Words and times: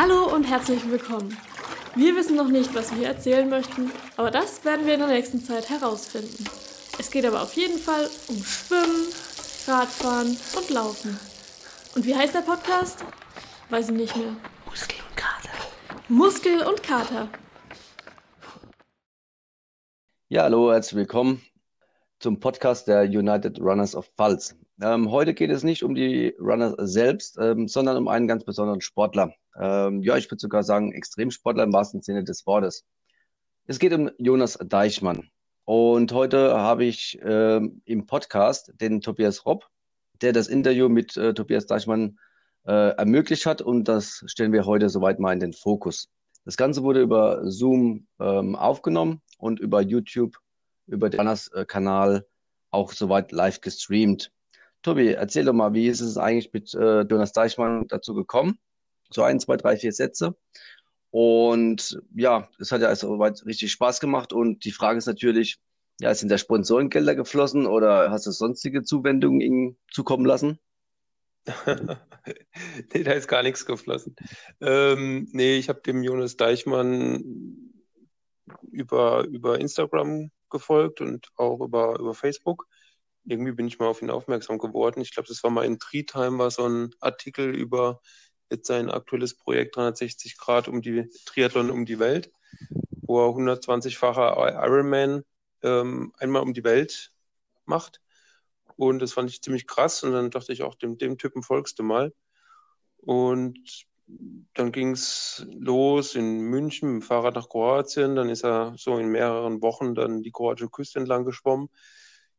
Hallo 0.00 0.32
und 0.32 0.44
herzlich 0.44 0.88
willkommen. 0.88 1.36
Wir 1.96 2.14
wissen 2.14 2.36
noch 2.36 2.46
nicht, 2.46 2.72
was 2.72 2.96
wir 2.96 3.08
erzählen 3.08 3.48
möchten, 3.48 3.90
aber 4.16 4.30
das 4.30 4.64
werden 4.64 4.86
wir 4.86 4.94
in 4.94 5.00
der 5.00 5.08
nächsten 5.08 5.40
Zeit 5.40 5.70
herausfinden. 5.70 6.44
Es 7.00 7.10
geht 7.10 7.26
aber 7.26 7.42
auf 7.42 7.54
jeden 7.54 7.78
Fall 7.78 8.08
um 8.28 8.36
Schwimmen, 8.36 9.08
Radfahren 9.66 10.36
und 10.56 10.70
Laufen. 10.70 11.18
Und 11.96 12.06
wie 12.06 12.14
heißt 12.14 12.32
der 12.32 12.42
Podcast? 12.42 13.04
Weiß 13.70 13.88
ich 13.88 13.96
nicht 13.96 14.16
mehr. 14.16 14.36
Muskel 14.66 14.98
und 15.08 15.16
Kater. 15.16 15.50
Muskel 16.06 16.62
und 16.62 16.80
Kater. 16.84 17.28
Ja, 20.28 20.44
hallo, 20.44 20.70
herzlich 20.70 20.94
willkommen 20.96 21.42
zum 22.20 22.38
Podcast 22.38 22.86
der 22.86 23.02
United 23.02 23.58
Runners 23.58 23.96
of 23.96 24.08
Pfalz. 24.16 24.54
Ähm, 24.80 25.10
heute 25.10 25.34
geht 25.34 25.50
es 25.50 25.64
nicht 25.64 25.82
um 25.82 25.94
die 25.94 26.36
Runners 26.38 26.74
selbst, 26.78 27.36
ähm, 27.40 27.66
sondern 27.66 27.96
um 27.96 28.06
einen 28.06 28.28
ganz 28.28 28.44
besonderen 28.44 28.80
Sportler. 28.80 29.34
Ähm, 29.58 30.02
ja, 30.02 30.16
ich 30.16 30.30
würde 30.30 30.40
sogar 30.40 30.62
sagen 30.62 30.92
Extremsportler 30.92 31.64
im 31.64 31.72
wahrsten 31.72 32.00
Sinne 32.00 32.22
des 32.22 32.46
Wortes. 32.46 32.84
Es 33.66 33.80
geht 33.80 33.92
um 33.92 34.10
Jonas 34.18 34.56
Deichmann. 34.64 35.28
Und 35.64 36.12
heute 36.12 36.56
habe 36.56 36.84
ich 36.84 37.18
ähm, 37.22 37.82
im 37.84 38.06
Podcast 38.06 38.72
den 38.80 39.00
Tobias 39.00 39.44
Robb, 39.44 39.66
der 40.22 40.32
das 40.32 40.46
Interview 40.46 40.88
mit 40.88 41.16
äh, 41.16 41.34
Tobias 41.34 41.66
Deichmann 41.66 42.18
äh, 42.64 42.90
ermöglicht 42.96 43.46
hat. 43.46 43.60
Und 43.60 43.88
das 43.88 44.22
stellen 44.26 44.52
wir 44.52 44.64
heute 44.64 44.88
soweit 44.88 45.18
mal 45.18 45.32
in 45.32 45.40
den 45.40 45.52
Fokus. 45.52 46.08
Das 46.44 46.56
Ganze 46.56 46.84
wurde 46.84 47.02
über 47.02 47.50
Zoom 47.50 48.06
ähm, 48.20 48.54
aufgenommen 48.54 49.22
und 49.38 49.58
über 49.58 49.82
YouTube, 49.82 50.36
über 50.86 51.10
den 51.10 51.20
Runners-Kanal 51.20 52.26
auch 52.70 52.92
soweit 52.92 53.32
live 53.32 53.60
gestreamt. 53.60 54.30
Tobi, 54.82 55.08
erzähl 55.12 55.44
doch 55.44 55.52
mal, 55.52 55.74
wie 55.74 55.88
ist 55.88 56.00
es 56.00 56.16
eigentlich 56.16 56.52
mit 56.52 56.72
äh, 56.74 57.02
Jonas 57.02 57.32
Deichmann 57.32 57.86
dazu 57.88 58.14
gekommen? 58.14 58.58
So 59.10 59.22
ein, 59.22 59.40
zwei, 59.40 59.56
drei, 59.56 59.76
vier 59.76 59.92
Sätze. 59.92 60.36
Und 61.10 62.00
ja, 62.14 62.48
es 62.58 62.70
hat 62.70 62.82
ja 62.82 62.94
soweit 62.94 63.44
richtig 63.46 63.72
Spaß 63.72 64.00
gemacht. 64.00 64.32
Und 64.32 64.64
die 64.64 64.72
Frage 64.72 64.98
ist 64.98 65.06
natürlich, 65.06 65.58
ja, 66.00 66.14
sind 66.14 66.30
da 66.30 66.38
Sponsorengelder 66.38 67.14
geflossen 67.14 67.66
oder 67.66 68.10
hast 68.10 68.26
du 68.26 68.30
sonstige 68.30 68.82
Zuwendungen 68.82 69.40
ihm 69.40 69.76
zukommen 69.90 70.26
lassen? 70.26 70.58
nee, 72.92 73.02
da 73.02 73.12
ist 73.12 73.26
gar 73.26 73.42
nichts 73.42 73.64
geflossen. 73.64 74.14
Ähm, 74.60 75.28
nee, 75.32 75.56
ich 75.56 75.68
habe 75.68 75.80
dem 75.80 76.02
Jonas 76.02 76.36
Deichmann 76.36 77.72
über, 78.70 79.24
über 79.24 79.58
Instagram 79.58 80.30
gefolgt 80.50 81.00
und 81.00 81.28
auch 81.36 81.60
über, 81.60 81.98
über 81.98 82.14
Facebook 82.14 82.66
irgendwie 83.28 83.52
bin 83.52 83.66
ich 83.66 83.78
mal 83.78 83.86
auf 83.86 84.02
ihn 84.02 84.10
aufmerksam 84.10 84.58
geworden. 84.58 85.00
Ich 85.00 85.12
glaube, 85.12 85.28
das 85.28 85.42
war 85.44 85.50
mal 85.50 85.64
in 85.64 85.78
Treetime, 85.78 86.38
war 86.38 86.50
so 86.50 86.66
ein 86.66 86.94
Artikel 87.00 87.54
über 87.54 88.00
jetzt 88.50 88.66
sein 88.66 88.90
aktuelles 88.90 89.34
Projekt 89.34 89.76
360 89.76 90.38
Grad 90.38 90.68
um 90.68 90.80
die 90.80 91.08
Triathlon 91.26 91.70
um 91.70 91.84
die 91.84 91.98
Welt, 91.98 92.32
wo 93.02 93.20
er 93.20 93.34
120-facher 93.34 94.36
Ironman 94.64 95.24
ähm, 95.62 96.12
einmal 96.18 96.42
um 96.42 96.54
die 96.54 96.64
Welt 96.64 97.12
macht. 97.66 98.00
Und 98.76 99.00
das 99.00 99.12
fand 99.12 99.28
ich 99.28 99.42
ziemlich 99.42 99.66
krass. 99.66 100.02
Und 100.02 100.12
dann 100.12 100.30
dachte 100.30 100.52
ich 100.52 100.62
auch, 100.62 100.74
dem, 100.74 100.96
dem 100.96 101.18
Typen 101.18 101.42
folgst 101.42 101.78
du 101.78 101.82
mal. 101.82 102.14
Und 102.96 103.86
dann 104.54 104.72
ging 104.72 104.92
es 104.92 105.46
los 105.52 106.14
in 106.14 106.40
München 106.40 106.94
mit 106.94 107.02
dem 107.02 107.06
Fahrrad 107.06 107.34
nach 107.34 107.50
Kroatien. 107.50 108.16
Dann 108.16 108.30
ist 108.30 108.44
er 108.44 108.74
so 108.78 108.96
in 108.96 109.08
mehreren 109.08 109.60
Wochen 109.60 109.94
dann 109.94 110.22
die 110.22 110.30
kroatische 110.30 110.70
Küste 110.70 110.98
entlang 110.98 111.26
geschwommen 111.26 111.68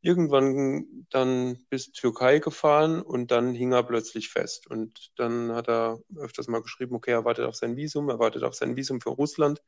irgendwann 0.01 1.05
dann 1.09 1.57
bis 1.69 1.91
Türkei 1.91 2.39
gefahren 2.39 3.01
und 3.01 3.31
dann 3.31 3.53
hing 3.53 3.73
er 3.73 3.83
plötzlich 3.83 4.29
fest. 4.29 4.67
Und 4.67 5.11
dann 5.17 5.51
hat 5.53 5.67
er 5.67 5.99
öfters 6.15 6.47
mal 6.47 6.61
geschrieben, 6.61 6.95
okay, 6.95 7.11
er 7.11 7.25
wartet 7.25 7.45
auf 7.45 7.55
sein 7.55 7.75
Visum, 7.75 8.09
er 8.09 8.19
wartet 8.19 8.43
auf 8.43 8.55
sein 8.55 8.75
Visum 8.75 9.01
für 9.01 9.09
Russland 9.09 9.61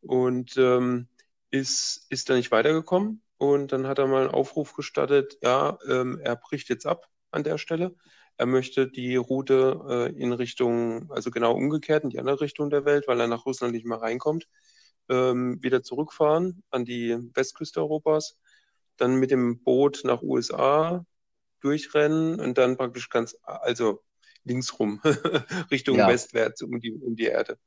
und 0.00 0.56
ähm, 0.58 1.08
ist, 1.50 2.06
ist 2.10 2.28
da 2.28 2.34
nicht 2.34 2.50
weitergekommen. 2.50 3.22
Und 3.38 3.72
dann 3.72 3.86
hat 3.86 3.98
er 3.98 4.06
mal 4.06 4.22
einen 4.22 4.34
Aufruf 4.34 4.74
gestattet, 4.74 5.38
ja, 5.42 5.78
ähm, 5.88 6.18
er 6.22 6.36
bricht 6.36 6.68
jetzt 6.68 6.86
ab 6.86 7.08
an 7.30 7.44
der 7.44 7.58
Stelle. 7.58 7.94
Er 8.36 8.46
möchte 8.46 8.88
die 8.88 9.16
Route 9.16 9.80
äh, 9.88 10.20
in 10.20 10.32
Richtung, 10.32 11.10
also 11.10 11.30
genau 11.30 11.54
umgekehrt, 11.54 12.04
in 12.04 12.10
die 12.10 12.18
andere 12.18 12.40
Richtung 12.40 12.70
der 12.70 12.84
Welt, 12.84 13.08
weil 13.08 13.20
er 13.20 13.28
nach 13.28 13.46
Russland 13.46 13.72
nicht 13.74 13.86
mehr 13.86 14.00
reinkommt, 14.00 14.48
ähm, 15.08 15.62
wieder 15.62 15.82
zurückfahren 15.82 16.62
an 16.70 16.84
die 16.84 17.16
Westküste 17.34 17.80
Europas 17.80 18.38
dann 18.98 19.16
mit 19.16 19.30
dem 19.30 19.62
Boot 19.62 20.02
nach 20.04 20.22
USA 20.22 21.04
durchrennen 21.60 22.38
und 22.38 22.58
dann 22.58 22.76
praktisch 22.76 23.08
ganz, 23.08 23.36
also 23.42 24.02
linksrum, 24.44 25.00
Richtung 25.70 25.96
ja. 25.96 26.08
westwärts 26.08 26.62
um 26.62 26.80
die, 26.80 26.92
um 26.92 27.16
die 27.16 27.26
Erde. 27.26 27.58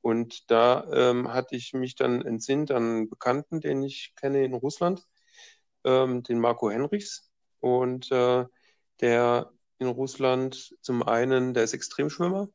Und 0.00 0.50
da 0.50 0.86
ähm, 0.92 1.32
hatte 1.32 1.56
ich 1.56 1.72
mich 1.72 1.94
dann 1.96 2.22
entsinnt 2.24 2.70
an 2.70 2.82
einen 2.82 3.10
Bekannten, 3.10 3.60
den 3.60 3.82
ich 3.82 4.14
kenne 4.16 4.44
in 4.44 4.54
Russland, 4.54 5.06
ähm, 5.84 6.22
den 6.22 6.38
Marco 6.38 6.70
Henrichs. 6.70 7.30
Und 7.60 8.10
äh, 8.12 8.44
der 9.00 9.52
in 9.78 9.88
Russland 9.88 10.76
zum 10.80 11.02
einen, 11.02 11.54
der 11.54 11.64
ist 11.64 11.74
Extremschwimmer. 11.74 12.48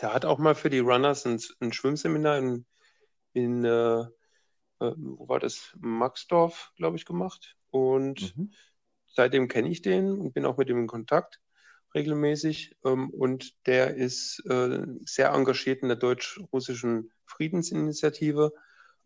Der 0.00 0.12
hat 0.12 0.24
auch 0.24 0.38
mal 0.38 0.54
für 0.54 0.70
die 0.70 0.78
Runners 0.78 1.26
ein, 1.26 1.40
ein 1.60 1.72
Schwimmseminar 1.72 2.38
in, 2.38 2.66
in 3.32 3.64
äh, 3.64 4.04
äh, 4.80 4.92
wo 4.96 5.28
war 5.28 5.38
das? 5.38 5.76
Maxdorf, 5.80 6.72
glaube 6.76 6.96
ich, 6.96 7.04
gemacht. 7.04 7.56
Und 7.70 8.36
mhm. 8.36 8.52
seitdem 9.06 9.48
kenne 9.48 9.68
ich 9.68 9.82
den 9.82 10.10
und 10.10 10.32
bin 10.32 10.44
auch 10.44 10.56
mit 10.56 10.68
ihm 10.68 10.78
in 10.78 10.86
Kontakt 10.86 11.40
regelmäßig. 11.94 12.76
Ähm, 12.84 13.10
und 13.10 13.66
der 13.66 13.94
ist 13.94 14.44
äh, 14.46 14.86
sehr 15.04 15.30
engagiert 15.30 15.82
in 15.82 15.88
der 15.88 15.96
deutsch-russischen 15.96 17.10
Friedensinitiative. 17.26 18.52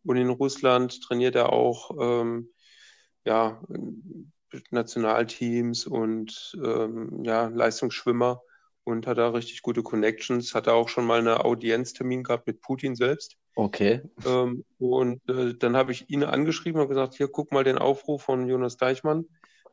Und 0.04 0.16
in 0.16 0.28
Russland 0.28 1.02
trainiert 1.02 1.34
er 1.34 1.52
auch 1.52 1.90
ähm, 2.00 2.50
ja, 3.24 3.62
Nationalteams 4.70 5.86
und 5.86 6.56
ähm, 6.62 7.24
ja, 7.24 7.48
Leistungsschwimmer 7.48 8.42
und 8.84 9.06
hat 9.06 9.18
da 9.18 9.30
richtig 9.30 9.62
gute 9.62 9.82
Connections. 9.82 10.54
Hat 10.54 10.66
er 10.66 10.74
auch 10.74 10.88
schon 10.88 11.06
mal 11.06 11.18
einen 11.18 11.28
Audienztermin 11.28 12.22
gehabt 12.22 12.46
mit 12.46 12.60
Putin 12.60 12.94
selbst. 12.94 13.36
Okay. 13.56 14.02
Ähm, 14.26 14.64
und 14.78 15.28
äh, 15.28 15.54
dann 15.54 15.76
habe 15.76 15.92
ich 15.92 16.10
ihn 16.10 16.22
angeschrieben 16.22 16.80
und 16.80 16.88
gesagt, 16.88 17.14
hier, 17.14 17.28
guck 17.28 17.52
mal 17.52 17.64
den 17.64 17.78
Aufruf 17.78 18.22
von 18.22 18.48
Jonas 18.48 18.76
Deichmann. 18.76 19.26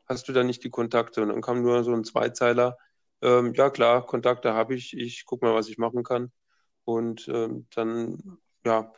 Hast 0.06 0.28
du 0.28 0.34
da 0.34 0.44
nicht 0.44 0.64
die 0.64 0.70
Kontakte? 0.70 1.22
Und 1.22 1.30
dann 1.30 1.42
kam 1.42 1.62
nur 1.62 1.84
so 1.84 1.94
ein 1.94 2.04
Zweizeiler. 2.04 2.78
Ähm, 3.22 3.54
ja, 3.54 3.70
klar, 3.70 4.06
Kontakte 4.06 4.54
habe 4.54 4.76
ich. 4.76 4.96
Ich 4.98 5.26
gucke 5.26 5.46
mal, 5.46 5.56
was 5.56 5.70
ich 5.70 5.78
machen 5.78 6.04
kann. 6.04 6.32
Und 6.86 7.28
ähm, 7.28 7.68
dann, 7.76 8.40
ja, 8.66 8.94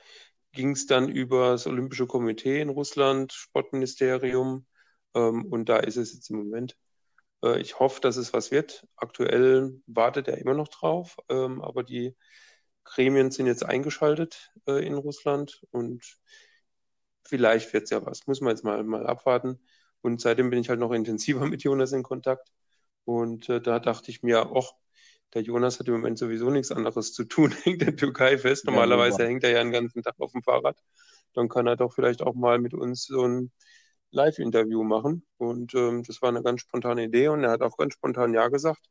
ging 0.53 0.71
es 0.71 0.85
dann 0.85 1.09
über 1.09 1.51
das 1.51 1.67
Olympische 1.67 2.07
Komitee 2.07 2.61
in 2.61 2.69
Russland, 2.69 3.33
Sportministerium. 3.33 4.65
Ähm, 5.15 5.45
und 5.45 5.69
da 5.69 5.77
ist 5.77 5.97
es 5.97 6.13
jetzt 6.13 6.29
im 6.29 6.37
Moment. 6.37 6.77
Äh, 7.43 7.59
ich 7.59 7.79
hoffe, 7.79 8.01
dass 8.01 8.17
es 8.17 8.33
was 8.33 8.51
wird. 8.51 8.87
Aktuell 8.95 9.81
wartet 9.87 10.27
er 10.27 10.37
immer 10.39 10.53
noch 10.53 10.69
drauf. 10.69 11.17
Ähm, 11.29 11.61
aber 11.61 11.83
die 11.83 12.15
Gremien 12.85 13.31
sind 13.31 13.47
jetzt 13.47 13.65
eingeschaltet 13.65 14.51
äh, 14.67 14.85
in 14.85 14.95
Russland 14.95 15.61
und 15.71 16.03
vielleicht 17.25 17.73
wird 17.73 17.83
es 17.85 17.89
ja 17.91 18.05
was. 18.05 18.27
Muss 18.27 18.41
man 18.41 18.51
jetzt 18.51 18.63
mal, 18.63 18.83
mal 18.83 19.05
abwarten. 19.07 19.59
Und 20.01 20.21
seitdem 20.21 20.49
bin 20.49 20.59
ich 20.59 20.69
halt 20.69 20.79
noch 20.79 20.91
intensiver 20.91 21.45
mit 21.47 21.63
Jonas 21.63 21.91
in 21.91 22.03
Kontakt. 22.03 22.49
Und 23.05 23.49
äh, 23.49 23.61
da 23.61 23.79
dachte 23.79 24.11
ich 24.11 24.23
mir, 24.23 24.51
ach, 24.55 24.71
der 25.33 25.41
Jonas 25.41 25.79
hat 25.79 25.87
im 25.87 25.95
Moment 25.95 26.19
sowieso 26.19 26.49
nichts 26.49 26.71
anderes 26.71 27.13
zu 27.13 27.25
tun, 27.25 27.51
hängt 27.63 27.81
der 27.81 27.95
Türkei 27.95 28.37
fest. 28.37 28.65
Normalerweise 28.65 29.23
ja, 29.23 29.27
hängt 29.27 29.43
er 29.43 29.51
ja 29.51 29.63
den 29.63 29.71
ganzen 29.71 30.03
Tag 30.03 30.15
auf 30.19 30.31
dem 30.31 30.43
Fahrrad. 30.43 30.79
Dann 31.33 31.49
kann 31.49 31.67
er 31.67 31.75
doch 31.75 31.93
vielleicht 31.93 32.21
auch 32.21 32.35
mal 32.35 32.59
mit 32.59 32.73
uns 32.73 33.05
so 33.05 33.25
ein 33.27 33.51
Live-Interview 34.13 34.83
machen. 34.83 35.25
Und 35.37 35.73
ähm, 35.75 36.03
das 36.03 36.21
war 36.21 36.29
eine 36.29 36.43
ganz 36.43 36.61
spontane 36.61 37.03
Idee 37.05 37.27
und 37.29 37.43
er 37.43 37.51
hat 37.51 37.61
auch 37.61 37.77
ganz 37.77 37.93
spontan 37.93 38.33
Ja 38.33 38.47
gesagt. 38.47 38.81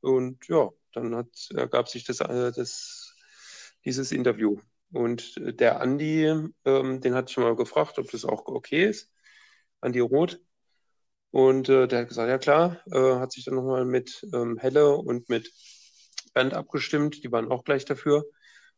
Und 0.00 0.46
ja, 0.48 0.70
dann 0.92 1.14
hat, 1.14 1.28
ergab 1.54 1.88
sich 1.88 2.04
das, 2.04 2.20
äh, 2.20 2.52
das, 2.52 3.14
dieses 3.84 4.12
Interview. 4.12 4.58
Und 4.92 5.34
der 5.38 5.80
Andi, 5.80 6.24
ähm, 6.64 7.00
den 7.00 7.14
hatte 7.14 7.30
ich 7.30 7.36
mal 7.36 7.54
gefragt, 7.56 7.98
ob 7.98 8.10
das 8.10 8.24
auch 8.24 8.46
okay 8.46 8.86
ist. 8.86 9.12
Andi 9.80 10.00
Roth. 10.00 10.40
Und 11.30 11.68
äh, 11.68 11.86
der 11.86 12.00
hat 12.00 12.08
gesagt, 12.08 12.28
ja 12.28 12.38
klar, 12.38 12.80
äh, 12.92 13.20
hat 13.20 13.32
sich 13.32 13.44
dann 13.44 13.54
nochmal 13.54 13.84
mit 13.84 14.26
ähm, 14.34 14.58
Helle 14.58 14.96
und 14.96 15.28
mit 15.28 15.52
Band 16.34 16.54
abgestimmt, 16.54 17.22
die 17.22 17.32
waren 17.32 17.50
auch 17.50 17.64
gleich 17.64 17.84
dafür 17.84 18.24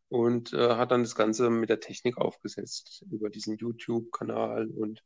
und 0.09 0.53
äh, 0.53 0.77
hat 0.77 0.91
dann 0.91 1.03
das 1.03 1.15
Ganze 1.15 1.51
mit 1.51 1.71
der 1.71 1.81
Technik 1.81 2.19
aufgesetzt 2.19 3.05
über 3.11 3.31
diesen 3.31 3.57
YouTube-Kanal 3.57 4.69
und 4.69 5.03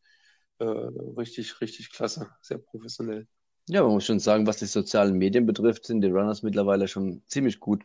äh, 0.59 0.65
richtig, 0.65 1.61
richtig 1.61 1.93
klasse, 1.93 2.29
sehr 2.41 2.59
professionell. 2.59 3.27
Ja, 3.69 3.83
man 3.83 3.93
muss 3.93 4.07
schon 4.07 4.21
sagen, 4.21 4.47
was 4.47 4.59
die 4.59 4.67
sozialen 4.67 5.19
Medien 5.19 5.45
betrifft, 5.45 5.87
sind 5.87 6.01
die 6.01 6.09
Runners 6.09 6.43
mittlerweile 6.43 6.87
schon 6.87 7.23
ziemlich 7.27 7.59
gut 7.59 7.83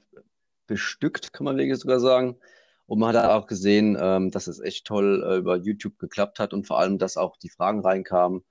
bestückt, 0.68 1.34
kann 1.34 1.46
man 1.46 1.58
wirklich 1.58 1.80
sogar 1.80 2.00
sagen. 2.00 2.38
Und 2.86 3.00
man 3.00 3.16
hat 3.16 3.26
auch 3.26 3.48
gesehen, 3.48 3.98
ähm, 4.00 4.32
dass 4.32 4.48
es 4.48 4.60
echt 4.60 4.86
toll 4.86 5.24
äh, 5.26 5.38
über 5.38 5.58
YouTube 5.58 5.98
geklappt 5.98 6.40
hat 6.40 6.54
und 6.54 6.68
vor 6.68 6.80
allem, 6.80 6.98
dass 6.98 7.18
auch 7.18 7.38
die 7.38 7.50
Fragen 7.50 7.82
reinkamen, 7.82 8.44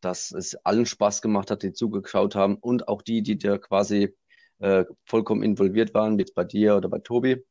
dass 0.00 0.30
es 0.30 0.54
allen 0.64 0.86
Spaß 0.86 1.20
gemacht 1.20 1.50
hat, 1.50 1.62
die 1.62 1.72
zugeschaut 1.72 2.34
haben 2.34 2.56
und 2.56 2.88
auch 2.88 3.02
die, 3.02 3.22
die 3.22 3.38
da 3.38 3.58
quasi 3.58 4.16
äh, 4.60 4.84
vollkommen 5.04 5.42
involviert 5.42 5.94
waren, 5.94 6.16
wie 6.16 6.22
jetzt 6.22 6.34
bei 6.34 6.44
dir 6.44 6.76
oder 6.76 6.88
bei 6.88 7.00
Tobi, 7.00 7.44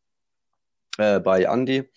äh, 0.97 1.19
bei 1.19 1.43
Andy. 1.43 1.89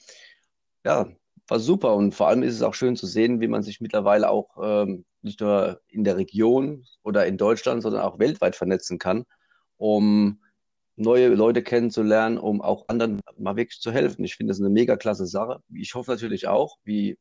Ja, 0.85 1.09
war 1.51 1.61
super 1.61 1.95
und 1.95 2.15
vor 2.15 2.29
allem 2.29 2.43
ist 2.43 2.55
es 2.55 2.63
auch 2.63 2.75
schön 2.75 2.97
zu 2.97 3.07
sehen, 3.07 3.41
wie 3.41 3.49
man 3.49 3.63
sich 3.63 3.81
mittlerweile 3.81 4.31
auch 4.31 4.57
ähm, 4.63 5.05
nicht 5.23 5.41
nur 5.41 5.81
in 5.89 6.05
der 6.05 6.17
Region 6.17 6.87
oder 7.03 7.27
in 7.27 7.37
Deutschland, 7.37 7.83
sondern 7.83 8.03
auch 8.03 8.19
weltweit 8.19 8.57
vernetzen 8.57 8.99
kann, 8.99 9.25
um 9.77 10.43
neue 10.97 11.29
Leute 11.29 11.63
kennenzulernen, 11.63 12.39
um 12.39 12.61
auch 12.61 12.89
anderen 12.89 13.21
mal 13.39 13.57
wirklich 13.57 13.81
zu 13.81 13.91
helfen. 13.91 14.25
Ich 14.25 14.37
finde 14.37 14.53
das 14.53 14.61
eine 14.61 14.71
mega 14.71 14.97
klasse 14.97 15.27
Sache. 15.27 15.61
Ich 15.73 15.95
hoffe 15.95 16.11
natürlich 16.11 16.47
auch, 16.47 16.77
wie 16.85 17.19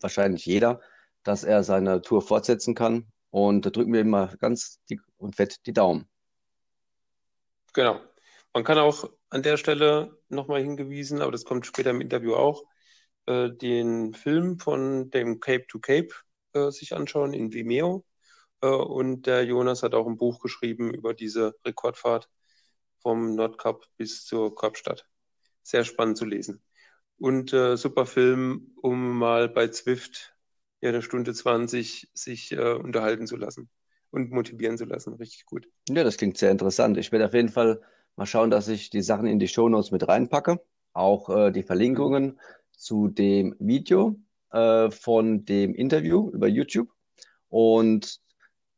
wahrscheinlich 0.00 0.44
jeder, 0.46 0.80
dass 1.22 1.42
er 1.44 1.64
seine 1.64 2.02
Tour 2.02 2.22
fortsetzen 2.22 2.74
kann. 2.74 3.06
Und 3.30 3.66
da 3.66 3.70
drücken 3.70 3.92
wir 3.92 4.00
immer 4.00 4.28
ganz 4.36 4.80
dick 4.90 5.00
und 5.16 5.34
fett 5.34 5.66
die 5.66 5.72
Daumen. 5.72 6.06
Genau. 7.72 8.00
Man 8.52 8.62
kann 8.62 8.78
auch 8.78 9.10
an 9.30 9.42
der 9.42 9.56
Stelle 9.56 10.16
nochmal 10.28 10.62
hingewiesen, 10.62 11.20
aber 11.20 11.32
das 11.32 11.44
kommt 11.44 11.66
später 11.66 11.90
im 11.90 12.00
Interview 12.00 12.34
auch, 12.34 12.62
äh, 13.26 13.50
den 13.50 14.14
Film 14.14 14.58
von 14.58 15.10
dem 15.10 15.40
Cape 15.40 15.66
to 15.66 15.78
Cape 15.78 16.08
äh, 16.52 16.70
sich 16.70 16.94
anschauen 16.94 17.34
in 17.34 17.52
Vimeo. 17.52 18.04
Äh, 18.60 18.66
und 18.68 19.26
der 19.26 19.44
Jonas 19.44 19.82
hat 19.82 19.94
auch 19.94 20.06
ein 20.06 20.16
Buch 20.16 20.40
geschrieben 20.40 20.92
über 20.92 21.14
diese 21.14 21.54
Rekordfahrt 21.64 22.28
vom 22.98 23.34
Nordkap 23.34 23.84
bis 23.96 24.24
zur 24.24 24.54
Kapstadt. 24.54 25.06
Sehr 25.62 25.84
spannend 25.84 26.18
zu 26.18 26.24
lesen. 26.24 26.62
Und 27.18 27.52
äh, 27.52 27.76
super 27.76 28.06
Film, 28.06 28.72
um 28.80 29.18
mal 29.18 29.48
bei 29.48 29.68
Zwift 29.68 30.34
ja 30.80 30.90
eine 30.90 31.02
Stunde 31.02 31.32
20 31.32 32.10
sich 32.12 32.52
äh, 32.52 32.72
unterhalten 32.74 33.26
zu 33.26 33.36
lassen 33.36 33.70
und 34.10 34.30
motivieren 34.30 34.78
zu 34.78 34.84
lassen. 34.84 35.14
Richtig 35.14 35.46
gut. 35.46 35.66
Ja, 35.88 36.04
das 36.04 36.16
klingt 36.16 36.38
sehr 36.38 36.50
interessant. 36.50 36.98
Ich 36.98 37.12
werde 37.12 37.26
auf 37.26 37.34
jeden 37.34 37.48
Fall 37.48 37.80
mal 38.16 38.26
schauen, 38.26 38.50
dass 38.50 38.68
ich 38.68 38.90
die 38.90 39.02
Sachen 39.02 39.26
in 39.26 39.38
die 39.38 39.48
Shownotes 39.48 39.90
mit 39.90 40.06
reinpacke. 40.06 40.60
Auch 40.92 41.28
äh, 41.30 41.50
die 41.50 41.62
Verlinkungen 41.62 42.38
zu 42.76 43.08
dem 43.08 43.54
Video 43.58 44.16
äh, 44.50 44.90
von 44.90 45.44
dem 45.44 45.74
Interview 45.74 46.30
über 46.30 46.48
YouTube. 46.48 46.88
Und 47.48 48.20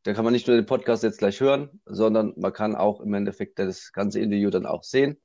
da 0.02 0.14
kann 0.14 0.24
man 0.24 0.32
nicht 0.32 0.46
nur 0.46 0.56
den 0.56 0.66
Podcast 0.66 1.02
jetzt 1.02 1.18
gleich 1.18 1.40
hören, 1.40 1.80
sondern 1.84 2.32
man 2.36 2.52
kann 2.52 2.76
auch 2.76 3.00
im 3.00 3.12
Endeffekt 3.14 3.58
das 3.58 3.92
ganze 3.92 4.20
Interview 4.20 4.50
dann 4.50 4.66
auch 4.66 4.84
sehen. 4.84 5.18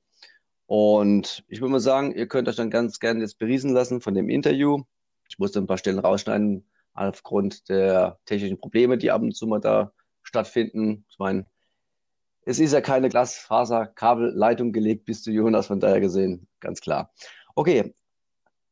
Und 0.65 1.43
ich 1.47 1.61
würde 1.61 1.73
mal 1.73 1.79
sagen, 1.79 2.15
ihr 2.15 2.27
könnt 2.27 2.47
euch 2.47 2.55
dann 2.55 2.69
ganz 2.69 2.99
gerne 2.99 3.19
jetzt 3.19 3.37
beriesen 3.37 3.73
lassen 3.73 4.01
von 4.01 4.13
dem 4.13 4.29
Interview. 4.29 4.83
Ich 5.29 5.37
musste 5.37 5.59
ein 5.59 5.67
paar 5.67 5.77
Stellen 5.77 5.99
rausschneiden 5.99 6.65
aufgrund 6.93 7.69
der 7.69 8.19
technischen 8.25 8.59
Probleme, 8.59 8.97
die 8.97 9.11
ab 9.11 9.21
und 9.21 9.35
zu 9.35 9.47
mal 9.47 9.59
da 9.59 9.93
stattfinden. 10.23 11.05
Ich 11.09 11.19
meine, 11.19 11.45
es 12.45 12.59
ist 12.59 12.73
ja 12.73 12.81
keine 12.81 13.09
Glasfaser-Kabelleitung 13.09 14.71
gelegt 14.71 15.05
bis 15.05 15.23
zu 15.23 15.31
Jonas, 15.31 15.67
von 15.67 15.79
daher 15.79 15.99
gesehen, 15.99 16.47
ganz 16.59 16.81
klar. 16.81 17.13
Okay, 17.55 17.93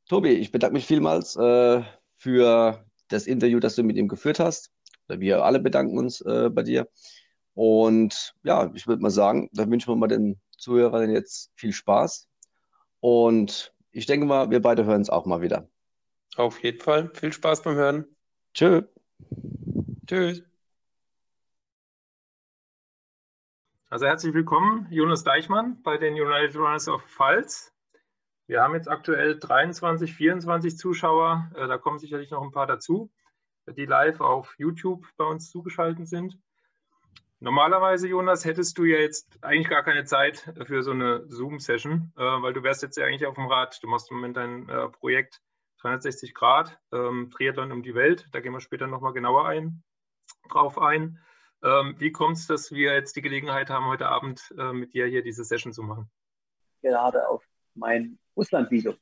Tobi, 0.10 0.30
ich 0.32 0.52
bedanke 0.52 0.74
mich 0.74 0.88
vielmals 0.88 1.36
äh, 1.36 1.84
für 2.18 2.84
das 3.10 3.28
Interview, 3.28 3.60
das 3.60 3.76
du 3.76 3.84
mit 3.84 3.96
ihm 3.96 4.08
geführt 4.08 4.40
hast. 4.40 4.72
Wir 5.08 5.46
alle 5.46 5.60
bedanken 5.60 6.00
uns 6.00 6.20
äh, 6.22 6.50
bei 6.50 6.64
dir. 6.64 6.90
Und 7.54 8.34
ja, 8.42 8.72
ich 8.74 8.88
würde 8.88 9.04
mal 9.04 9.12
sagen, 9.12 9.50
da 9.54 9.70
wünschen 9.70 9.92
wir 9.92 9.96
mal 9.96 10.08
den 10.08 10.42
Zuhörern 10.58 11.12
jetzt 11.12 11.52
viel 11.56 11.74
Spaß. 11.74 12.28
Und 13.00 13.72
ich 13.92 14.08
denke 14.08 14.26
mal, 14.26 14.50
wir 14.50 14.64
beide 14.64 14.84
hören 14.84 15.02
es 15.02 15.12
auch 15.12 15.28
mal 15.28 15.42
wieder. 15.42 15.70
Auf 16.38 16.60
jeden 16.64 16.80
Fall. 16.80 17.12
Viel 17.14 17.32
Spaß 17.32 17.62
beim 17.62 17.76
Hören. 17.76 18.06
Tschö. 18.56 18.82
Tschüss. 20.08 20.42
Also 23.92 24.08
herzlich 24.08 24.34
willkommen, 24.34 24.88
Jonas 24.90 25.24
Deichmann 25.24 25.84
bei 25.84 25.98
den 25.98 26.16
United 26.16 26.56
Runners 26.56 26.88
of 26.88 27.04
Pfalz. 27.04 27.74
Wir 28.50 28.64
haben 28.64 28.74
jetzt 28.74 28.90
aktuell 28.90 29.38
23, 29.38 30.12
24 30.12 30.76
Zuschauer. 30.76 31.52
Äh, 31.54 31.68
da 31.68 31.78
kommen 31.78 32.00
sicherlich 32.00 32.32
noch 32.32 32.42
ein 32.42 32.50
paar 32.50 32.66
dazu, 32.66 33.12
die 33.68 33.86
live 33.86 34.22
auf 34.22 34.56
YouTube 34.58 35.06
bei 35.18 35.24
uns 35.24 35.52
zugeschaltet 35.52 36.08
sind. 36.08 36.36
Normalerweise, 37.40 38.08
Jonas, 38.08 38.46
hättest 38.46 38.76
du 38.80 38.86
ja 38.86 38.98
jetzt 38.98 39.38
eigentlich 39.44 39.70
gar 39.70 39.84
keine 39.84 40.04
Zeit 40.04 40.52
für 40.66 40.82
so 40.82 40.90
eine 40.90 41.28
Zoom-Session, 41.28 42.12
äh, 42.18 42.22
weil 42.22 42.54
du 42.54 42.64
wärst 42.64 42.82
jetzt 42.82 42.98
ja 42.98 43.06
eigentlich 43.06 43.28
auf 43.28 43.36
dem 43.36 43.46
Rad. 43.46 43.78
Du 43.84 43.88
machst 43.88 44.10
im 44.10 44.18
Moment 44.18 44.36
dein 44.36 44.68
äh, 44.68 44.90
Projekt 44.90 45.44
360 45.82 46.34
Grad, 46.34 46.80
ähm, 46.92 47.30
Triathlon 47.30 47.72
um 47.72 47.84
die 47.84 47.94
Welt. 47.94 48.30
Da 48.32 48.40
gehen 48.40 48.54
wir 48.54 48.62
später 48.62 48.88
nochmal 48.88 49.14
genauer 49.14 49.48
ein, 49.48 49.84
drauf 50.50 50.80
ein. 50.80 51.20
Ähm, 51.64 51.94
wie 52.00 52.12
kommt 52.12 52.38
es, 52.38 52.48
dass 52.48 52.72
wir 52.72 52.96
jetzt 52.96 53.16
die 53.16 53.22
Gelegenheit 53.22 53.70
haben, 53.70 53.86
heute 53.86 54.10
Abend 54.10 54.52
mit 54.74 54.96
dir 54.96 55.06
hier 55.06 55.22
diese 55.22 55.44
Session 55.44 55.72
zu 55.72 55.84
machen? 55.84 56.10
Gerade 56.82 57.28
auf 57.28 57.49
mein 57.80 58.20
Russland-Visum. 58.36 58.96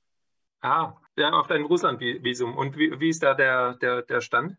Ah, 0.62 0.94
ja, 1.16 1.30
auf 1.32 1.48
dein 1.48 1.64
Russland-Visum. 1.64 2.56
Und 2.56 2.78
wie, 2.78 3.00
wie, 3.00 3.10
ist 3.10 3.24
da 3.24 3.34
der, 3.34 3.74
der, 3.76 4.02
der 4.04 4.22
Stand? 4.22 4.58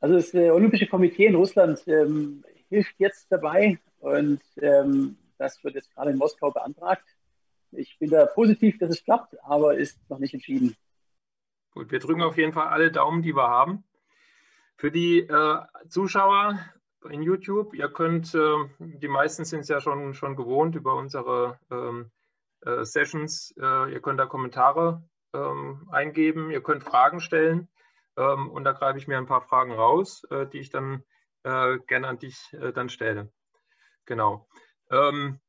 Also 0.00 0.16
das 0.16 0.34
äh, 0.34 0.50
Olympische 0.50 0.86
Komitee 0.86 1.26
in 1.26 1.34
Russland 1.34 1.82
ähm, 1.86 2.44
hilft 2.68 2.94
jetzt 2.98 3.30
dabei 3.30 3.78
und 4.00 4.40
ähm, 4.60 5.16
das 5.38 5.62
wird 5.62 5.74
jetzt 5.74 5.94
gerade 5.94 6.10
in 6.10 6.18
Moskau 6.18 6.50
beantragt. 6.50 7.04
Ich 7.70 7.98
bin 7.98 8.10
da 8.10 8.26
positiv, 8.26 8.78
dass 8.78 8.90
es 8.90 9.04
klappt, 9.04 9.36
aber 9.44 9.76
ist 9.76 9.98
noch 10.10 10.18
nicht 10.18 10.34
entschieden. 10.34 10.76
Gut, 11.72 11.90
wir 11.90 12.00
drücken 12.00 12.22
auf 12.22 12.36
jeden 12.36 12.52
Fall 12.52 12.68
alle 12.68 12.90
Daumen, 12.90 13.22
die 13.22 13.34
wir 13.34 13.48
haben. 13.48 13.84
Für 14.76 14.90
die 14.90 15.20
äh, 15.20 15.58
Zuschauer 15.88 16.58
in 17.10 17.22
YouTube, 17.22 17.74
ihr 17.74 17.88
könnt, 17.88 18.34
äh, 18.34 18.56
die 18.78 19.08
meisten 19.08 19.44
sind 19.44 19.60
es 19.60 19.68
ja 19.68 19.80
schon, 19.80 20.14
schon 20.14 20.36
gewohnt 20.36 20.74
über 20.74 20.94
unsere 20.94 21.58
ähm, 21.70 22.10
äh, 22.62 22.84
Sessions. 22.84 23.54
Äh, 23.58 23.92
ihr 23.92 24.00
könnt 24.00 24.20
da 24.20 24.26
Kommentare 24.26 25.02
ähm, 25.34 25.88
eingeben, 25.90 26.50
ihr 26.50 26.62
könnt 26.62 26.84
Fragen 26.84 27.20
stellen 27.20 27.68
ähm, 28.16 28.50
und 28.50 28.64
da 28.64 28.72
greife 28.72 28.98
ich 28.98 29.08
mir 29.08 29.18
ein 29.18 29.26
paar 29.26 29.42
Fragen 29.42 29.72
raus, 29.72 30.24
äh, 30.30 30.46
die 30.46 30.58
ich 30.58 30.70
dann 30.70 31.04
äh, 31.44 31.78
gerne 31.86 32.08
an 32.08 32.18
dich 32.18 32.52
äh, 32.52 32.72
dann 32.72 32.88
stelle. 32.88 33.32
Genau. 34.04 34.46
Ähm, 34.90 35.40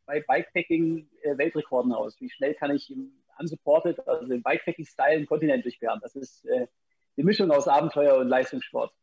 bei 0.05 0.21
Bikepacking 0.21 1.09
äh, 1.21 1.93
raus. 1.93 2.15
Wie 2.19 2.29
schnell 2.29 2.53
kann 2.55 2.75
ich 2.75 2.91
im 2.91 3.11
unsupported, 3.39 4.07
also 4.07 4.31
im 4.31 4.43
Bikepacking-Style, 4.43 5.17
einen 5.17 5.25
Kontinent 5.25 5.65
durchqueren? 5.65 5.99
Das 6.01 6.15
ist 6.15 6.45
äh, 6.45 6.67
die 7.17 7.23
Mischung 7.23 7.51
aus 7.51 7.67
Abenteuer 7.67 8.17
und 8.17 8.27
Leistungssport. 8.27 8.93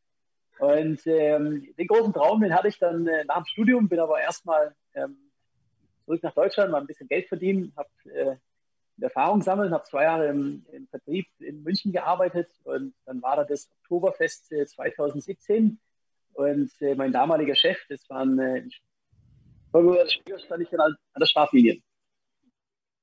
Und 0.59 1.01
ähm, 1.07 1.75
den 1.77 1.87
großen 1.87 2.13
Traum, 2.13 2.41
den 2.41 2.55
hatte 2.55 2.69
ich 2.69 2.79
dann 2.79 3.07
äh, 3.07 3.25
nach 3.25 3.37
dem 3.37 3.47
Studium, 3.47 3.89
bin 3.89 3.99
aber 3.99 4.21
erstmal 4.21 4.75
ähm, 4.95 5.17
zurück 6.05 6.23
nach 6.23 6.35
Deutschland, 6.35 6.71
mal 6.71 6.81
ein 6.81 6.87
bisschen 6.87 7.09
Geld 7.09 7.29
verdienen, 7.29 7.73
habe 7.77 7.89
äh, 8.13 8.37
Erfahrung 9.01 9.41
sammeln, 9.41 9.73
habe 9.73 9.85
zwei 9.85 10.03
Jahre 10.03 10.29
im, 10.29 10.67
im, 10.73 10.87
Vertrieb 10.89 11.27
in 11.39 11.63
München 11.63 11.93
gearbeitet 11.93 12.51
und 12.65 12.93
dann 13.07 13.23
war 13.23 13.37
da 13.37 13.45
das 13.45 13.71
Oktoberfest 13.81 14.53
äh, 14.53 14.67
2017 14.67 15.79
und 16.35 16.71
äh, 16.83 16.95
mein 16.95 17.13
damaliger 17.13 17.55
Chef, 17.55 17.79
das 17.89 18.09
war 18.11 18.21
ein 18.21 18.71
äh, 19.73 20.39
stand 20.39 20.63
ich 20.63 20.69
dann 20.71 20.81
an, 20.81 20.97
an 21.13 21.21
der 21.21 21.27
Startlinie. 21.27 21.83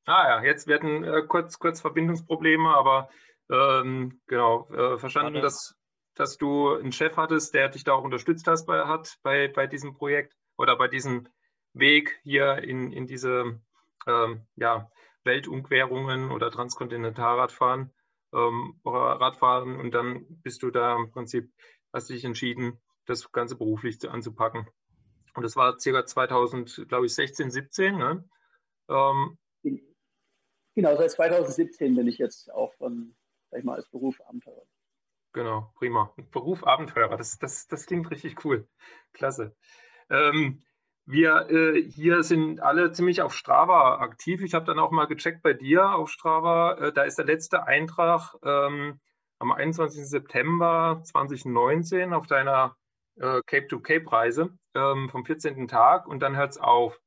Ah 0.06 0.28
ja, 0.28 0.44
jetzt 0.44 0.68
werden 0.68 1.04
äh, 1.04 1.24
kurz, 1.28 1.60
kurz 1.60 1.82
Verbindungsprobleme, 1.82 2.70
aber 2.70 3.10
ähm, 3.50 4.22
genau, 4.28 4.70
äh, 4.72 4.98
verstanden, 4.98 5.42
dass 5.42 5.78
dass 6.18 6.38
du 6.38 6.74
einen 6.74 6.92
Chef 6.92 7.16
hattest, 7.16 7.54
der 7.54 7.70
dich 7.70 7.84
da 7.84 7.94
auch 7.94 8.04
unterstützt 8.04 8.48
hast 8.48 8.66
bei, 8.66 8.86
hat 8.86 9.20
bei, 9.22 9.48
bei 9.48 9.68
diesem 9.68 9.94
Projekt 9.94 10.36
oder 10.58 10.76
bei 10.76 10.88
diesem 10.88 11.30
Weg 11.74 12.20
hier 12.24 12.58
in, 12.58 12.92
in 12.92 13.06
diese 13.06 13.60
ähm, 14.08 14.48
ja, 14.56 14.90
Weltumquerungen 15.24 16.32
oder 16.32 16.50
Transkontinentalradfahren 16.50 17.94
ähm, 18.34 18.80
Radfahren 18.84 19.80
und 19.80 19.92
dann 19.94 20.26
bist 20.42 20.64
du 20.64 20.72
da 20.72 20.96
im 20.96 21.12
Prinzip, 21.12 21.52
hast 21.94 22.10
dich 22.10 22.26
entschieden, 22.26 22.80
das 23.06 23.32
Ganze 23.32 23.56
beruflich 23.56 24.10
anzupacken. 24.10 24.68
Und 25.38 25.44
das 25.44 25.56
war 25.56 25.80
circa 25.80 26.04
2000, 26.04 26.88
glaube 26.90 27.06
ich, 27.06 27.14
16, 27.14 27.52
17. 27.52 27.96
Ne? 27.96 28.28
Ähm, 28.90 29.38
genau, 30.74 30.98
seit 30.98 31.12
2017 31.12 31.96
bin 31.96 32.08
ich 32.08 32.18
jetzt 32.18 32.52
auch 32.52 32.74
von, 32.74 33.16
sag 33.52 33.60
ich 33.60 33.64
mal, 33.64 33.76
als 33.76 33.88
Beruf 33.88 34.20
Abenteurer. 34.28 34.64
Genau, 35.34 35.72
prima. 35.76 36.12
Beruf 36.32 36.66
Abenteurer, 36.66 37.18
das, 37.18 37.38
das, 37.38 37.68
das 37.68 37.86
klingt 37.86 38.10
richtig 38.10 38.44
cool. 38.46 38.68
Klasse. 39.14 39.56
Ähm, 40.10 40.64
wir 41.06 41.48
äh, 41.52 41.84
hier 41.84 42.24
sind 42.24 42.60
alle 42.60 42.92
ziemlich 42.92 43.22
auf 43.22 43.36
Strava 43.36 44.00
aktiv. 44.00 44.42
Ich 44.42 44.56
habe 44.56 44.66
dann 44.66 44.80
auch 44.80 44.90
mal 44.90 45.06
gecheckt 45.06 45.44
bei 45.44 45.54
dir 45.54 45.94
auf 45.94 46.10
Strava. 46.10 46.80
Äh, 46.80 46.94
da 46.94 47.04
ist 47.04 47.20
der 47.20 47.26
letzte 47.26 47.68
Eintrag 47.68 48.34
ähm, 48.44 49.00
am 49.38 49.52
21. 49.52 50.04
September 50.04 51.00
2019 51.04 52.14
auf 52.14 52.26
deiner 52.26 52.76
äh, 53.20 53.42
Cape-to-Cape-Reise 53.46 54.58
ähm, 54.76 55.10
vom 55.10 55.26
14. 55.26 55.68
Tag 55.68 56.08
und 56.08 56.20
dann 56.20 56.36
hört 56.36 56.52
es 56.52 56.58
auf. 56.58 57.00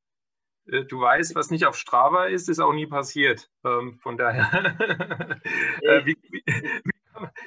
Äh, 0.66 0.84
du 0.84 1.00
weißt, 1.00 1.34
was 1.34 1.50
nicht 1.50 1.66
auf 1.66 1.76
Strava 1.76 2.26
ist, 2.26 2.48
ist 2.48 2.60
auch 2.60 2.72
nie 2.72 2.86
passiert. 2.86 3.50
Ähm, 3.64 3.98
von 4.02 4.16
daher, 4.16 4.50
äh, 5.82 6.04
wie, 6.04 6.16
wie, 6.30 6.44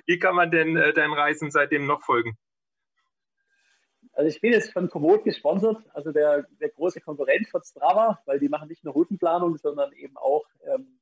wie, 0.05 0.19
kann 0.19 0.35
man 0.35 0.51
denn 0.51 0.77
äh, 0.77 0.93
deinen 0.93 1.13
Reisen 1.13 1.51
seitdem 1.51 1.85
noch 1.85 2.01
folgen? 2.01 2.37
Also 4.13 4.29
ich 4.29 4.41
bin 4.41 4.53
jetzt 4.53 4.71
von 4.71 4.89
Komoot 4.89 5.23
gesponsert, 5.23 5.77
also 5.93 6.11
der, 6.11 6.43
der 6.61 6.69
große 6.69 7.01
Konkurrent 7.01 7.47
von 7.49 7.63
Strava, 7.63 8.21
weil 8.25 8.39
die 8.39 8.49
machen 8.49 8.67
nicht 8.67 8.83
nur 8.83 8.93
Routenplanung, 8.93 9.57
sondern 9.57 9.91
eben 9.93 10.17
auch 10.17 10.45
ähm, 10.65 10.99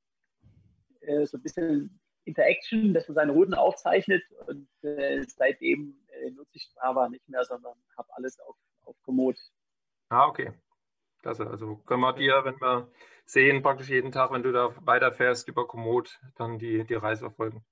äh, 1.01 1.25
so 1.25 1.38
ein 1.38 1.44
bisschen 1.44 2.00
Interaction, 2.24 2.94
dass 2.94 3.08
man 3.08 3.15
seine 3.15 3.34
Routen 3.34 3.53
aufzeichnet. 3.53 4.24
Und 4.48 4.68
äh, 4.84 5.24
seitdem 5.27 6.00
äh, 6.12 6.32
nutze 6.32 6.58
ich 6.58 6.63
Strava 6.63 7.10
nicht 7.10 7.27
mehr, 7.30 7.44
sondern 7.44 7.75
habe 7.98 8.10
alles 8.13 8.39
auf, 8.39 8.56
auf 8.84 8.96
Komoot. 9.03 9.38
Ah, 10.10 10.27
okay. 10.27 10.53
Klasse. 11.22 11.48
Also 11.48 11.77
können 11.86 12.01
wir 12.01 12.13
dir, 12.13 12.44
wenn 12.44 12.60
wir 12.60 12.91
sehen, 13.25 13.62
praktisch 13.62 13.89
jeden 13.89 14.12
Tag, 14.12 14.32
wenn 14.32 14.44
du 14.44 14.51
da 14.51 14.74
weiterfährst 14.86 15.48
über 15.48 15.68
Komoot, 15.68 16.20
dann 16.36 16.60
die, 16.60 16.86
die 16.86 16.96
Reise 16.96 17.22
verfolgen. 17.22 17.63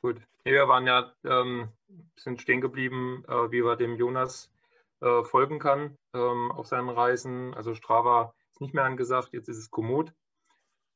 Gut. 0.00 0.20
Wir 0.44 0.68
waren 0.68 0.86
ja, 0.86 1.14
ähm, 1.24 1.72
sind 2.16 2.40
stehen 2.40 2.60
geblieben, 2.60 3.24
äh, 3.28 3.50
wie 3.52 3.64
wir 3.64 3.76
dem 3.76 3.96
Jonas 3.96 4.52
äh, 5.00 5.22
folgen 5.24 5.58
kann 5.58 5.96
ähm, 6.14 6.50
auf 6.52 6.66
seinen 6.66 6.88
Reisen. 6.88 7.54
Also 7.54 7.74
Strava 7.74 8.34
ist 8.50 8.60
nicht 8.60 8.74
mehr 8.74 8.84
angesagt, 8.84 9.32
jetzt 9.32 9.48
ist 9.48 9.58
es 9.58 9.70
Komoot 9.70 10.12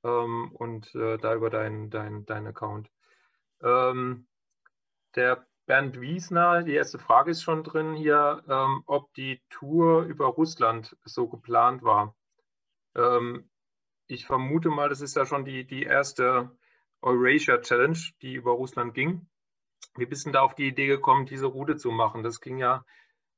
ähm, 0.04 0.52
und 0.52 0.94
äh, 0.94 1.18
da 1.18 1.34
über 1.34 1.50
deinen 1.50 1.90
dein, 1.90 2.26
dein 2.26 2.46
Account. 2.46 2.90
Ähm, 3.62 4.26
der 5.14 5.46
Bernd 5.66 6.00
Wiesner, 6.00 6.62
die 6.62 6.74
erste 6.74 6.98
Frage 6.98 7.32
ist 7.32 7.42
schon 7.42 7.64
drin 7.64 7.94
hier, 7.94 8.42
ähm, 8.48 8.82
ob 8.86 9.12
die 9.14 9.42
Tour 9.50 10.02
über 10.02 10.26
Russland 10.26 10.96
so 11.04 11.28
geplant 11.28 11.82
war. 11.82 12.14
Ähm, 12.94 13.50
ich 14.06 14.26
vermute 14.26 14.68
mal, 14.68 14.88
das 14.88 15.00
ist 15.00 15.16
ja 15.16 15.26
schon 15.26 15.44
die, 15.44 15.66
die 15.66 15.82
erste 15.82 16.56
Eurasia 17.02 17.58
Challenge, 17.58 17.98
die 18.22 18.34
über 18.34 18.52
Russland 18.52 18.94
ging. 18.94 19.28
Wie 19.96 20.06
bist 20.06 20.26
du 20.26 20.30
da 20.30 20.42
auf 20.42 20.54
die 20.54 20.68
Idee 20.68 20.86
gekommen, 20.86 21.26
diese 21.26 21.46
Route 21.46 21.76
zu 21.76 21.90
machen? 21.90 22.22
Das 22.22 22.40
ging 22.40 22.58
ja 22.58 22.84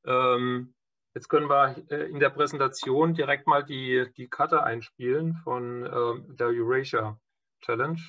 ähm, 0.05 0.75
jetzt 1.15 1.29
können 1.29 1.49
wir 1.49 1.77
äh, 1.91 2.09
in 2.11 2.21
der 2.21 2.31
Präsentation 2.31 3.15
direkt 3.15 3.47
mal 3.47 3.65
die, 3.65 4.07
die 4.17 4.29
Karte 4.29 4.63
einspielen 4.63 5.37
von 5.45 5.85
äh, 5.85 6.37
der 6.37 6.49
Eurasia 6.49 7.19
Challenge. 7.61 8.01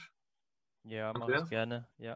Ja, 0.83 1.13
mache 1.13 1.41
ich 1.43 1.49
gerne, 1.49 1.87
ja. 1.97 2.15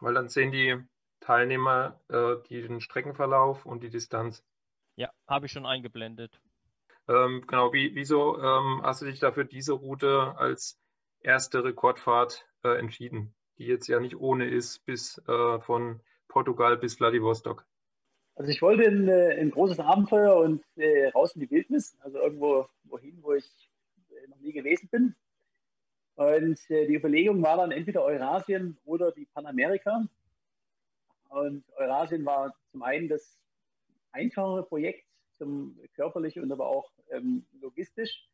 Weil 0.00 0.14
dann 0.14 0.28
sehen 0.28 0.50
die 0.50 0.76
Teilnehmer 1.20 2.00
äh, 2.08 2.36
den 2.48 2.80
Streckenverlauf 2.80 3.66
und 3.66 3.82
die 3.82 3.90
Distanz. 3.90 4.42
Ja, 4.96 5.10
habe 5.28 5.46
ich 5.46 5.52
schon 5.52 5.66
eingeblendet. 5.66 6.40
Ähm, 7.08 7.44
genau, 7.46 7.72
wie, 7.72 7.94
wieso 7.94 8.38
ähm, 8.38 8.80
hast 8.82 9.02
du 9.02 9.06
dich 9.06 9.20
dafür 9.20 9.44
diese 9.44 9.72
Route 9.72 10.34
als 10.36 10.78
erste 11.20 11.64
Rekordfahrt 11.64 12.46
äh, 12.64 12.78
entschieden, 12.78 13.34
die 13.58 13.66
jetzt 13.66 13.88
ja 13.88 14.00
nicht 14.00 14.16
ohne 14.16 14.48
ist 14.48 14.84
bis 14.86 15.18
äh, 15.26 15.60
von 15.60 16.00
Portugal 16.28 16.76
bis 16.76 16.94
Vladivostok? 16.96 17.66
Also 18.34 18.50
ich 18.50 18.62
wollte 18.62 18.84
ein, 18.84 19.08
äh, 19.08 19.36
ein 19.38 19.50
großes 19.50 19.80
Abenteuer 19.80 20.36
und 20.36 20.62
äh, 20.76 21.08
raus 21.08 21.34
in 21.34 21.40
die 21.40 21.50
Wildnis, 21.50 21.96
also 22.00 22.18
irgendwo 22.18 22.68
wohin, 22.84 23.22
wo 23.22 23.34
ich 23.34 23.70
äh, 24.10 24.28
noch 24.28 24.38
nie 24.38 24.52
gewesen 24.52 24.88
bin. 24.90 25.14
Und 26.20 26.58
äh, 26.68 26.86
die 26.86 26.96
Überlegung 26.96 27.42
war 27.42 27.56
dann 27.56 27.72
entweder 27.72 28.04
Eurasien 28.04 28.76
oder 28.84 29.10
die 29.10 29.24
Panamerika. 29.24 30.04
Und 31.30 31.64
Eurasien 31.76 32.26
war 32.26 32.54
zum 32.72 32.82
einen 32.82 33.08
das 33.08 33.38
einfachere 34.12 34.62
Projekt, 34.64 35.06
zum 35.38 35.80
körperlich 35.94 36.38
und 36.38 36.52
aber 36.52 36.66
auch 36.66 36.92
ähm, 37.08 37.46
logistisch. 37.58 38.28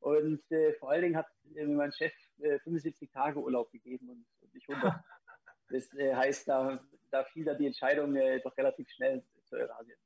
Und 0.00 0.42
äh, 0.50 0.74
vor 0.74 0.90
allen 0.90 1.04
Dingen 1.04 1.16
hat 1.16 1.26
mir 1.44 1.66
mein 1.68 1.92
Chef 1.92 2.12
75 2.64 3.10
Tage 3.10 3.40
Urlaub 3.40 3.72
gegeben 3.72 4.10
und, 4.10 4.26
und 4.42 4.54
nicht 4.54 4.68
100. 4.68 4.92
Das 5.70 5.90
heißt, 5.90 6.48
da, 6.48 6.84
da 7.10 7.24
fiel 7.24 7.46
da 7.46 7.54
die 7.54 7.64
Entscheidung 7.64 8.14
doch 8.44 8.54
relativ 8.58 8.90
schnell 8.90 9.24
zu 9.46 9.56
Eurasien. 9.56 9.96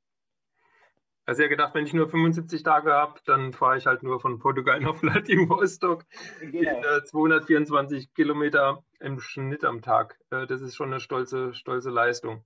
Also 1.27 1.41
ja 1.41 1.49
gedacht, 1.49 1.75
wenn 1.75 1.85
ich 1.85 1.93
nur 1.93 2.07
75 2.07 2.63
Tage 2.63 2.93
habe, 2.93 3.19
dann 3.25 3.51
fahre 3.51 3.77
ich 3.77 3.85
halt 3.85 4.01
nur 4.01 4.21
von 4.21 4.39
Portugal 4.39 4.79
nach 4.79 4.95
Vladivostok. 4.95 6.05
Genau. 6.39 7.01
224 7.01 8.05
äh, 8.05 8.07
Kilometer 8.15 8.81
im 9.01 9.19
Schnitt 9.19 9.65
am 9.65 9.81
Tag. 9.81 10.17
Äh, 10.29 10.47
das 10.47 10.61
ist 10.61 10.77
schon 10.77 10.87
eine 10.87 11.01
stolze, 11.01 11.53
stolze 11.53 11.89
Leistung. 11.89 12.45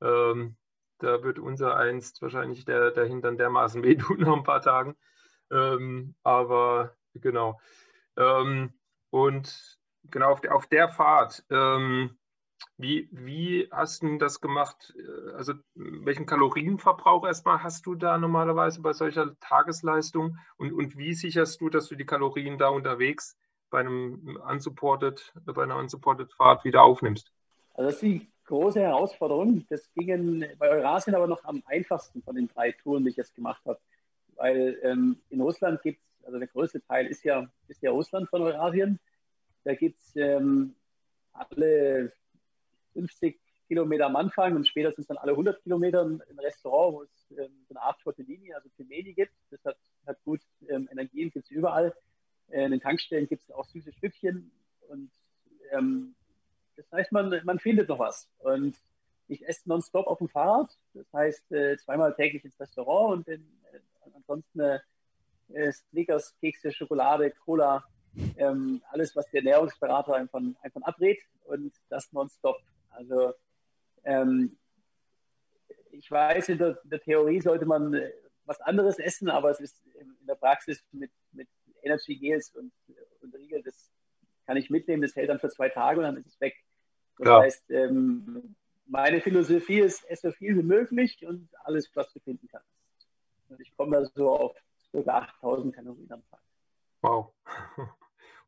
Ähm, 0.00 0.56
da 0.98 1.22
wird 1.22 1.38
unser 1.38 1.76
einst 1.76 2.22
wahrscheinlich 2.22 2.64
der, 2.64 2.92
der 2.92 3.04
Hintern 3.04 3.36
dermaßen 3.36 3.82
wehtun 3.84 4.20
nach 4.20 4.32
ein 4.32 4.42
paar 4.42 4.62
Tagen. 4.62 4.96
Ähm, 5.52 6.14
aber 6.22 6.96
genau. 7.12 7.60
Ähm, 8.16 8.72
und 9.10 9.78
genau 10.10 10.30
auf 10.30 10.40
der, 10.40 10.54
auf 10.54 10.66
der 10.66 10.88
Fahrt 10.88 11.44
ähm, 11.50 12.16
wie, 12.76 13.08
wie 13.12 13.68
hast 13.70 14.02
du 14.02 14.18
das 14.18 14.40
gemacht? 14.40 14.94
Äh, 14.96 15.32
also 15.34 15.54
welchen 15.74 16.26
Kalorienverbrauch 16.26 17.26
erstmal 17.26 17.62
hast 17.62 17.86
du 17.86 17.94
da 17.94 18.18
normalerweise 18.18 18.80
bei 18.82 18.92
solcher 18.92 19.38
Tagesleistung? 19.40 20.38
Und, 20.56 20.72
und 20.72 20.96
wie 20.96 21.14
sicherst 21.14 21.60
du, 21.60 21.68
dass 21.68 21.88
du 21.88 21.94
die 21.94 22.06
Kalorien 22.06 22.58
da 22.58 22.68
unterwegs 22.68 23.36
bei 23.70 23.80
einem 23.80 24.38
unsupported, 24.48 25.32
bei 25.44 25.62
einer 25.62 25.76
unsupported 25.76 26.32
Fahrt 26.32 26.64
wieder 26.64 26.82
aufnimmst? 26.82 27.32
Also 27.74 27.90
das 27.90 27.94
ist 27.94 28.02
die 28.02 28.28
große 28.44 28.80
Herausforderung. 28.80 29.66
Das 29.68 29.88
ging 29.94 30.44
bei 30.58 30.68
Eurasien 30.68 31.14
aber 31.14 31.26
noch 31.26 31.44
am 31.44 31.62
einfachsten 31.66 32.22
von 32.22 32.34
den 32.34 32.48
drei 32.48 32.72
Touren, 32.72 33.04
die 33.04 33.10
ich 33.10 33.16
jetzt 33.16 33.34
gemacht 33.34 33.62
habe. 33.64 33.78
Weil 34.36 34.78
ähm, 34.82 35.20
in 35.30 35.40
Russland 35.40 35.80
gibt 35.82 36.00
es, 36.00 36.26
also 36.26 36.38
der 36.38 36.48
größte 36.48 36.84
Teil 36.84 37.06
ist 37.06 37.24
ja, 37.24 37.48
ist 37.68 37.82
ja 37.82 37.92
Russland 37.92 38.28
von 38.28 38.42
Eurasien. 38.42 38.98
Da 39.62 39.74
gibt 39.74 40.00
es 40.00 40.16
ähm, 40.16 40.74
alle 41.32 42.12
50 42.94 43.38
Kilometer 43.68 44.06
am 44.06 44.16
Anfang 44.16 44.56
und 44.56 44.66
später 44.66 44.92
sind 44.92 45.08
dann 45.08 45.16
alle 45.16 45.32
100 45.32 45.62
Kilometer 45.62 46.02
ein 46.04 46.38
Restaurant, 46.38 46.94
wo 46.94 47.02
es 47.02 47.30
ähm, 47.30 47.66
eine 47.70 47.80
Art 47.80 48.00
Tortellini, 48.00 48.52
also 48.52 48.68
Pelmeni 48.76 49.14
gibt. 49.14 49.32
Das 49.50 49.64
hat, 49.64 49.76
hat 50.06 50.22
gut 50.24 50.40
ähm, 50.68 50.88
Energien, 50.90 51.30
gibt 51.30 51.46
es 51.46 51.50
überall. 51.50 51.94
Äh, 52.48 52.64
in 52.64 52.72
den 52.72 52.80
Tankstellen 52.80 53.28
gibt 53.28 53.42
es 53.42 53.50
auch 53.50 53.66
süße 53.66 53.92
Stückchen 53.92 54.50
und 54.88 55.10
ähm, 55.70 56.14
das 56.76 56.90
heißt, 56.92 57.12
man, 57.12 57.40
man 57.44 57.58
findet 57.58 57.88
noch 57.88 57.98
was. 57.98 58.28
Und 58.38 58.76
ich 59.28 59.46
esse 59.46 59.68
nonstop 59.68 60.06
auf 60.06 60.18
dem 60.18 60.28
Fahrrad, 60.28 60.76
das 60.92 61.10
heißt 61.12 61.52
äh, 61.52 61.76
zweimal 61.78 62.14
täglich 62.14 62.44
ins 62.44 62.58
Restaurant 62.60 63.18
und 63.18 63.28
in, 63.28 63.42
äh, 63.72 63.78
ansonsten 64.14 64.60
äh, 64.60 65.72
Snickers, 65.72 66.34
Kekse, 66.40 66.72
Schokolade, 66.72 67.32
Cola, 67.44 67.84
ähm, 68.36 68.82
alles, 68.90 69.16
was 69.16 69.30
der 69.30 69.40
Ernährungsberater 69.40 70.14
einfach, 70.14 70.40
einfach 70.62 70.82
abrät 70.82 71.20
und 71.44 71.72
das 71.88 72.12
nonstop. 72.12 72.58
Also 72.94 73.34
ähm, 74.04 74.56
ich 75.90 76.10
weiß, 76.10 76.48
in 76.48 76.58
der, 76.58 76.78
in 76.82 76.90
der, 76.90 77.00
Theorie 77.00 77.40
sollte 77.40 77.66
man 77.66 77.94
äh, 77.94 78.12
was 78.44 78.60
anderes 78.60 78.98
essen, 78.98 79.28
aber 79.28 79.50
es 79.50 79.60
ist 79.60 79.80
in 79.98 80.26
der 80.26 80.34
Praxis 80.34 80.84
mit, 80.92 81.10
mit 81.32 81.48
Energy 81.82 82.16
Gels 82.16 82.54
und, 82.54 82.72
und 83.20 83.34
Riegel, 83.34 83.62
das 83.62 83.90
kann 84.46 84.56
ich 84.56 84.70
mitnehmen, 84.70 85.02
das 85.02 85.16
hält 85.16 85.30
dann 85.30 85.38
für 85.38 85.48
zwei 85.48 85.68
Tage 85.68 85.98
und 85.98 86.04
dann 86.04 86.16
ist 86.16 86.26
es 86.26 86.40
weg. 86.40 86.54
Das 87.18 87.28
ja. 87.28 87.40
heißt, 87.40 87.70
ähm, 87.70 88.56
meine 88.86 89.20
Philosophie 89.20 89.80
ist, 89.80 90.04
esse 90.10 90.30
so 90.30 90.36
viel 90.36 90.56
wie 90.56 90.62
möglich 90.62 91.24
und 91.26 91.48
alles, 91.64 91.90
was 91.94 92.12
du 92.12 92.20
finden 92.20 92.48
kannst. 92.48 92.68
Und 93.48 93.60
ich 93.60 93.74
komme 93.76 93.96
da 93.96 94.04
so 94.14 94.30
auf 94.30 94.56
ca. 94.92 94.98
8000 94.98 95.74
Kalorien 95.74 96.12
am 96.12 96.22
Tag. 96.30 96.40
Wow. 97.02 97.32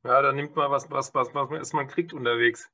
Ja, 0.05 0.23
da 0.23 0.33
nimmt 0.33 0.55
man 0.55 0.71
was, 0.71 0.88
was, 0.88 1.12
was, 1.15 1.35
was 1.35 1.73
man 1.73 1.88
kriegt 1.88 2.12
unterwegs. 2.12 2.71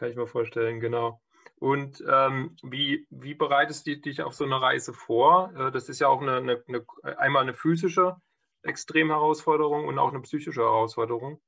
Kann 0.00 0.08
ich 0.08 0.16
mir 0.16 0.26
vorstellen, 0.26 0.80
genau. 0.80 1.20
Und 1.58 2.02
ähm, 2.10 2.56
wie, 2.62 3.06
wie 3.10 3.34
bereitest 3.34 3.86
du 3.86 3.94
dich 3.98 4.22
auf 4.22 4.32
so 4.32 4.44
eine 4.44 4.58
Reise 4.58 4.94
vor? 4.94 5.52
Äh, 5.54 5.70
das 5.72 5.90
ist 5.90 6.00
ja 6.00 6.08
auch 6.08 6.22
eine, 6.22 6.36
eine, 6.36 6.64
eine, 6.66 7.18
einmal 7.18 7.42
eine 7.42 7.52
physische 7.52 8.16
Extremherausforderung 8.62 9.86
und 9.86 9.98
auch 9.98 10.08
eine 10.08 10.22
psychische 10.22 10.62
Herausforderung. 10.62 11.38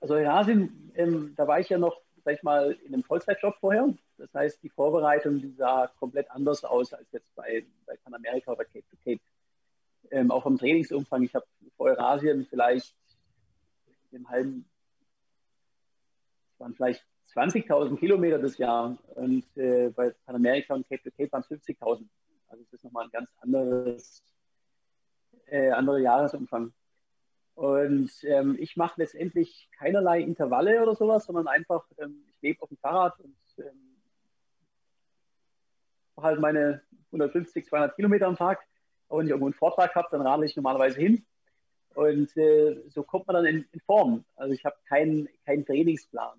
Also 0.00 0.14
in 0.14 0.26
Asien, 0.26 0.92
ähm, 0.94 1.34
da 1.36 1.46
war 1.46 1.60
ich 1.60 1.68
ja 1.68 1.76
noch, 1.76 2.00
sag 2.24 2.36
ich 2.36 2.42
mal, 2.42 2.72
in 2.86 2.94
einem 2.94 3.02
Vollzeitjob 3.02 3.56
vorher. 3.60 3.92
Das 4.16 4.32
heißt, 4.32 4.62
die 4.62 4.70
Vorbereitung 4.70 5.42
die 5.42 5.52
sah 5.52 5.88
komplett 5.98 6.30
anders 6.30 6.64
aus 6.64 6.94
als 6.94 7.12
jetzt 7.12 7.34
bei, 7.34 7.66
bei 7.84 7.98
Panamerika 8.02 8.52
oder 8.52 8.64
Cape 8.64 8.86
to 8.88 8.96
Cape. 9.04 9.20
Ähm, 10.10 10.30
auch 10.30 10.44
vom 10.44 10.56
Trainingsumfang. 10.56 11.22
Ich 11.22 11.34
habe 11.34 11.44
vor 11.76 11.88
Eurasien 11.88 12.46
vielleicht 12.46 12.96
im 14.10 14.26
halben, 14.30 14.64
waren 16.60 16.74
vielleicht 16.74 17.04
20.000 17.34 17.96
Kilometer 17.98 18.38
das 18.38 18.58
Jahr 18.58 18.98
und 19.14 19.44
äh, 19.56 19.90
bei 19.90 20.10
Panamerika 20.26 20.74
und 20.74 20.88
Cape 20.88 21.02
to 21.02 21.10
Cape 21.10 21.32
waren 21.32 21.42
es 21.42 21.50
50.000. 21.50 22.06
Also 22.48 22.64
es 22.64 22.72
ist 22.72 22.84
nochmal 22.84 23.04
ein 23.04 23.10
ganz 23.10 23.30
anderes, 23.40 24.22
äh, 25.46 25.70
anderer 25.70 25.98
Jahresumfang. 25.98 26.72
Und 27.54 28.10
ähm, 28.24 28.56
ich 28.58 28.76
mache 28.76 29.00
letztendlich 29.00 29.68
keinerlei 29.78 30.20
Intervalle 30.20 30.82
oder 30.82 30.94
sowas, 30.94 31.26
sondern 31.26 31.46
einfach, 31.46 31.84
ähm, 31.98 32.24
ich 32.28 32.40
lebe 32.42 32.62
auf 32.62 32.68
dem 32.68 32.78
Fahrrad 32.78 33.20
und 33.20 33.36
ähm, 33.58 33.96
halt 36.16 36.40
meine 36.40 36.82
150, 37.06 37.66
200 37.66 37.94
Kilometer 37.96 38.26
am 38.26 38.36
Tag. 38.36 38.66
Aber 39.08 39.18
wenn 39.18 39.26
ich 39.26 39.30
irgendwo 39.30 39.46
einen 39.46 39.54
Vortrag 39.54 39.94
habe, 39.94 40.08
dann 40.10 40.22
radle 40.22 40.46
ich 40.46 40.56
normalerweise 40.56 40.98
hin. 40.98 41.24
Und 41.94 42.36
äh, 42.36 42.82
so 42.88 43.02
kommt 43.02 43.26
man 43.26 43.34
dann 43.34 43.46
in, 43.46 43.66
in 43.72 43.80
Form. 43.80 44.24
Also 44.36 44.54
ich 44.54 44.64
habe 44.64 44.76
keinen 44.88 45.28
kein 45.44 45.64
Trainingsplan 45.64 46.38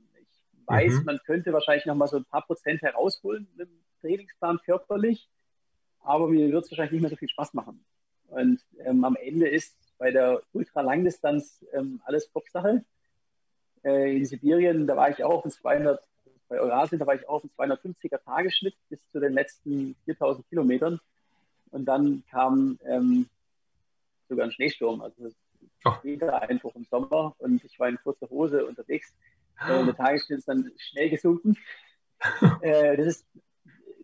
weiß, 0.71 0.99
mhm. 0.99 1.05
man 1.05 1.19
könnte 1.25 1.53
wahrscheinlich 1.53 1.85
noch 1.85 1.95
mal 1.95 2.07
so 2.07 2.17
ein 2.17 2.25
paar 2.25 2.45
Prozent 2.45 2.81
herausholen 2.81 3.47
mit 3.55 3.69
dem 3.69 3.79
Trainingsplan 4.01 4.59
körperlich, 4.65 5.29
aber 6.01 6.27
mir 6.27 6.51
wird 6.51 6.65
es 6.65 6.71
wahrscheinlich 6.71 6.93
nicht 6.93 7.01
mehr 7.01 7.09
so 7.09 7.15
viel 7.15 7.29
Spaß 7.29 7.53
machen. 7.53 7.83
Und 8.27 8.61
ähm, 8.79 9.03
am 9.03 9.15
Ende 9.15 9.47
ist 9.47 9.75
bei 9.97 10.11
der 10.11 10.41
Ultralangdistanz 10.53 11.65
ähm, 11.73 12.01
alles 12.05 12.31
Kopfsache. 12.31 12.83
Äh, 13.83 14.17
in 14.17 14.25
Sibirien, 14.25 14.87
da 14.87 14.95
war 14.95 15.09
ich 15.09 15.23
auch 15.23 15.45
auf 15.45 15.51
200, 15.51 16.01
bei 16.47 16.59
Eurasien, 16.59 16.99
da 16.99 17.05
war 17.05 17.15
ich 17.15 17.27
auch 17.27 17.43
auf 17.43 17.49
250er 17.57 18.23
Tagesschnitt 18.23 18.75
bis 18.89 18.99
zu 19.11 19.19
den 19.19 19.33
letzten 19.33 19.95
4000 20.05 20.47
Kilometern. 20.49 20.99
Und 21.71 21.85
dann 21.85 22.23
kam 22.29 22.79
ähm, 22.85 23.27
sogar 24.27 24.45
ein 24.45 24.51
Schneesturm, 24.51 25.01
also 25.01 25.29
oh. 25.85 25.93
wieder 26.03 26.41
einfach 26.41 26.73
im 26.75 26.85
Sommer 26.89 27.35
und 27.37 27.63
ich 27.63 27.79
war 27.79 27.89
in 27.89 27.97
kurzer 27.97 28.29
Hose 28.29 28.65
unterwegs. 28.65 29.13
Äh, 29.59 29.85
der 29.85 29.95
Tagesschnitt 29.95 30.39
ist 30.39 30.47
dann 30.47 30.71
schnell 30.77 31.09
gesunken. 31.09 31.57
äh, 32.61 32.97
das, 32.97 33.07
ist, 33.07 33.25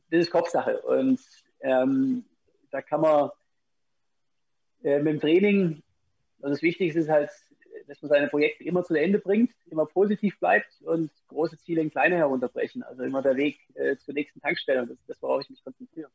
das 0.09 0.21
ist 0.21 0.31
Kopfsache. 0.31 0.81
Und 0.81 1.19
ähm, 1.61 2.25
da 2.71 2.81
kann 2.81 3.01
man 3.01 3.29
äh, 4.83 4.99
mit 4.99 5.13
dem 5.13 5.19
Training, 5.19 5.83
also 6.41 6.53
das 6.53 6.61
Wichtigste 6.61 6.99
ist 6.99 7.09
halt, 7.09 7.29
dass 7.87 8.01
man 8.01 8.09
seine 8.09 8.27
Projekte 8.27 8.63
immer 8.63 8.83
zu 8.83 8.95
Ende 8.95 9.19
bringt, 9.19 9.51
immer 9.67 9.85
positiv 9.85 10.37
bleibt 10.39 10.81
und 10.81 11.11
große 11.27 11.57
Ziele 11.59 11.81
in 11.81 11.89
kleine 11.89 12.17
herunterbrechen. 12.17 12.83
Also 12.83 13.03
immer 13.03 13.21
der 13.21 13.37
Weg 13.37 13.59
äh, 13.75 13.95
zur 13.97 14.13
nächsten 14.13 14.41
Tankstelle. 14.41 14.81
Und 14.81 14.89
das 14.89 14.99
ist 14.99 15.09
das, 15.09 15.21
worauf 15.21 15.41
ich 15.41 15.49
mich 15.49 15.63
konzentriere. 15.63 16.09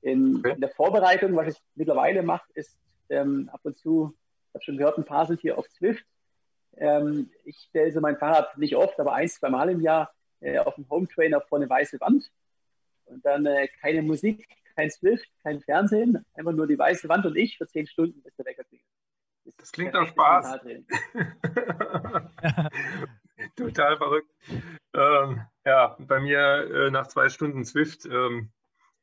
In, 0.00 0.36
okay. 0.36 0.52
in 0.54 0.60
der 0.60 0.70
Vorbereitung, 0.70 1.34
was 1.36 1.54
ich 1.54 1.62
mittlerweile 1.74 2.22
mache, 2.22 2.48
ist 2.54 2.76
ähm, 3.08 3.48
ab 3.52 3.60
und 3.62 3.76
zu, 3.78 4.14
ich 4.48 4.54
habe 4.54 4.64
schon 4.64 4.76
gehört, 4.76 4.98
ein 4.98 5.04
paar 5.04 5.26
sind 5.26 5.40
hier 5.40 5.58
auf 5.58 5.68
Zwift 5.70 6.04
ähm, 6.80 7.30
ich 7.44 7.66
stelle 7.68 7.92
so 7.92 8.00
mein 8.00 8.16
Fahrrad 8.16 8.56
nicht 8.58 8.76
oft, 8.76 8.98
aber 8.98 9.14
ein, 9.14 9.28
zwei 9.28 9.50
Mal 9.50 9.70
im 9.70 9.80
Jahr 9.80 10.12
äh, 10.40 10.58
auf 10.58 10.74
dem 10.76 10.88
Home 10.88 11.08
Trainer 11.08 11.40
vor 11.40 11.58
eine 11.58 11.68
weiße 11.68 12.00
Wand. 12.00 12.30
Und 13.06 13.24
dann 13.24 13.46
äh, 13.46 13.68
keine 13.80 14.02
Musik, 14.02 14.46
kein 14.76 14.90
Swift, 14.90 15.28
kein 15.42 15.60
Fernsehen, 15.60 16.24
einfach 16.34 16.52
nur 16.52 16.66
die 16.66 16.78
weiße 16.78 17.08
Wand 17.08 17.26
und 17.26 17.36
ich 17.36 17.58
für 17.58 17.66
zehn 17.66 17.86
Stunden, 17.86 18.22
bis 18.22 18.34
der 18.36 18.46
Wecker 18.46 18.64
klingelt. 18.64 18.86
Das, 19.44 19.56
das 19.56 19.72
klingt 19.72 19.94
doch 19.94 20.06
Spaß. 20.06 20.60
Total 23.56 23.96
verrückt. 23.96 24.30
Ähm, 24.94 25.42
ja, 25.64 25.96
bei 26.00 26.20
mir 26.20 26.38
äh, 26.38 26.90
nach 26.90 27.06
zwei 27.06 27.28
Stunden 27.28 27.64
Swift 27.64 28.04
ähm, 28.06 28.50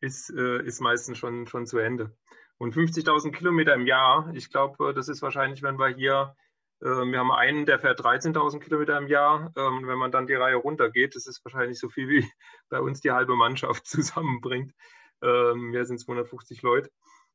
ist, 0.02 0.30
äh, 0.30 0.64
ist 0.64 0.82
meistens 0.82 1.18
schon, 1.18 1.48
schon 1.48 1.66
zu 1.66 1.80
Ende. 1.80 2.16
Und 2.58 2.74
50.000 2.74 3.32
Kilometer 3.32 3.74
im 3.74 3.88
Jahr, 3.88 4.32
ich 4.34 4.50
glaube, 4.50 4.94
das 4.94 5.10
ist 5.10 5.22
wahrscheinlich, 5.22 5.62
wenn 5.62 5.78
wir 5.78 5.88
hier 5.88 6.36
wir 6.86 7.18
haben 7.18 7.32
einen, 7.32 7.66
der 7.66 7.80
fährt 7.80 8.00
13.000 8.00 8.60
Kilometer 8.60 8.98
im 8.98 9.08
Jahr. 9.08 9.52
Ähm, 9.58 9.88
wenn 9.88 9.98
man 9.98 10.12
dann 10.12 10.28
die 10.28 10.36
Reihe 10.36 10.56
runtergeht, 10.56 11.16
das 11.16 11.26
ist 11.26 11.44
wahrscheinlich 11.44 11.80
so 11.80 11.90
viel, 11.90 12.08
wie 12.08 12.32
bei 12.70 12.80
uns 12.80 13.02
die 13.02 13.12
halbe 13.12 13.36
Mannschaft 13.36 13.88
zusammenbringt. 13.88 14.74
Ähm, 15.24 15.74
wir 15.74 15.86
sind 15.86 16.00
250 16.00 16.62
Leute. 16.62 16.92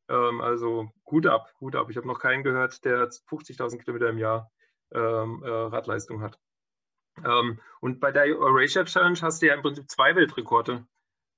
Also 0.08 0.90
gut 1.04 1.28
ab, 1.28 1.52
gut 1.60 1.76
ab. 1.76 1.88
Ich 1.88 1.96
habe 1.96 2.08
noch 2.08 2.18
keinen 2.18 2.42
gehört, 2.42 2.84
der 2.84 3.10
50.000 3.10 3.78
Kilometer 3.78 4.08
im 4.08 4.18
Jahr 4.18 4.50
äh, 4.88 4.98
Radleistung 4.98 6.20
hat. 6.20 6.36
Und 7.80 8.00
bei 8.00 8.10
der 8.10 8.24
Eurasia 8.24 8.84
Challenge 8.86 9.20
hast 9.22 9.40
du 9.40 9.46
ja 9.46 9.54
im 9.54 9.62
Prinzip 9.62 9.88
zwei 9.88 10.16
Weltrekorde 10.16 10.84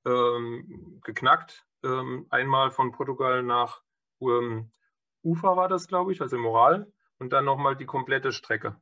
geknackt. 0.05 1.66
Einmal 1.83 2.70
von 2.70 2.92
Portugal 2.92 3.42
nach 3.42 3.83
Ufa 4.20 5.57
war 5.57 5.68
das, 5.68 5.87
glaube 5.87 6.12
ich, 6.12 6.22
also 6.22 6.38
Moral 6.38 6.90
und 7.22 7.32
dann 7.32 7.44
nochmal 7.44 7.76
die 7.76 7.87
komplette 7.87 8.32
Strecke. 8.32 8.76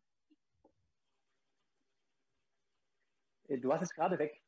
Äh, 3.49 3.59
du 3.59 3.69
warst 3.69 3.83
es 3.83 3.95
gerade 3.95 4.19
weg. 4.19 4.41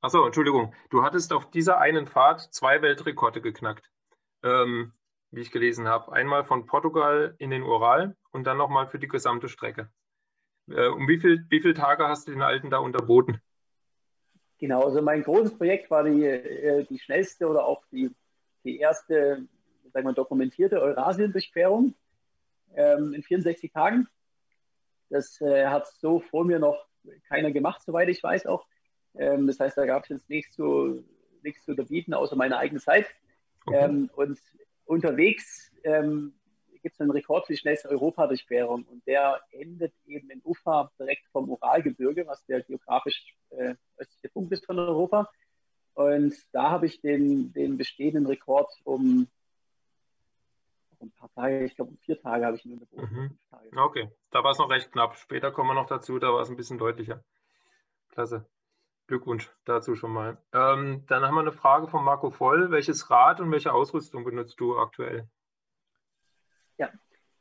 Achso, 0.00 0.24
Entschuldigung. 0.24 0.74
Du 0.90 1.02
hattest 1.02 1.32
auf 1.32 1.50
dieser 1.50 1.78
einen 1.78 2.06
Fahrt 2.06 2.40
zwei 2.54 2.82
Weltrekorde 2.82 3.40
geknackt, 3.40 3.90
ähm, 4.44 4.92
wie 5.32 5.40
ich 5.40 5.50
gelesen 5.50 5.88
habe. 5.88 6.12
Einmal 6.12 6.44
von 6.44 6.66
Portugal 6.66 7.34
in 7.38 7.50
den 7.50 7.64
Ural 7.64 8.16
und 8.30 8.44
dann 8.44 8.58
nochmal 8.58 8.86
für 8.86 9.00
die 9.00 9.08
gesamte 9.08 9.48
Strecke. 9.48 9.90
Äh, 10.68 10.86
um 10.86 11.08
wie, 11.08 11.18
viel, 11.18 11.44
wie 11.50 11.60
viele 11.60 11.74
Tage 11.74 12.06
hast 12.06 12.28
du 12.28 12.32
den 12.32 12.42
Alten 12.42 12.70
da 12.70 12.78
unterboten? 12.78 13.40
Genau, 14.58 14.84
also 14.84 15.02
mein 15.02 15.24
großes 15.24 15.58
Projekt 15.58 15.90
war 15.90 16.04
die, 16.04 16.24
äh, 16.24 16.84
die 16.84 17.00
schnellste 17.00 17.48
oder 17.48 17.64
auch 17.64 17.84
die, 17.90 18.14
die 18.62 18.78
erste 18.78 19.48
sagen 19.92 20.06
wir, 20.06 20.12
dokumentierte 20.12 20.80
Eurasien-Durchquerung 20.80 21.94
ähm, 22.76 23.14
in 23.14 23.22
64 23.22 23.72
Tagen. 23.72 24.08
Das 25.10 25.40
äh, 25.40 25.66
hat 25.66 25.86
so 25.86 26.20
vor 26.20 26.44
mir 26.44 26.58
noch 26.58 26.86
keiner 27.28 27.50
gemacht, 27.50 27.82
soweit 27.84 28.08
ich 28.08 28.22
weiß 28.22 28.46
auch. 28.46 28.66
Ähm, 29.14 29.46
das 29.46 29.60
heißt, 29.60 29.76
da 29.76 29.86
gab 29.86 30.04
es 30.04 30.08
jetzt 30.08 30.30
nichts 30.30 30.54
zu, 30.54 31.04
nichts 31.42 31.64
zu 31.64 31.72
unterbieten, 31.72 32.14
außer 32.14 32.36
meiner 32.36 32.58
eigenen 32.58 32.80
Zeit. 32.80 33.06
Okay. 33.66 33.84
Ähm, 33.84 34.10
und 34.14 34.38
unterwegs 34.84 35.70
ähm, 35.84 36.34
gibt 36.82 36.94
es 36.94 37.00
einen 37.00 37.10
Rekord 37.10 37.46
für 37.46 37.52
die 37.52 37.58
schnellste 37.58 37.88
Europa-Durchquerung 37.90 38.84
und 38.84 39.06
der 39.06 39.40
endet 39.52 39.94
eben 40.06 40.30
in 40.30 40.40
Ufa 40.44 40.90
direkt 40.98 41.26
vom 41.30 41.48
Uralgebirge, 41.48 42.26
was 42.26 42.44
der 42.46 42.62
geografisch 42.62 43.36
äh, 43.50 43.74
östliche 43.96 44.28
Punkt 44.30 44.52
ist 44.52 44.66
von 44.66 44.78
Europa. 44.78 45.30
Und 45.94 46.34
da 46.52 46.70
habe 46.70 46.86
ich 46.86 47.00
den, 47.00 47.52
den 47.52 47.76
bestehenden 47.76 48.26
Rekord 48.26 48.70
um 48.84 49.28
ein 51.02 51.12
paar 51.12 51.32
Tage, 51.34 51.64
ich 51.64 51.74
glaube, 51.74 51.96
vier 52.00 52.20
Tage 52.20 52.46
habe 52.46 52.56
ich 52.56 52.64
ihn 52.64 52.74
unterboten. 52.74 53.38
Mhm. 53.50 53.78
Okay, 53.78 54.10
da 54.30 54.42
war 54.44 54.52
es 54.52 54.58
noch 54.58 54.70
recht 54.70 54.92
knapp. 54.92 55.16
Später 55.16 55.50
kommen 55.50 55.70
wir 55.70 55.74
noch 55.74 55.86
dazu, 55.86 56.18
da 56.18 56.32
war 56.32 56.40
es 56.40 56.50
ein 56.50 56.56
bisschen 56.56 56.78
deutlicher. 56.78 57.24
Klasse. 58.10 58.46
Glückwunsch 59.06 59.50
dazu 59.64 59.94
schon 59.96 60.12
mal. 60.12 60.38
Ähm, 60.52 61.04
dann 61.08 61.24
haben 61.24 61.34
wir 61.34 61.40
eine 61.40 61.52
Frage 61.52 61.88
von 61.88 62.04
Marco 62.04 62.30
Voll. 62.30 62.70
Welches 62.70 63.10
Rad 63.10 63.40
und 63.40 63.50
welche 63.50 63.72
Ausrüstung 63.72 64.24
benutzt 64.24 64.60
du 64.60 64.78
aktuell? 64.78 65.28
Ja, 66.78 66.90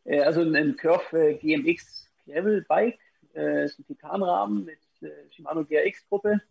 äh, 0.04 0.22
also 0.22 0.42
ein 0.42 0.76
Curve 0.76 1.18
äh, 1.18 1.36
GMX 1.36 2.10
Gravel 2.26 2.66
Bike, 2.68 3.00
äh, 3.36 3.66
ist 3.66 3.80
ein 3.80 3.86
Titanrahmen 3.86 4.66
mit 4.66 4.80
Shimano 5.32 5.64
GRX 5.66 6.08
Gruppe 6.10 6.42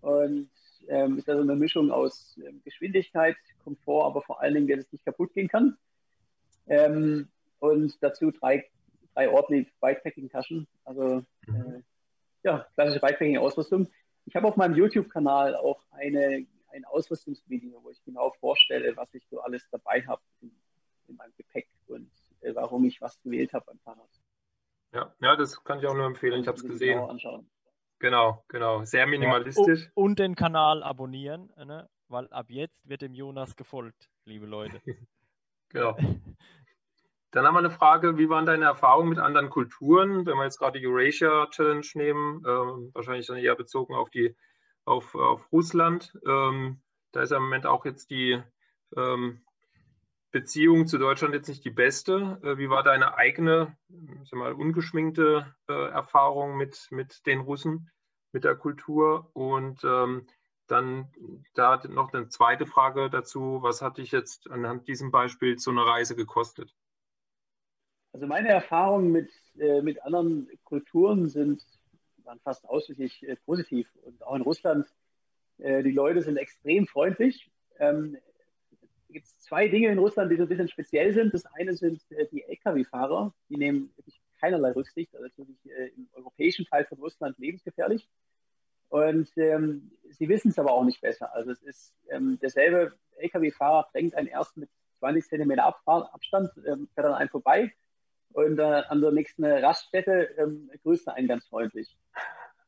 und 0.00 0.50
ähm, 0.88 1.18
ist 1.18 1.28
also 1.28 1.42
eine 1.42 1.56
Mischung 1.56 1.90
aus 1.90 2.38
ähm, 2.44 2.60
Geschwindigkeit, 2.64 3.36
Komfort, 3.64 4.06
aber 4.06 4.22
vor 4.22 4.40
allen 4.40 4.54
Dingen, 4.54 4.68
dass 4.68 4.86
es 4.86 4.92
nicht 4.92 5.04
kaputt 5.04 5.32
gehen 5.32 5.48
kann. 5.48 5.76
Ähm, 6.66 7.28
und 7.58 8.02
dazu 8.02 8.30
drei, 8.30 8.68
drei 9.14 9.30
ordentliche 9.30 9.70
Bikepacking-Taschen. 9.80 10.66
Also 10.84 11.24
mhm. 11.46 11.74
äh, 11.74 11.82
ja, 12.42 12.66
klassische 12.74 13.00
Bikepacking-Ausrüstung. 13.00 13.88
Ich 14.26 14.36
habe 14.36 14.46
auf 14.46 14.56
meinem 14.56 14.74
YouTube-Kanal 14.74 15.56
auch 15.56 15.84
eine, 15.90 16.46
ein 16.68 16.84
Ausrüstungsvideo, 16.84 17.82
wo 17.82 17.90
ich 17.90 18.02
genau 18.04 18.30
vorstelle, 18.40 18.96
was 18.96 19.12
ich 19.14 19.26
so 19.28 19.40
alles 19.40 19.68
dabei 19.70 20.06
habe 20.06 20.22
in, 20.40 20.50
in, 21.08 21.16
meinem 21.16 21.32
Gepäck 21.36 21.68
und 21.86 22.10
äh, 22.40 22.54
warum 22.54 22.84
ich 22.84 23.00
was 23.00 23.20
gewählt 23.22 23.52
habe 23.52 23.66
beim 23.66 23.78
Fahrrad. 23.80 24.08
Ja, 24.92 25.14
ja, 25.20 25.36
das 25.36 25.62
kann 25.64 25.78
ich 25.78 25.86
auch 25.86 25.94
nur 25.94 26.06
empfehlen. 26.06 26.40
Ich 26.40 26.48
habe 26.48 26.56
es 26.56 26.64
gesehen. 26.64 26.98
Genau, 26.98 27.08
anschauen. 27.08 27.50
genau, 27.98 28.44
genau. 28.48 28.84
Sehr 28.84 29.06
minimalistisch. 29.06 29.84
Ja, 29.84 29.90
und 29.94 30.18
den 30.18 30.34
Kanal 30.34 30.82
abonnieren, 30.82 31.52
ne? 31.56 31.88
weil 32.08 32.28
ab 32.32 32.46
jetzt 32.48 32.88
wird 32.88 33.02
dem 33.02 33.14
Jonas 33.14 33.56
gefolgt, 33.56 34.10
liebe 34.24 34.46
Leute. 34.46 34.80
genau. 35.70 35.96
Dann 37.32 37.46
haben 37.46 37.54
wir 37.54 37.60
eine 37.60 37.70
Frage, 37.70 38.18
wie 38.18 38.28
waren 38.28 38.46
deine 38.46 38.64
Erfahrungen 38.64 39.10
mit 39.10 39.18
anderen 39.18 39.50
Kulturen? 39.50 40.26
Wenn 40.26 40.36
wir 40.36 40.44
jetzt 40.44 40.58
gerade 40.58 40.80
die 40.80 40.86
Eurasia 40.86 41.46
Challenge 41.50 41.86
nehmen, 41.94 42.44
äh, 42.44 42.94
wahrscheinlich 42.94 43.26
dann 43.26 43.36
eher 43.36 43.54
bezogen 43.54 43.94
auf, 43.94 44.10
die, 44.10 44.36
auf, 44.84 45.14
auf 45.14 45.50
Russland. 45.52 46.12
Ähm, 46.26 46.82
da 47.12 47.22
ist 47.22 47.30
ja 47.30 47.36
im 47.36 47.44
Moment 47.44 47.66
auch 47.66 47.84
jetzt 47.84 48.10
die 48.10 48.42
ähm, 48.96 49.42
Beziehung 50.32 50.86
zu 50.86 50.98
Deutschland 50.98 51.34
jetzt 51.34 51.48
nicht 51.48 51.64
die 51.64 51.70
beste. 51.70 52.40
Äh, 52.42 52.58
wie 52.58 52.68
war 52.68 52.82
deine 52.82 53.16
eigene, 53.16 53.76
sag 54.24 54.38
mal, 54.38 54.52
ungeschminkte 54.52 55.54
äh, 55.68 55.88
Erfahrung 55.90 56.56
mit, 56.56 56.88
mit 56.90 57.26
den 57.26 57.40
Russen, 57.40 57.90
mit 58.32 58.42
der 58.42 58.56
Kultur? 58.56 59.30
Und 59.34 59.84
ähm, 59.84 60.26
dann 60.70 61.08
da 61.54 61.82
noch 61.88 62.12
eine 62.12 62.28
zweite 62.28 62.66
Frage 62.66 63.10
dazu. 63.10 63.58
Was 63.62 63.82
hat 63.82 63.98
dich 63.98 64.12
jetzt 64.12 64.50
anhand 64.50 64.88
diesem 64.88 65.10
Beispiel 65.10 65.58
so 65.58 65.70
eine 65.70 65.84
Reise 65.84 66.16
gekostet? 66.16 66.74
Also 68.12 68.26
meine 68.26 68.48
Erfahrungen 68.48 69.12
mit, 69.12 69.30
äh, 69.58 69.82
mit 69.82 70.02
anderen 70.02 70.48
Kulturen 70.64 71.28
sind 71.28 71.64
waren 72.30 72.40
fast 72.40 72.68
ausschließlich 72.68 73.28
äh, 73.28 73.36
positiv. 73.44 73.88
Und 74.02 74.22
auch 74.22 74.36
in 74.36 74.42
Russland, 74.42 74.86
äh, 75.58 75.82
die 75.82 75.90
Leute 75.90 76.22
sind 76.22 76.36
extrem 76.36 76.86
freundlich. 76.86 77.50
Ähm, 77.78 78.16
es 79.08 79.12
gibt 79.12 79.26
zwei 79.26 79.68
Dinge 79.68 79.88
in 79.88 79.98
Russland, 79.98 80.30
die 80.30 80.36
so 80.36 80.42
ein 80.42 80.48
bisschen 80.48 80.68
speziell 80.68 81.12
sind. 81.12 81.34
Das 81.34 81.44
eine 81.46 81.74
sind 81.74 82.00
äh, 82.10 82.26
die 82.30 82.44
Lkw-Fahrer, 82.44 83.34
die 83.48 83.56
nehmen 83.56 83.90
wirklich 83.96 84.20
keinerlei 84.38 84.70
Rücksicht. 84.72 85.14
Also 85.14 85.26
natürlich 85.26 85.58
äh, 85.66 85.88
im 85.96 86.08
europäischen 86.12 86.66
Teil 86.66 86.84
von 86.84 86.98
Russland 86.98 87.36
lebensgefährlich. 87.38 88.08
Und 88.90 89.30
ähm, 89.36 89.92
sie 90.10 90.28
wissen 90.28 90.50
es 90.50 90.58
aber 90.58 90.72
auch 90.72 90.84
nicht 90.84 91.00
besser. 91.00 91.32
Also 91.34 91.52
es 91.52 91.62
ist 91.62 91.94
ähm, 92.10 92.38
derselbe 92.40 92.92
Lkw-Fahrer 93.18 93.88
drängt 93.92 94.14
einen 94.14 94.28
erst 94.28 94.56
mit 94.56 94.68
20 94.98 95.26
Zentimeter 95.28 95.64
Abstand, 95.64 96.50
ähm, 96.66 96.88
fährt 96.94 97.06
dann 97.06 97.14
einen 97.14 97.30
vorbei 97.30 97.72
und 98.32 98.58
äh, 98.58 98.62
an 98.62 99.00
der 99.00 99.12
nächsten 99.12 99.44
Raststätte 99.44 100.34
ähm, 100.38 100.70
grüßt 100.82 101.06
er 101.06 101.14
einen 101.14 101.28
ganz 101.28 101.46
freundlich. 101.46 101.96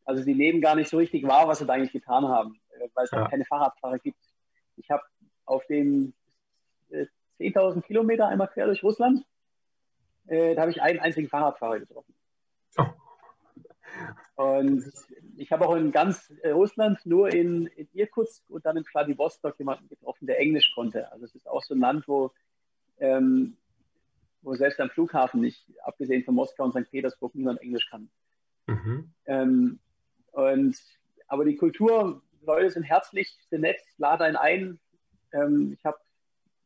Also 0.04 0.22
sie 0.22 0.34
nehmen 0.34 0.60
gar 0.60 0.74
nicht 0.74 0.90
so 0.90 0.96
richtig 0.96 1.24
wahr, 1.24 1.46
was 1.46 1.58
sie 1.58 1.66
da 1.66 1.74
eigentlich 1.74 1.92
getan 1.92 2.26
haben, 2.26 2.60
äh, 2.70 2.88
weil 2.94 3.04
es 3.04 3.10
ja. 3.10 3.28
keine 3.28 3.44
Fahrradfahrer 3.44 3.98
gibt. 3.98 4.18
Ich 4.76 4.90
habe 4.90 5.02
auf 5.44 5.64
den 5.66 6.14
äh, 6.90 7.06
10.000 7.38 7.82
Kilometer 7.82 8.28
einmal 8.28 8.48
quer 8.48 8.66
durch 8.66 8.82
Russland, 8.82 9.24
äh, 10.26 10.54
da 10.54 10.62
habe 10.62 10.70
ich 10.70 10.80
einen 10.82 11.00
einzigen 11.00 11.28
Fahrradfahrer 11.28 11.80
getroffen. 11.80 12.14
Oh. 12.76 14.42
Und 14.42 14.84
ich 15.36 15.52
habe 15.52 15.66
auch 15.66 15.76
in 15.76 15.92
ganz 15.92 16.32
äh, 16.42 16.50
Russland 16.50 17.04
nur 17.04 17.32
in, 17.32 17.66
in 17.66 17.88
Irkutsk 17.92 18.42
und 18.48 18.64
dann 18.66 18.76
in 18.76 18.84
Vladivostok 18.84 19.58
jemanden 19.58 19.88
getroffen, 19.88 20.26
der 20.26 20.38
Englisch 20.38 20.72
konnte. 20.74 21.10
Also 21.12 21.24
es 21.24 21.34
ist 21.34 21.48
auch 21.48 21.62
so 21.62 21.74
ein 21.74 21.80
Land, 21.80 22.06
wo 22.06 22.32
ähm, 22.98 23.56
wo 24.42 24.54
selbst 24.54 24.80
am 24.80 24.90
Flughafen 24.90 25.40
nicht, 25.40 25.64
abgesehen 25.84 26.24
von 26.24 26.34
Moskau 26.34 26.64
und 26.64 26.72
St. 26.72 26.90
Petersburg, 26.90 27.34
niemand 27.34 27.60
Englisch 27.60 27.88
kann. 27.90 28.10
Mhm. 28.66 29.12
Ähm, 29.26 29.78
und, 30.32 30.76
aber 31.28 31.44
die 31.44 31.56
Kultur, 31.56 32.22
Leute 32.42 32.70
sind 32.70 32.82
herzlich, 32.82 33.38
sind 33.50 33.60
nett, 33.62 33.80
laden 33.98 34.22
einen 34.22 34.36
ein. 34.36 34.80
Ähm, 35.32 35.72
ich 35.78 35.84
habe 35.84 35.98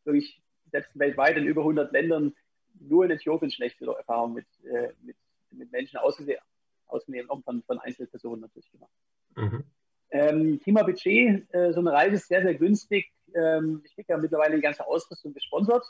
wirklich 0.05 0.43
selbst 0.71 0.99
weltweit 0.99 1.37
in 1.37 1.45
über 1.45 1.63
100 1.63 1.93
Ländern 1.93 2.35
nur 2.81 3.05
in 3.05 3.11
Äthiopien 3.11 3.51
schlechte 3.51 3.87
Erfahrungen 3.87 4.35
mit, 4.35 4.47
äh, 4.65 4.93
mit, 5.03 5.17
mit 5.51 5.71
Menschen 5.73 5.99
ausgesehen, 5.99 6.41
auch 6.88 7.42
von, 7.44 7.62
von 7.62 7.79
Einzelpersonen 7.79 8.40
natürlich 8.40 8.70
gemacht. 8.70 8.90
Mhm. 9.35 9.64
Ähm, 10.11 10.61
Thema 10.61 10.83
Budget, 10.83 11.53
äh, 11.53 11.72
so 11.72 11.81
eine 11.81 11.92
Reise 11.92 12.16
ist 12.16 12.29
sehr, 12.29 12.42
sehr 12.42 12.55
günstig. 12.55 13.12
Ähm, 13.35 13.83
ich 13.85 13.94
kriege 13.94 14.12
ja 14.12 14.18
mittlerweile 14.18 14.57
die 14.57 14.62
ganze 14.62 14.87
Ausrüstung 14.87 15.35
gesponsert. 15.35 15.85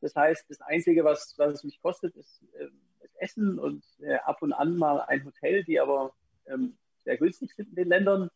Das 0.00 0.16
heißt, 0.16 0.48
das 0.48 0.60
Einzige, 0.62 1.04
was, 1.04 1.34
was 1.38 1.54
es 1.54 1.64
mich 1.64 1.80
kostet, 1.80 2.16
ist 2.16 2.42
äh, 2.54 2.68
das 3.00 3.14
Essen 3.16 3.58
und 3.58 3.84
äh, 4.00 4.16
ab 4.16 4.42
und 4.42 4.52
an 4.52 4.76
mal 4.76 5.00
ein 5.02 5.24
Hotel, 5.24 5.64
die 5.64 5.80
aber 5.80 6.14
ähm, 6.46 6.76
sehr 7.04 7.16
günstig 7.16 7.52
sind 7.54 7.68
in 7.70 7.74
den 7.74 7.88
Ländern. 7.88 8.30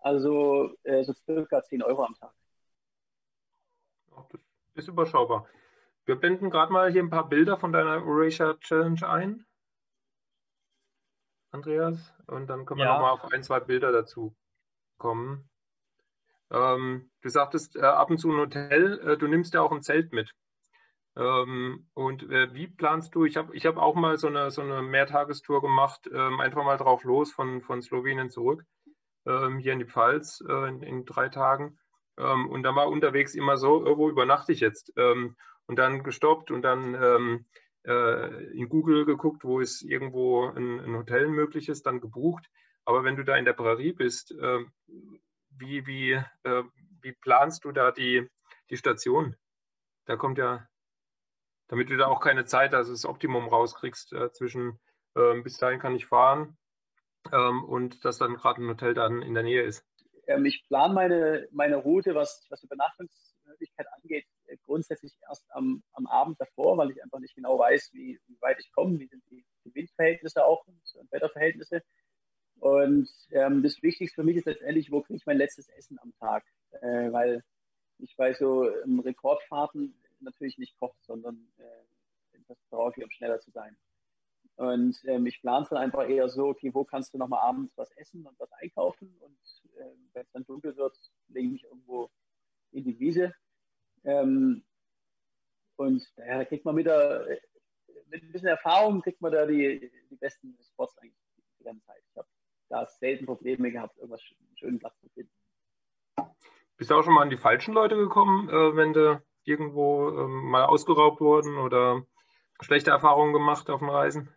Also 0.00 0.74
äh, 0.84 1.02
so 1.04 1.12
circa 1.12 1.62
10 1.62 1.82
Euro 1.82 2.04
am 2.04 2.14
Tag. 2.14 2.32
Das 4.74 4.84
ist 4.84 4.88
überschaubar. 4.88 5.46
Wir 6.04 6.16
blenden 6.16 6.50
gerade 6.50 6.72
mal 6.72 6.92
hier 6.92 7.02
ein 7.02 7.10
paar 7.10 7.28
Bilder 7.28 7.56
von 7.56 7.72
deiner 7.72 8.04
Eurasia 8.04 8.54
Challenge 8.60 9.08
ein. 9.08 9.45
Andreas. 11.56 12.14
Und 12.26 12.48
dann 12.48 12.64
können 12.66 12.78
wir 12.78 12.86
ja. 12.86 12.94
nochmal 12.94 13.12
auf 13.12 13.32
ein, 13.32 13.42
zwei 13.42 13.60
Bilder 13.60 13.92
dazu 13.92 14.34
kommen. 14.98 15.48
Ähm, 16.50 17.10
du 17.22 17.28
sagtest 17.28 17.76
äh, 17.76 17.80
ab 17.80 18.10
und 18.10 18.18
zu 18.18 18.30
ein 18.30 18.38
Hotel, 18.38 19.00
äh, 19.00 19.16
du 19.16 19.26
nimmst 19.26 19.54
ja 19.54 19.62
auch 19.62 19.72
ein 19.72 19.82
Zelt 19.82 20.12
mit. 20.12 20.32
Ähm, 21.16 21.88
und 21.94 22.22
äh, 22.30 22.52
wie 22.54 22.68
planst 22.68 23.14
du? 23.14 23.24
Ich 23.24 23.36
habe 23.36 23.56
ich 23.56 23.66
hab 23.66 23.78
auch 23.78 23.94
mal 23.94 24.18
so 24.18 24.28
eine, 24.28 24.50
so 24.50 24.62
eine 24.62 24.82
Mehrtagestour 24.82 25.62
gemacht, 25.62 26.08
ähm, 26.12 26.40
einfach 26.40 26.62
mal 26.62 26.76
drauf 26.76 27.04
los 27.04 27.32
von, 27.32 27.62
von 27.62 27.82
Slowenien 27.82 28.30
zurück, 28.30 28.64
ähm, 29.24 29.58
hier 29.58 29.72
in 29.72 29.78
die 29.78 29.86
Pfalz 29.86 30.44
äh, 30.46 30.68
in, 30.68 30.82
in, 30.82 31.04
drei 31.06 31.28
Tagen. 31.30 31.78
Ähm, 32.18 32.48
und 32.48 32.62
dann 32.62 32.76
war 32.76 32.88
unterwegs 32.88 33.34
immer 33.34 33.56
so, 33.56 33.84
wo 33.96 34.10
übernachte 34.10 34.52
ich 34.52 34.60
jetzt? 34.60 34.92
Ähm, 34.96 35.36
und 35.66 35.78
dann 35.78 36.04
gestoppt 36.04 36.50
und 36.50 36.62
dann 36.62 37.44
äh, 37.86 38.44
in 38.52 38.68
Google 38.68 39.04
geguckt, 39.04 39.44
wo 39.44 39.60
es 39.60 39.82
irgendwo 39.82 40.46
ein, 40.48 40.80
ein, 40.80 40.96
Hotel 40.96 41.28
möglich 41.28 41.68
ist, 41.68 41.86
dann 41.86 42.00
gebucht. 42.00 42.50
Aber 42.84 43.04
wenn 43.04 43.16
du 43.16 43.24
da 43.24 43.36
in 43.36 43.44
der 43.44 43.52
Prärie 43.52 43.92
bist, 43.92 44.32
äh, 44.32 44.64
wie, 45.50 45.86
wie, 45.86 46.12
äh, 46.42 46.62
wie 47.02 47.12
planst 47.12 47.64
du 47.64 47.72
da 47.72 47.90
die, 47.90 48.28
die 48.70 48.76
Station? 48.76 49.36
Da 50.04 50.16
kommt 50.16 50.38
ja 50.38 50.66
damit 51.68 51.90
du 51.90 51.96
da 51.96 52.06
auch 52.06 52.20
keine 52.20 52.44
Zeit, 52.44 52.74
also 52.74 52.92
das 52.92 53.04
Optimum 53.04 53.48
rauskriegst 53.48 54.12
äh, 54.12 54.30
zwischen 54.32 54.78
ähm, 55.16 55.42
bis 55.42 55.58
dahin 55.58 55.80
kann 55.80 55.96
ich 55.96 56.06
fahren 56.06 56.56
ähm, 57.32 57.64
und 57.64 58.04
dass 58.04 58.18
dann 58.18 58.36
gerade 58.36 58.62
ein 58.62 58.68
Hotel 58.68 58.94
dann 58.94 59.22
in 59.22 59.34
der 59.34 59.42
Nähe 59.42 59.62
ist. 59.62 59.84
Ähm, 60.26 60.44
ich 60.44 60.64
plane 60.68 60.94
meine, 60.94 61.48
meine 61.52 61.76
Route, 61.76 62.14
was, 62.14 62.46
was 62.50 62.62
Übernachtungsmöglichkeit 62.62 63.86
angeht, 64.00 64.26
grundsätzlich 64.62 65.16
erst 65.28 65.44
am, 65.52 65.82
am 65.92 66.06
Abend 66.06 66.40
davor, 66.40 66.76
weil 66.76 66.90
ich 66.90 67.02
einfach 67.02 67.18
nicht 67.18 67.34
genau 67.34 67.58
weiß, 67.58 67.90
wie, 67.92 68.18
wie 68.26 68.40
weit 68.40 68.58
ich 68.60 68.72
komme, 68.72 68.98
wie 68.98 69.06
sind 69.06 69.22
die, 69.30 69.44
die 69.64 69.74
Windverhältnisse 69.74 70.44
auch 70.44 70.66
und 70.66 70.80
Wetterverhältnisse. 71.10 71.82
Und 72.58 73.08
ähm, 73.32 73.62
das 73.62 73.82
Wichtigste 73.82 74.14
für 74.14 74.24
mich 74.24 74.36
ist 74.36 74.46
letztendlich, 74.46 74.90
wo 74.90 75.02
kriege 75.02 75.18
ich 75.18 75.26
mein 75.26 75.36
letztes 75.36 75.68
Essen 75.68 75.98
am 76.00 76.14
Tag? 76.18 76.44
Äh, 76.80 77.12
weil 77.12 77.44
ich 77.98 78.16
bei 78.16 78.32
so 78.32 78.70
ähm, 78.82 79.00
Rekordfahrten 79.00 79.94
natürlich 80.20 80.58
nicht 80.58 80.78
kocht, 80.78 81.02
sondern 81.04 81.48
äh, 81.58 82.38
das 82.48 82.58
brauche 82.70 82.94
ich, 82.96 83.04
um 83.04 83.10
schneller 83.10 83.40
zu 83.40 83.50
sein. 83.50 83.76
Und 84.56 84.98
ähm, 85.04 85.26
ich 85.26 85.40
plane 85.42 85.66
dann 85.68 85.78
einfach 85.78 86.08
eher 86.08 86.28
so, 86.28 86.48
okay, 86.48 86.72
wo 86.72 86.84
kannst 86.84 87.12
du 87.12 87.18
nochmal 87.18 87.40
abends 87.40 87.76
was 87.76 87.90
essen 87.92 88.26
und 88.26 88.38
was 88.38 88.50
einkaufen? 88.52 89.14
Und 89.20 89.38
äh, 89.74 89.90
wenn 90.14 90.22
es 90.22 90.30
dann 90.32 90.46
dunkel 90.46 90.76
wird, 90.76 90.96
lege 91.28 91.46
ich 91.46 91.52
mich 91.52 91.64
irgendwo 91.64 92.10
in 92.72 92.84
die 92.84 92.98
Wiese. 92.98 93.34
Ähm, 94.06 94.62
und 95.76 96.02
ja, 96.16 96.38
da 96.38 96.44
kriegt 96.44 96.64
man 96.64 96.76
mit, 96.76 96.86
der, 96.86 97.26
mit 98.08 98.22
ein 98.22 98.32
bisschen 98.32 98.48
Erfahrung, 98.48 99.02
kriegt 99.02 99.20
man 99.20 99.32
da 99.32 99.44
die, 99.44 99.90
die 100.10 100.16
besten 100.16 100.56
Spots 100.62 100.96
eigentlich 100.98 101.14
die 101.58 101.64
ganze 101.64 101.84
Zeit. 101.84 102.02
Ich 102.10 102.16
habe 102.16 102.28
da 102.68 102.86
selten 102.86 103.26
Probleme 103.26 103.70
gehabt, 103.70 103.98
irgendwas 103.98 104.22
einen 104.30 104.56
schönen 104.56 104.78
Platz 104.78 104.98
zu 105.00 105.08
finden. 105.10 105.32
Bist 106.76 106.90
du 106.90 106.94
auch 106.94 107.02
schon 107.02 107.14
mal 107.14 107.22
an 107.22 107.30
die 107.30 107.36
falschen 107.36 107.74
Leute 107.74 107.96
gekommen, 107.96 108.48
äh, 108.48 108.76
wenn 108.76 108.92
du 108.92 109.22
irgendwo 109.44 110.10
ähm, 110.10 110.50
mal 110.50 110.64
ausgeraubt 110.64 111.20
wurden 111.20 111.58
oder 111.58 112.06
schlechte 112.60 112.90
Erfahrungen 112.90 113.32
gemacht 113.32 113.68
auf 113.70 113.80
den 113.80 113.88
Reisen? 113.88 114.28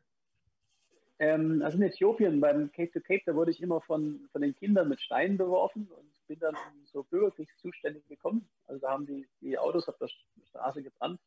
Ähm, 1.20 1.62
also 1.64 1.78
in 1.78 1.84
Äthiopien 1.84 2.40
beim 2.40 2.72
Cape 2.72 2.92
to 2.92 3.02
Cape, 3.02 3.24
da 3.26 3.36
wurde 3.36 3.52
ich 3.52 3.62
immer 3.62 3.82
von, 3.82 4.28
von 4.32 4.42
den 4.42 4.56
Kindern 4.56 4.90
mit 4.90 5.02
Steinen 5.02 5.38
beworfen 5.38 5.88
und 5.92 6.12
bin 6.30 6.40
dann 6.40 6.56
so 6.86 7.04
Bürgerkriegszustände 7.04 8.02
gekommen. 8.02 8.48
Also 8.68 8.80
da 8.80 8.92
haben 8.92 9.08
die, 9.08 9.28
die 9.42 9.58
Autos 9.58 9.90
auf 9.90 9.98
der 9.98 10.10
Straße 10.46 10.84
gebrannt. 10.84 11.20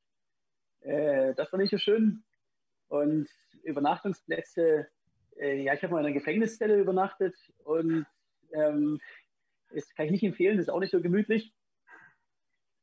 Äh, 0.80 1.34
das 1.34 1.52
war 1.52 1.58
nicht 1.58 1.70
so 1.70 1.78
schön. 1.78 2.24
Und 2.88 3.28
Übernachtungsplätze, 3.64 4.86
äh, 5.36 5.62
ja, 5.62 5.74
ich 5.74 5.82
habe 5.82 5.92
mal 5.92 6.00
in 6.00 6.06
einer 6.06 6.14
Gefängniszelle 6.14 6.78
übernachtet 6.78 7.34
und 7.64 8.06
ähm, 8.52 9.00
das 9.74 9.92
kann 9.94 10.06
ich 10.06 10.12
nicht 10.12 10.24
empfehlen, 10.24 10.56
das 10.56 10.66
ist 10.66 10.72
auch 10.72 10.80
nicht 10.80 10.92
so 10.92 11.00
gemütlich. 11.00 11.52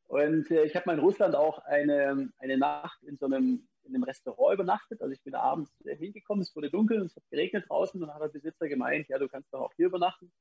Und 0.08 0.50
äh, 0.52 0.66
ich 0.66 0.76
habe 0.76 0.88
mal 0.88 0.98
in 0.98 1.04
Russland 1.04 1.36
auch 1.36 1.60
eine, 1.60 2.34
eine 2.40 2.58
Nacht 2.58 3.02
in 3.04 3.18
so 3.18 3.28
einem, 3.28 3.68
in 3.84 3.96
einem 3.96 4.04
Restaurant 4.04 4.56
übernachtet. 4.56 5.02
Also 5.02 5.14
ich 5.14 5.22
bin 5.24 5.36
abends 5.36 5.72
äh, 5.86 5.96
hingekommen, 5.96 6.42
es 6.42 6.54
wurde 6.56 6.72
dunkel, 6.72 7.04
es 7.04 7.16
hat 7.16 7.24
geregnet 7.30 7.66
draußen 7.70 8.02
und 8.02 8.08
dann 8.08 8.16
hat 8.16 8.24
der 8.24 8.40
Besitzer 8.40 8.68
gemeint, 8.68 9.08
ja, 9.08 9.20
du 9.20 9.30
kannst 9.30 9.54
doch 9.54 9.62
auch 9.62 9.74
hier 9.76 9.86
übernachten. 9.86 10.32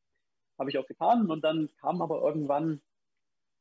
Habe 0.58 0.70
ich 0.70 0.78
auch 0.78 0.86
getan 0.86 1.30
und 1.30 1.42
dann 1.42 1.70
kamen 1.80 2.02
aber 2.02 2.20
irgendwann 2.22 2.80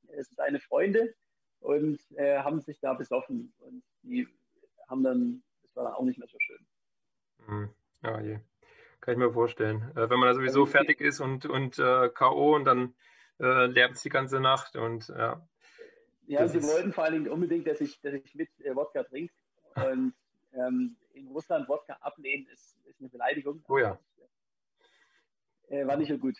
äh, 0.07 0.23
seine 0.35 0.59
Freunde 0.59 1.13
und 1.59 1.99
äh, 2.15 2.39
haben 2.39 2.61
sich 2.61 2.79
da 2.79 2.93
besoffen 2.93 3.53
und 3.59 3.83
die 4.03 4.27
haben 4.87 5.03
dann, 5.03 5.43
das 5.63 5.75
war 5.75 5.83
dann 5.85 5.93
auch 5.93 6.03
nicht 6.03 6.17
mehr 6.17 6.27
so 6.27 6.37
schön. 6.39 6.65
Mhm. 7.47 7.69
Ja, 8.03 8.21
je. 8.21 8.39
Kann 9.01 9.13
ich 9.13 9.17
mir 9.19 9.31
vorstellen. 9.31 9.91
Äh, 9.95 10.09
wenn 10.09 10.19
man 10.19 10.29
da 10.29 10.33
sowieso 10.33 10.61
also 10.61 10.71
fertig 10.71 11.01
ist 11.01 11.19
und, 11.19 11.45
und 11.45 11.79
äh, 11.79 12.09
K.O. 12.09 12.55
und 12.55 12.65
dann 12.65 12.95
äh, 13.39 13.65
lärmt 13.67 13.95
es 13.95 14.01
die 14.01 14.09
ganze 14.09 14.39
Nacht 14.39 14.75
und 14.75 15.07
ja. 15.09 15.47
Ja, 16.25 16.41
das 16.41 16.51
sie 16.51 16.63
wollten 16.63 16.91
vor 16.91 17.05
allen 17.05 17.13
Dingen 17.13 17.29
unbedingt, 17.29 17.67
dass 17.67 17.79
ich, 17.79 18.01
dass 18.01 18.13
ich 18.13 18.35
mit 18.35 18.49
äh, 18.59 18.75
Wodka 18.75 19.03
trinke. 19.03 19.33
Und 19.75 20.13
ähm, 20.53 20.97
in 21.13 21.27
Russland 21.27 21.69
Wodka 21.69 21.93
ablehnen 22.01 22.47
ist, 22.47 22.75
ist 22.85 22.99
eine 22.99 23.09
Beleidigung. 23.09 23.63
Oh 23.69 23.77
ja. 23.77 23.97
Äh, 25.69 25.85
war 25.85 25.95
nicht 25.97 26.09
so 26.09 26.17
gut. 26.17 26.37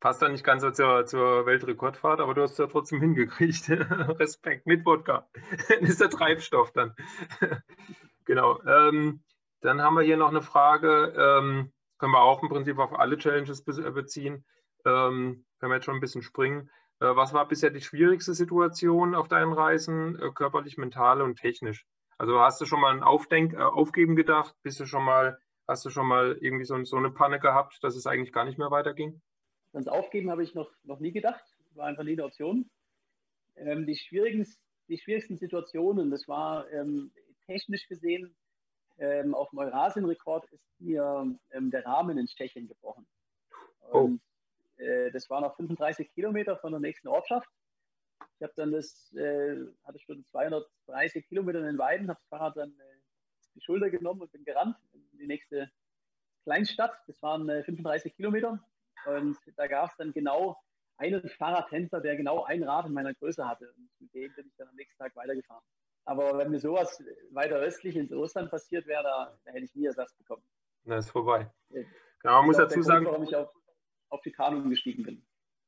Passt 0.00 0.22
dann 0.22 0.32
nicht 0.32 0.44
ganz 0.44 0.62
so 0.62 0.70
zur, 0.70 1.06
zur 1.06 1.46
Weltrekordfahrt, 1.46 2.20
aber 2.20 2.34
du 2.34 2.42
hast 2.42 2.52
es 2.52 2.58
ja 2.58 2.68
trotzdem 2.68 3.00
hingekriegt. 3.00 3.68
Respekt 4.20 4.66
mit 4.66 4.86
Wodka. 4.86 5.28
ist 5.80 6.00
der 6.00 6.10
Treibstoff 6.10 6.72
dann. 6.72 6.94
genau. 8.24 8.62
Ähm, 8.62 9.22
dann 9.60 9.82
haben 9.82 9.96
wir 9.96 10.02
hier 10.02 10.16
noch 10.16 10.28
eine 10.28 10.42
Frage. 10.42 11.14
Ähm, 11.16 11.72
können 11.98 12.12
wir 12.12 12.22
auch 12.22 12.42
im 12.42 12.48
Prinzip 12.48 12.78
auf 12.78 12.96
alle 12.96 13.18
Challenges 13.18 13.64
be 13.64 13.90
beziehen. 13.90 14.44
Ähm, 14.84 15.44
können 15.58 15.72
wir 15.72 15.76
jetzt 15.76 15.86
schon 15.86 15.96
ein 15.96 16.00
bisschen 16.00 16.22
springen. 16.22 16.70
Äh, 17.00 17.16
was 17.16 17.32
war 17.32 17.46
bisher 17.48 17.70
die 17.70 17.80
schwierigste 17.80 18.34
Situation 18.34 19.14
auf 19.14 19.28
deinen 19.28 19.52
Reisen, 19.52 20.16
äh, 20.20 20.30
körperlich, 20.30 20.78
mental 20.78 21.22
und 21.22 21.36
technisch? 21.36 21.86
Also 22.18 22.40
hast 22.40 22.60
du 22.60 22.66
schon 22.66 22.80
mal 22.80 22.92
ein 22.92 23.02
Aufdenk 23.02 23.54
äh, 23.54 23.58
Aufgeben 23.58 24.16
gedacht? 24.16 24.54
Bist 24.62 24.80
du 24.80 24.86
schon 24.86 25.04
mal, 25.04 25.38
hast 25.66 25.84
du 25.84 25.90
schon 25.90 26.06
mal 26.06 26.36
irgendwie 26.40 26.64
so, 26.64 26.82
so, 26.84 26.96
eine 26.96 27.10
Panne 27.10 27.38
gehabt, 27.38 27.78
dass 27.82 27.96
es 27.96 28.06
eigentlich 28.06 28.32
gar 28.32 28.44
nicht 28.44 28.58
mehr 28.58 28.70
weiterging? 28.70 29.20
Ans 29.72 29.88
Aufgeben 29.88 30.30
habe 30.30 30.42
ich 30.42 30.54
noch, 30.54 30.70
noch 30.84 31.00
nie 31.00 31.12
gedacht. 31.12 31.44
War 31.74 31.86
einfach 31.86 32.04
nie 32.04 32.12
eine 32.12 32.24
Option. 32.24 32.70
Ähm, 33.56 33.86
die, 33.86 33.96
schwierigen, 33.96 34.46
die 34.88 34.98
schwierigsten 34.98 35.36
Situationen, 35.36 36.10
das 36.10 36.26
war 36.28 36.70
ähm, 36.70 37.12
technisch 37.46 37.88
gesehen, 37.88 38.34
ähm, 38.98 39.34
auf 39.34 39.50
dem 39.50 39.60
Eurasien-Rekord 39.60 40.50
ist 40.52 40.64
mir 40.80 41.36
ähm, 41.52 41.70
der 41.70 41.84
Rahmen 41.86 42.18
in 42.18 42.26
Tschechien 42.26 42.66
gebrochen. 42.66 43.06
Oh. 43.90 44.00
Und 44.00 44.20
oh. 44.78 44.82
äh, 44.82 45.10
das 45.12 45.30
waren 45.30 45.42
noch 45.42 45.56
35 45.56 46.10
Kilometer 46.12 46.56
von 46.56 46.72
der 46.72 46.80
nächsten 46.80 47.08
Ortschaft. 47.08 47.48
Ich 48.38 48.42
habe 48.42 48.52
dann 48.56 48.72
das, 48.72 49.12
äh, 49.14 49.56
hatte 49.84 49.98
schon 50.00 50.24
230 50.30 51.28
Kilometer 51.28 51.60
in 51.60 51.66
den 51.66 51.78
Weiden, 51.78 52.08
habe 52.08 52.18
das 52.20 52.28
Fahrrad 52.28 52.56
dann 52.56 52.70
äh, 52.70 52.98
die 53.54 53.60
Schulter 53.60 53.90
genommen 53.90 54.20
und 54.20 54.32
bin 54.32 54.44
gerannt 54.44 54.76
in 54.92 55.18
die 55.18 55.26
nächste 55.26 55.70
Kleinstadt. 56.44 56.92
Das 57.06 57.20
waren 57.22 57.48
äh, 57.48 57.62
35 57.64 58.14
Kilometer. 58.14 58.64
Und 59.06 59.36
da 59.56 59.66
gab 59.66 59.90
es 59.90 59.96
dann 59.96 60.12
genau 60.12 60.56
einen 60.96 61.28
Fahrradhändler, 61.28 62.00
der 62.00 62.16
genau 62.16 62.44
ein 62.44 62.62
Rad 62.62 62.86
in 62.86 62.92
meiner 62.92 63.14
Größe 63.14 63.46
hatte. 63.46 63.72
Und 63.76 63.88
mit 64.00 64.14
dem 64.14 64.34
bin 64.34 64.46
ich 64.46 64.56
dann 64.56 64.68
am 64.68 64.74
nächsten 64.74 64.98
Tag 64.98 65.14
weitergefahren. 65.16 65.62
Aber 66.04 66.38
wenn 66.38 66.50
mir 66.50 66.58
sowas 66.58 67.02
weiter 67.32 67.56
östlich 67.56 67.94
ins 67.96 68.12
Russland 68.12 68.50
passiert 68.50 68.86
wäre, 68.86 69.02
da, 69.02 69.38
da, 69.44 69.52
hätte 69.52 69.64
ich 69.64 69.74
nie 69.74 69.86
Ersatz 69.86 70.14
bekommen. 70.14 70.42
Na, 70.84 70.96
ist 70.96 71.10
vorbei. 71.10 71.50
Ja. 71.68 71.82
Genau, 72.22 72.38
man 72.38 72.46
muss 72.46 72.56
dazu 72.56 72.74
Grund, 72.74 72.86
sagen, 72.86 73.06
warum 73.06 73.22
ich 73.22 73.36
auf, 73.36 73.50
auf 74.08 74.22
die 74.22 74.32
Kanu 74.32 74.68
gestiegen 74.68 75.02
bin. 75.02 75.26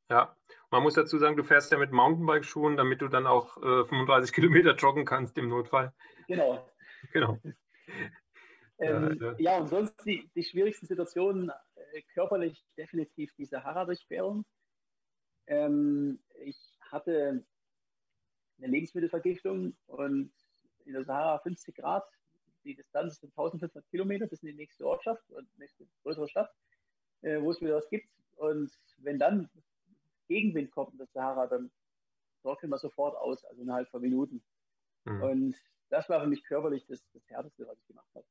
Ja, 0.08 0.34
man 0.70 0.82
muss 0.82 0.94
dazu 0.94 1.18
sagen, 1.18 1.36
du 1.36 1.44
fährst 1.44 1.70
ja 1.70 1.78
mit 1.78 1.92
Mountainbike-Schuhen, 1.92 2.76
damit 2.76 3.00
du 3.00 3.08
dann 3.08 3.26
auch 3.26 3.56
äh, 3.58 3.84
35 3.84 4.32
Kilometer 4.32 4.74
joggen 4.74 5.04
kannst 5.04 5.38
im 5.38 5.48
Notfall. 5.48 5.92
Genau. 6.26 6.66
Genau. 7.12 7.38
ähm, 8.78 9.18
ja, 9.20 9.30
ja. 9.30 9.34
ja, 9.38 9.58
und 9.58 9.68
sonst 9.68 10.04
die, 10.04 10.30
die 10.34 10.42
schwierigsten 10.42 10.86
Situationen 10.86 11.50
körperlich 12.14 12.64
definitiv 12.76 13.32
die 13.34 13.44
Sahara-Durchquerung. 13.44 14.44
Ähm, 15.46 16.20
ich 16.44 16.58
hatte 16.80 17.44
eine 18.58 18.66
Lebensmittelvergiftung 18.66 19.76
und 19.86 20.32
in 20.84 20.92
der 20.92 21.04
Sahara 21.04 21.38
50 21.38 21.74
Grad. 21.74 22.04
Die 22.64 22.74
Distanz 22.74 23.14
ist 23.14 23.24
1500 23.24 23.88
Kilometer 23.90 24.26
bis 24.26 24.42
in 24.42 24.48
die 24.48 24.54
nächste 24.54 24.86
Ortschaft, 24.86 25.22
nächste 25.56 25.86
größere 26.02 26.28
Stadt, 26.28 26.50
äh, 27.22 27.40
wo 27.40 27.50
es 27.50 27.60
wieder 27.60 27.76
was 27.76 27.88
gibt. 27.88 28.08
Und 28.36 28.70
wenn 28.98 29.18
dann 29.18 29.48
Gegenwind 30.28 30.70
kommt 30.70 30.92
in 30.92 30.98
der 30.98 31.06
Sahara, 31.08 31.46
dann 31.46 31.70
trocknen 32.42 32.70
wir 32.70 32.78
sofort 32.78 33.16
aus, 33.16 33.44
also 33.44 33.62
innerhalb 33.62 33.88
von 33.88 34.00
Minuten. 34.00 34.42
Mhm. 35.04 35.22
Und 35.22 35.56
das 35.88 36.08
war 36.08 36.20
für 36.20 36.26
mich 36.26 36.44
körperlich 36.44 36.86
das, 36.86 37.04
das 37.12 37.28
Härteste, 37.28 37.66
was 37.66 37.78
ich 37.78 37.86
gemacht 37.86 38.08
habe. 38.14 38.26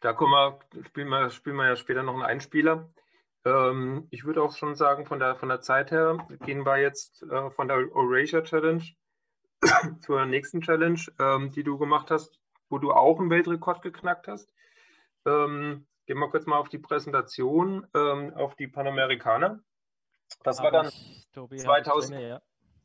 Da 0.00 0.14
kommen 0.14 0.32
wir, 0.32 0.84
spielen 0.84 1.08
wir, 1.08 1.30
spielen 1.30 1.56
wir 1.56 1.68
ja 1.68 1.76
später 1.76 2.02
noch 2.02 2.14
einen 2.14 2.22
Einspieler. 2.22 2.88
Ähm, 3.44 4.06
ich 4.10 4.24
würde 4.24 4.42
auch 4.42 4.56
schon 4.56 4.74
sagen, 4.74 5.06
von 5.06 5.18
der, 5.18 5.36
von 5.36 5.48
der 5.48 5.60
Zeit 5.60 5.90
her 5.90 6.26
gehen 6.44 6.64
wir 6.64 6.78
jetzt 6.78 7.22
äh, 7.22 7.50
von 7.50 7.68
der 7.68 7.76
Eurasia 7.94 8.42
Challenge 8.42 8.82
zur 10.00 10.26
nächsten 10.26 10.60
Challenge, 10.60 11.00
ähm, 11.18 11.50
die 11.50 11.62
du 11.62 11.78
gemacht 11.78 12.10
hast, 12.10 12.38
wo 12.68 12.78
du 12.78 12.92
auch 12.92 13.18
einen 13.18 13.30
Weltrekord 13.30 13.82
geknackt 13.82 14.28
hast. 14.28 14.52
Ähm, 15.26 15.86
gehen 16.06 16.18
wir 16.18 16.30
kurz 16.30 16.46
mal 16.46 16.58
auf 16.58 16.68
die 16.68 16.78
Präsentation, 16.78 17.86
ähm, 17.94 18.32
auf 18.34 18.54
die 18.56 18.68
Panamerikaner. 18.68 19.60
Das 20.42 20.62
war 20.62 20.70
dann 20.70 20.88
ich, 20.88 21.28
Tobi, 21.32 21.56
2000, 21.56 22.14
drin, 22.14 22.28
ja. 22.28 22.42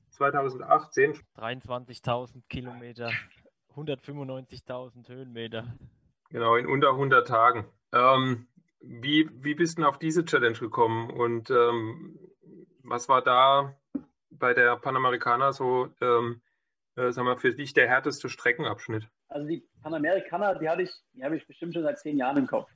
2018. 0.09 1.13
23.000 1.37 2.43
Kilometer, 2.49 3.09
195.000 3.75 5.09
Höhenmeter. 5.09 5.75
Genau, 6.29 6.55
in 6.55 6.67
unter 6.67 6.91
100 6.91 7.27
Tagen. 7.27 7.65
Ähm, 7.93 8.47
wie, 8.81 9.29
wie 9.43 9.55
bist 9.55 9.77
du 9.77 9.85
auf 9.85 9.99
diese 9.99 10.25
Challenge 10.25 10.57
gekommen 10.57 11.09
und 11.09 11.49
ähm, 11.49 12.19
was 12.83 13.09
war 13.09 13.21
da 13.21 13.75
bei 14.29 14.53
der 14.53 14.75
Panamericana 14.77 15.53
so, 15.53 15.89
ähm, 16.01 16.41
äh, 16.95 17.11
sagen 17.11 17.27
wir, 17.27 17.37
für 17.37 17.53
dich 17.53 17.73
der 17.73 17.87
härteste 17.87 18.29
Streckenabschnitt? 18.29 19.07
Also 19.27 19.47
die 19.47 19.67
Panamericana, 19.81 20.55
die 20.55 20.69
hatte 20.69 20.83
ich, 20.83 20.91
habe 21.21 21.37
ich 21.37 21.47
bestimmt 21.47 21.73
schon 21.73 21.83
seit 21.83 21.99
zehn 21.99 22.17
Jahren 22.17 22.37
im 22.37 22.47
Kopf. 22.47 22.69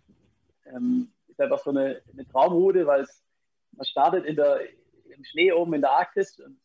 Ähm, 0.65 1.12
ist 1.27 1.39
einfach 1.39 1.59
so 1.59 1.69
eine, 1.69 2.01
eine 2.12 2.27
Traumroute, 2.27 2.85
weil 2.88 3.05
man 3.73 3.85
startet 3.85 4.25
in 4.25 4.35
der, 4.35 4.62
im 5.15 5.23
Schnee 5.23 5.51
oben 5.51 5.73
in 5.73 5.81
der 5.81 5.91
Arktis 5.91 6.39
und 6.39 6.59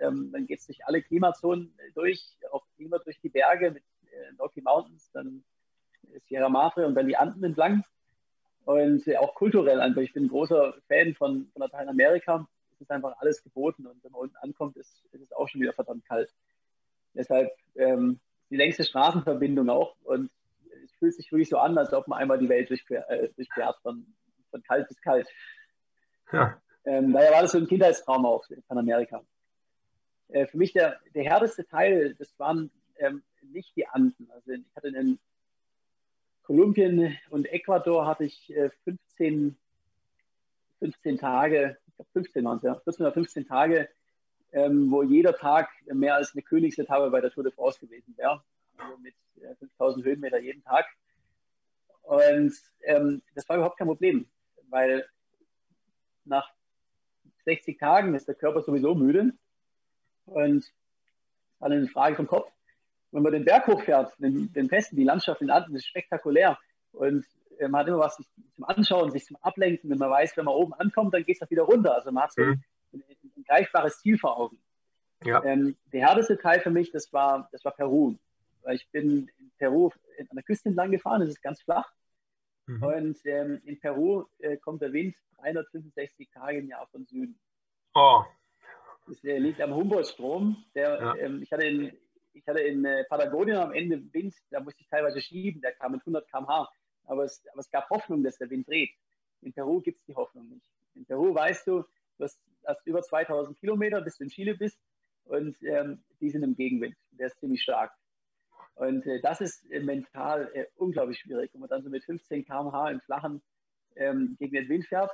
ähm, 0.00 0.30
dann 0.32 0.46
geht 0.46 0.60
es 0.60 0.66
durch 0.66 0.84
alle 0.86 1.02
Klimazonen 1.02 1.74
durch, 1.94 2.36
auch 2.52 2.64
immer 2.76 2.98
durch 2.98 3.20
die 3.20 3.28
Berge 3.28 3.70
mit 3.70 3.82
äh, 4.10 4.34
Rocky 4.38 4.60
Mountains, 4.60 5.10
dann 5.12 5.44
Sierra 6.28 6.48
Madre 6.48 6.86
und 6.86 6.94
dann 6.94 7.06
die 7.06 7.16
Anden 7.16 7.42
entlang. 7.44 7.84
Und 8.64 9.06
äh, 9.06 9.16
auch 9.16 9.34
kulturell 9.34 9.80
einfach. 9.80 10.02
Ich 10.02 10.12
bin 10.12 10.24
ein 10.24 10.28
großer 10.28 10.74
Fan 10.88 11.14
von, 11.14 11.48
von 11.52 11.62
Lateinamerika. 11.62 12.46
Es 12.72 12.82
ist 12.82 12.90
einfach 12.90 13.14
alles 13.18 13.42
geboten 13.42 13.86
und 13.86 14.02
wenn 14.04 14.12
man 14.12 14.22
unten 14.22 14.36
ankommt, 14.36 14.76
ist, 14.76 15.04
ist 15.12 15.22
es 15.22 15.32
auch 15.32 15.48
schon 15.48 15.60
wieder 15.60 15.72
verdammt 15.72 16.04
kalt. 16.06 16.32
Deshalb 17.14 17.50
ähm, 17.76 18.20
die 18.50 18.56
längste 18.56 18.84
Straßenverbindung 18.84 19.68
auch 19.70 19.96
und 20.04 20.30
es 20.84 20.92
fühlt 20.92 21.14
sich 21.14 21.32
wirklich 21.32 21.48
so 21.48 21.58
an, 21.58 21.76
als 21.76 21.92
ob 21.92 22.08
man 22.08 22.18
einmal 22.18 22.38
die 22.38 22.48
Welt 22.48 22.70
durchquert, 22.70 23.08
äh, 23.08 23.30
durchquert 23.34 23.76
von, 23.82 24.06
von 24.50 24.62
kalt 24.62 24.86
bis 24.88 25.00
kalt. 25.00 25.28
Ja. 26.32 26.60
Ähm, 26.84 27.12
daher 27.12 27.32
war 27.32 27.42
das 27.42 27.52
so 27.52 27.58
ein 27.58 27.66
Kindheitstraum 27.66 28.24
auch 28.24 28.48
in 28.50 28.62
Panamerika. 28.62 29.22
Äh, 30.28 30.46
für 30.46 30.58
mich 30.58 30.72
der, 30.72 31.00
der 31.14 31.24
härteste 31.24 31.66
Teil, 31.66 32.14
das 32.14 32.38
waren 32.38 32.70
ähm, 32.98 33.22
nicht 33.42 33.74
die 33.76 33.86
Anden. 33.88 34.30
Also 34.32 34.52
ich 34.52 34.64
hatte 34.76 34.88
in 34.88 35.18
Kolumbien 36.48 37.14
und 37.28 37.44
Ecuador 37.52 38.06
hatte 38.06 38.24
ich 38.24 38.50
äh, 38.56 38.70
15, 38.84 39.54
15 40.78 41.18
Tage, 41.18 41.76
ich 41.86 41.94
glaube 41.94 42.10
15 42.14 42.44
waren 42.46 42.56
es 42.56 42.62
ja, 42.62 42.74
14 42.74 43.04
oder 43.04 43.12
15 43.12 43.46
Tage, 43.46 43.86
ähm, 44.52 44.90
wo 44.90 45.02
jeder 45.02 45.36
Tag 45.36 45.68
mehr 45.92 46.14
als 46.14 46.32
eine 46.32 46.40
Königsetappe 46.42 47.10
bei 47.10 47.20
der 47.20 47.30
Tour 47.30 47.44
de 47.44 47.52
France 47.52 47.78
gewesen 47.78 48.16
wäre. 48.16 48.42
Also 48.78 48.96
mit 48.96 49.14
äh, 49.42 49.54
5000 49.56 50.06
Höhenmeter 50.06 50.38
jeden 50.38 50.62
Tag. 50.62 50.86
Und 52.00 52.54
ähm, 52.80 53.20
das 53.34 53.46
war 53.46 53.56
überhaupt 53.56 53.76
kein 53.76 53.88
Problem, 53.88 54.26
weil 54.70 55.06
nach 56.24 56.50
60 57.44 57.78
Tagen 57.78 58.14
ist 58.14 58.26
der 58.26 58.36
Körper 58.36 58.62
sowieso 58.62 58.94
müde. 58.94 59.34
Und 60.24 60.64
war 61.58 61.70
eine 61.70 61.86
Frage 61.88 62.16
vom 62.16 62.26
Kopf. 62.26 62.50
Wenn 63.10 63.22
man 63.22 63.32
den 63.32 63.44
Berg 63.44 63.66
hochfährt, 63.66 64.12
den, 64.18 64.52
den 64.52 64.68
Festen, 64.68 64.96
die 64.96 65.04
Landschaft 65.04 65.40
in 65.40 65.50
Anden 65.50 65.74
ist 65.74 65.86
spektakulär. 65.86 66.58
Und 66.92 67.24
äh, 67.58 67.68
man 67.68 67.80
hat 67.80 67.88
immer 67.88 68.00
was 68.00 68.16
zum 68.16 68.64
Anschauen, 68.64 69.10
sich 69.10 69.24
zum 69.24 69.36
Ablenken. 69.36 69.90
Wenn 69.90 69.98
man 69.98 70.10
weiß, 70.10 70.36
wenn 70.36 70.44
man 70.44 70.54
oben 70.54 70.74
ankommt, 70.74 71.14
dann 71.14 71.24
geht 71.24 71.40
es 71.40 71.50
wieder 71.50 71.62
runter. 71.62 71.94
Also 71.94 72.12
man 72.12 72.24
hat 72.24 72.32
so 72.32 72.42
mhm. 72.42 72.62
ein, 72.92 73.02
ein, 73.08 73.32
ein, 73.36 73.44
greifbares 73.44 74.00
Ziel 74.00 74.18
vor 74.18 74.38
Augen. 74.38 74.58
Ja. 75.24 75.42
Ähm, 75.44 75.76
der 75.92 76.06
härteste 76.06 76.38
Teil 76.38 76.60
für 76.60 76.70
mich, 76.70 76.90
das 76.92 77.12
war, 77.12 77.48
das 77.52 77.64
war 77.64 77.72
Peru. 77.72 78.14
Weil 78.62 78.76
ich 78.76 78.88
bin 78.90 79.30
in 79.38 79.50
Peru 79.58 79.90
an 80.18 80.34
der 80.34 80.42
Küste 80.42 80.68
entlang 80.68 80.90
gefahren, 80.90 81.22
es 81.22 81.30
ist 81.30 81.42
ganz 81.42 81.62
flach. 81.62 81.90
Mhm. 82.66 82.82
Und 82.82 83.18
ähm, 83.24 83.60
in 83.64 83.80
Peru 83.80 84.24
äh, 84.38 84.56
kommt 84.58 84.82
der 84.82 84.92
Wind 84.92 85.16
365 85.40 86.28
Tage 86.30 86.58
im 86.58 86.68
Jahr 86.68 86.86
von 86.88 87.06
Süden. 87.06 87.38
Oh. 87.94 88.22
Das 89.06 89.24
äh, 89.24 89.38
liegt 89.38 89.60
am 89.60 89.74
Humboldt-Strom. 89.74 90.64
ja. 90.74 91.16
ähm, 91.16 91.42
ich 91.42 91.50
hatte 91.50 91.66
in, 91.66 91.96
ich 92.32 92.46
hatte 92.46 92.60
in 92.60 92.84
äh, 92.84 93.04
Patagonien 93.04 93.56
am 93.56 93.72
Ende 93.72 94.02
Wind, 94.12 94.34
da 94.50 94.60
musste 94.60 94.82
ich 94.82 94.88
teilweise 94.88 95.20
schieben, 95.20 95.60
der 95.60 95.72
kam 95.72 95.92
mit 95.92 96.02
100 96.02 96.28
km/h. 96.28 96.68
Aber 97.04 97.24
es, 97.24 97.42
aber 97.52 97.60
es 97.60 97.70
gab 97.70 97.88
Hoffnung, 97.90 98.22
dass 98.22 98.38
der 98.38 98.50
Wind 98.50 98.68
dreht. 98.68 98.90
In 99.40 99.52
Peru 99.52 99.80
gibt 99.80 99.98
es 99.98 100.04
die 100.04 100.14
Hoffnung 100.14 100.48
nicht. 100.48 100.66
In 100.94 101.06
Peru 101.06 101.34
weißt 101.34 101.66
du, 101.66 101.84
du 102.18 102.24
hast, 102.24 102.40
hast 102.66 102.86
über 102.86 103.02
2000 103.02 103.58
Kilometer, 103.58 104.00
bis 104.00 104.18
du 104.18 104.24
in 104.24 104.30
Chile 104.30 104.56
bist 104.56 104.78
und 105.24 105.56
ähm, 105.62 106.02
die 106.20 106.30
sind 106.30 106.42
im 106.42 106.54
Gegenwind. 106.54 106.96
Der 107.12 107.28
ist 107.28 107.38
ziemlich 107.40 107.62
stark. 107.62 107.92
Und 108.74 109.06
äh, 109.06 109.20
das 109.20 109.40
ist 109.40 109.70
äh, 109.70 109.80
mental 109.80 110.50
äh, 110.54 110.66
unglaublich 110.76 111.18
schwierig, 111.18 111.52
wenn 111.52 111.60
man 111.60 111.70
dann 111.70 111.82
so 111.82 111.90
mit 111.90 112.04
15 112.04 112.44
km/h 112.44 112.90
im 112.90 113.00
Flachen 113.00 113.42
ähm, 113.96 114.36
gegen 114.38 114.54
den 114.54 114.68
Wind 114.68 114.86
fährt 114.86 115.10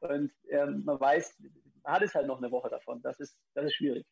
und 0.00 0.32
ähm, 0.48 0.82
man 0.84 0.98
weiß, 0.98 1.38
man 1.82 1.92
hat 1.92 2.02
es 2.02 2.14
halt 2.14 2.26
noch 2.26 2.38
eine 2.38 2.50
Woche 2.50 2.70
davon. 2.70 3.00
Das 3.02 3.20
ist, 3.20 3.36
das 3.54 3.66
ist 3.66 3.74
schwierig. 3.74 4.06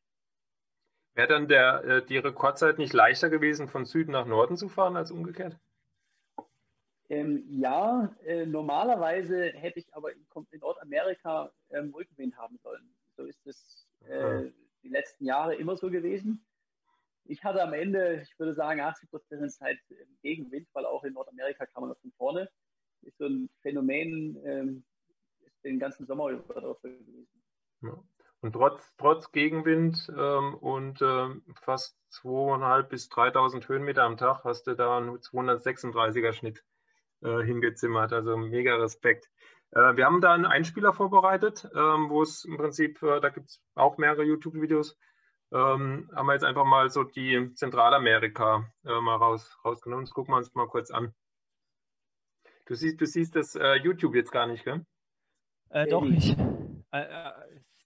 Wäre 1.18 1.26
dann 1.26 1.48
der, 1.48 1.84
äh, 1.84 2.06
die 2.06 2.18
Rekordzeit 2.18 2.78
nicht 2.78 2.92
leichter 2.92 3.28
gewesen, 3.28 3.66
von 3.66 3.84
Süden 3.84 4.12
nach 4.12 4.24
Norden 4.24 4.56
zu 4.56 4.68
fahren 4.68 4.96
als 4.96 5.10
umgekehrt? 5.10 5.58
Ähm, 7.08 7.42
ja, 7.50 8.14
äh, 8.24 8.46
normalerweise 8.46 9.46
hätte 9.46 9.80
ich 9.80 9.92
aber 9.96 10.12
in, 10.12 10.24
in 10.52 10.60
Nordamerika 10.60 11.50
ähm, 11.70 11.92
Rückenwind 11.92 12.36
haben 12.36 12.56
sollen. 12.58 12.88
So 13.16 13.24
ist 13.24 13.44
es 13.48 13.88
äh, 14.06 14.52
die 14.84 14.90
letzten 14.90 15.24
Jahre 15.24 15.56
immer 15.56 15.76
so 15.76 15.90
gewesen. 15.90 16.46
Ich 17.24 17.42
hatte 17.42 17.64
am 17.64 17.72
Ende, 17.72 18.20
ich 18.22 18.38
würde 18.38 18.54
sagen, 18.54 18.80
80 18.80 19.10
Prozent 19.10 19.42
der 19.42 19.48
Zeit 19.48 19.78
Gegenwind, 20.22 20.68
weil 20.72 20.86
auch 20.86 21.02
in 21.02 21.14
Nordamerika 21.14 21.66
kam 21.66 21.80
man 21.80 21.90
das 21.90 22.00
von 22.00 22.12
vorne. 22.12 22.48
Ist 23.02 23.18
so 23.18 23.26
ein 23.26 23.50
Phänomen, 23.62 24.40
ähm, 24.44 24.84
ist 25.44 25.64
den 25.64 25.80
ganzen 25.80 26.06
Sommer 26.06 26.28
über 26.28 26.60
dort 26.60 26.80
gewesen. 26.80 27.26
Ja. 27.82 28.00
Und 28.40 28.52
trotz, 28.52 28.94
trotz 28.98 29.32
Gegenwind 29.32 30.10
ähm, 30.16 30.54
und 30.54 31.02
ähm, 31.02 31.42
fast 31.62 31.98
2.500 32.12 32.82
bis 32.84 33.10
3.000 33.10 33.68
Höhenmeter 33.68 34.04
am 34.04 34.16
Tag 34.16 34.44
hast 34.44 34.66
du 34.66 34.74
da 34.74 34.98
einen 34.98 35.16
236er 35.16 36.32
Schnitt 36.32 36.64
äh, 37.22 37.42
hingezimmert. 37.42 38.12
Also 38.12 38.36
mega 38.36 38.76
Respekt. 38.76 39.28
Äh, 39.72 39.96
wir 39.96 40.04
haben 40.06 40.20
da 40.20 40.34
einen 40.34 40.46
Einspieler 40.46 40.92
vorbereitet, 40.92 41.68
ähm, 41.74 42.10
wo 42.10 42.22
es 42.22 42.44
im 42.44 42.56
Prinzip, 42.56 43.02
äh, 43.02 43.20
da 43.20 43.30
gibt 43.30 43.48
es 43.50 43.62
auch 43.74 43.98
mehrere 43.98 44.22
YouTube-Videos, 44.22 44.96
ähm, 45.52 46.10
haben 46.14 46.26
wir 46.26 46.34
jetzt 46.34 46.44
einfach 46.44 46.64
mal 46.64 46.90
so 46.90 47.04
die 47.04 47.52
Zentralamerika 47.54 48.70
äh, 48.84 49.00
mal 49.00 49.16
raus, 49.16 49.58
rausgenommen. 49.64 50.04
Das 50.04 50.14
gucken 50.14 50.32
wir 50.32 50.38
uns 50.38 50.54
mal 50.54 50.68
kurz 50.68 50.90
an. 50.90 51.14
Du 52.66 52.74
siehst, 52.74 53.00
du 53.00 53.06
siehst 53.06 53.34
das 53.34 53.54
äh, 53.54 53.76
YouTube 53.76 54.14
jetzt 54.14 54.30
gar 54.30 54.46
nicht, 54.46 54.64
gell? 54.64 54.84
Äh, 56.90 57.27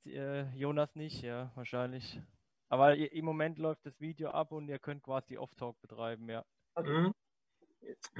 doch, 0.04 0.52
ich. 0.52 0.60
Jonas 0.60 0.94
nicht, 0.94 1.22
ja, 1.22 1.50
wahrscheinlich. 1.54 2.20
Aber 2.68 2.96
im 2.96 3.24
Moment 3.24 3.58
läuft 3.58 3.84
das 3.84 4.00
Video 4.00 4.30
ab 4.30 4.52
und 4.52 4.68
ihr 4.68 4.78
könnt 4.78 5.02
quasi 5.02 5.36
Off-Talk 5.36 5.80
betreiben, 5.82 6.28
ja. 6.28 6.44
Mhm. 6.78 7.12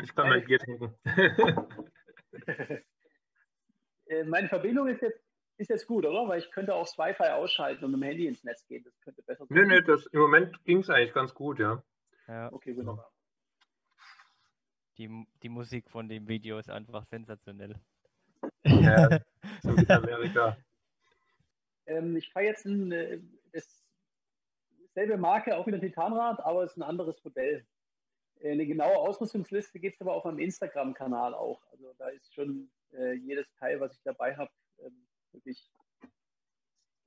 Ich 0.03 0.15
kann 0.15 0.29
mein 0.29 0.45
Bier 0.45 0.59
trinken. 0.59 0.95
Äh, 4.07 4.25
meine 4.25 4.49
Verbindung 4.49 4.89
ist 4.89 5.01
jetzt, 5.01 5.21
ist 5.57 5.71
jetzt 5.71 5.87
gut, 5.87 6.05
oder? 6.05 6.29
Weil 6.29 6.41
ich 6.41 6.51
könnte 6.51 6.75
auch 6.75 6.85
das 6.85 6.99
Wi-Fi 6.99 7.31
ausschalten 7.31 7.85
und 7.85 7.93
mit 7.93 8.01
dem 8.01 8.05
Handy 8.05 8.27
ins 8.27 8.45
Netz 8.45 8.67
gehen. 8.67 8.85
Das 8.85 9.01
könnte 9.01 9.23
besser 9.23 9.47
sein. 9.47 9.57
Nee, 9.57 9.65
nee, 9.65 9.81
das, 9.81 10.07
im 10.07 10.21
Moment 10.21 10.63
ging 10.65 10.79
es 10.81 10.91
eigentlich 10.91 11.15
ganz 11.15 11.33
gut, 11.33 11.59
ja. 11.61 11.83
Ja. 12.27 12.53
Okay, 12.53 12.77
wunderbar. 12.77 13.11
Die, 14.99 15.27
die 15.43 15.49
Musik 15.49 15.89
von 15.89 16.09
dem 16.09 16.29
Video 16.29 16.59
ist 16.59 16.69
einfach 16.69 17.05
sensationell. 17.07 17.77
Ja, 18.65 19.21
so 19.63 19.77
wie 19.77 19.89
Amerika. 19.89 20.57
Ähm, 21.87 22.17
ich 22.17 22.31
fahre 22.33 22.47
jetzt 22.47 22.65
ein, 22.67 22.93
äh, 22.93 23.21
dasselbe 24.95 25.17
Marke, 25.17 25.57
auch 25.57 25.67
wieder 25.67 25.81
Titanrad, 25.81 26.41
aber 26.41 26.65
es 26.65 26.73
ist 26.73 26.77
ein 26.77 26.83
anderes 26.83 27.23
Modell. 27.25 27.67
Äh, 28.41 28.53
eine 28.53 28.67
genaue 28.67 28.97
Ausrüstungsliste 28.97 29.81
gibt 29.81 29.97
es 29.97 30.01
aber 30.01 30.15
auf 30.15 30.25
meinem 30.25 30.39
Instagram-Kanal 30.39 31.35
auch. 31.35 31.63
Also 31.71 31.93
da 31.99 32.09
ist 32.09 32.33
schon 32.35 32.71
äh, 32.93 33.15
jedes 33.15 33.47
Teil, 33.55 33.81
was 33.81 33.95
ich 33.95 34.03
dabei 34.03 34.37
habe, 34.37 34.51
ähm, 34.79 35.07
wirklich 35.33 35.71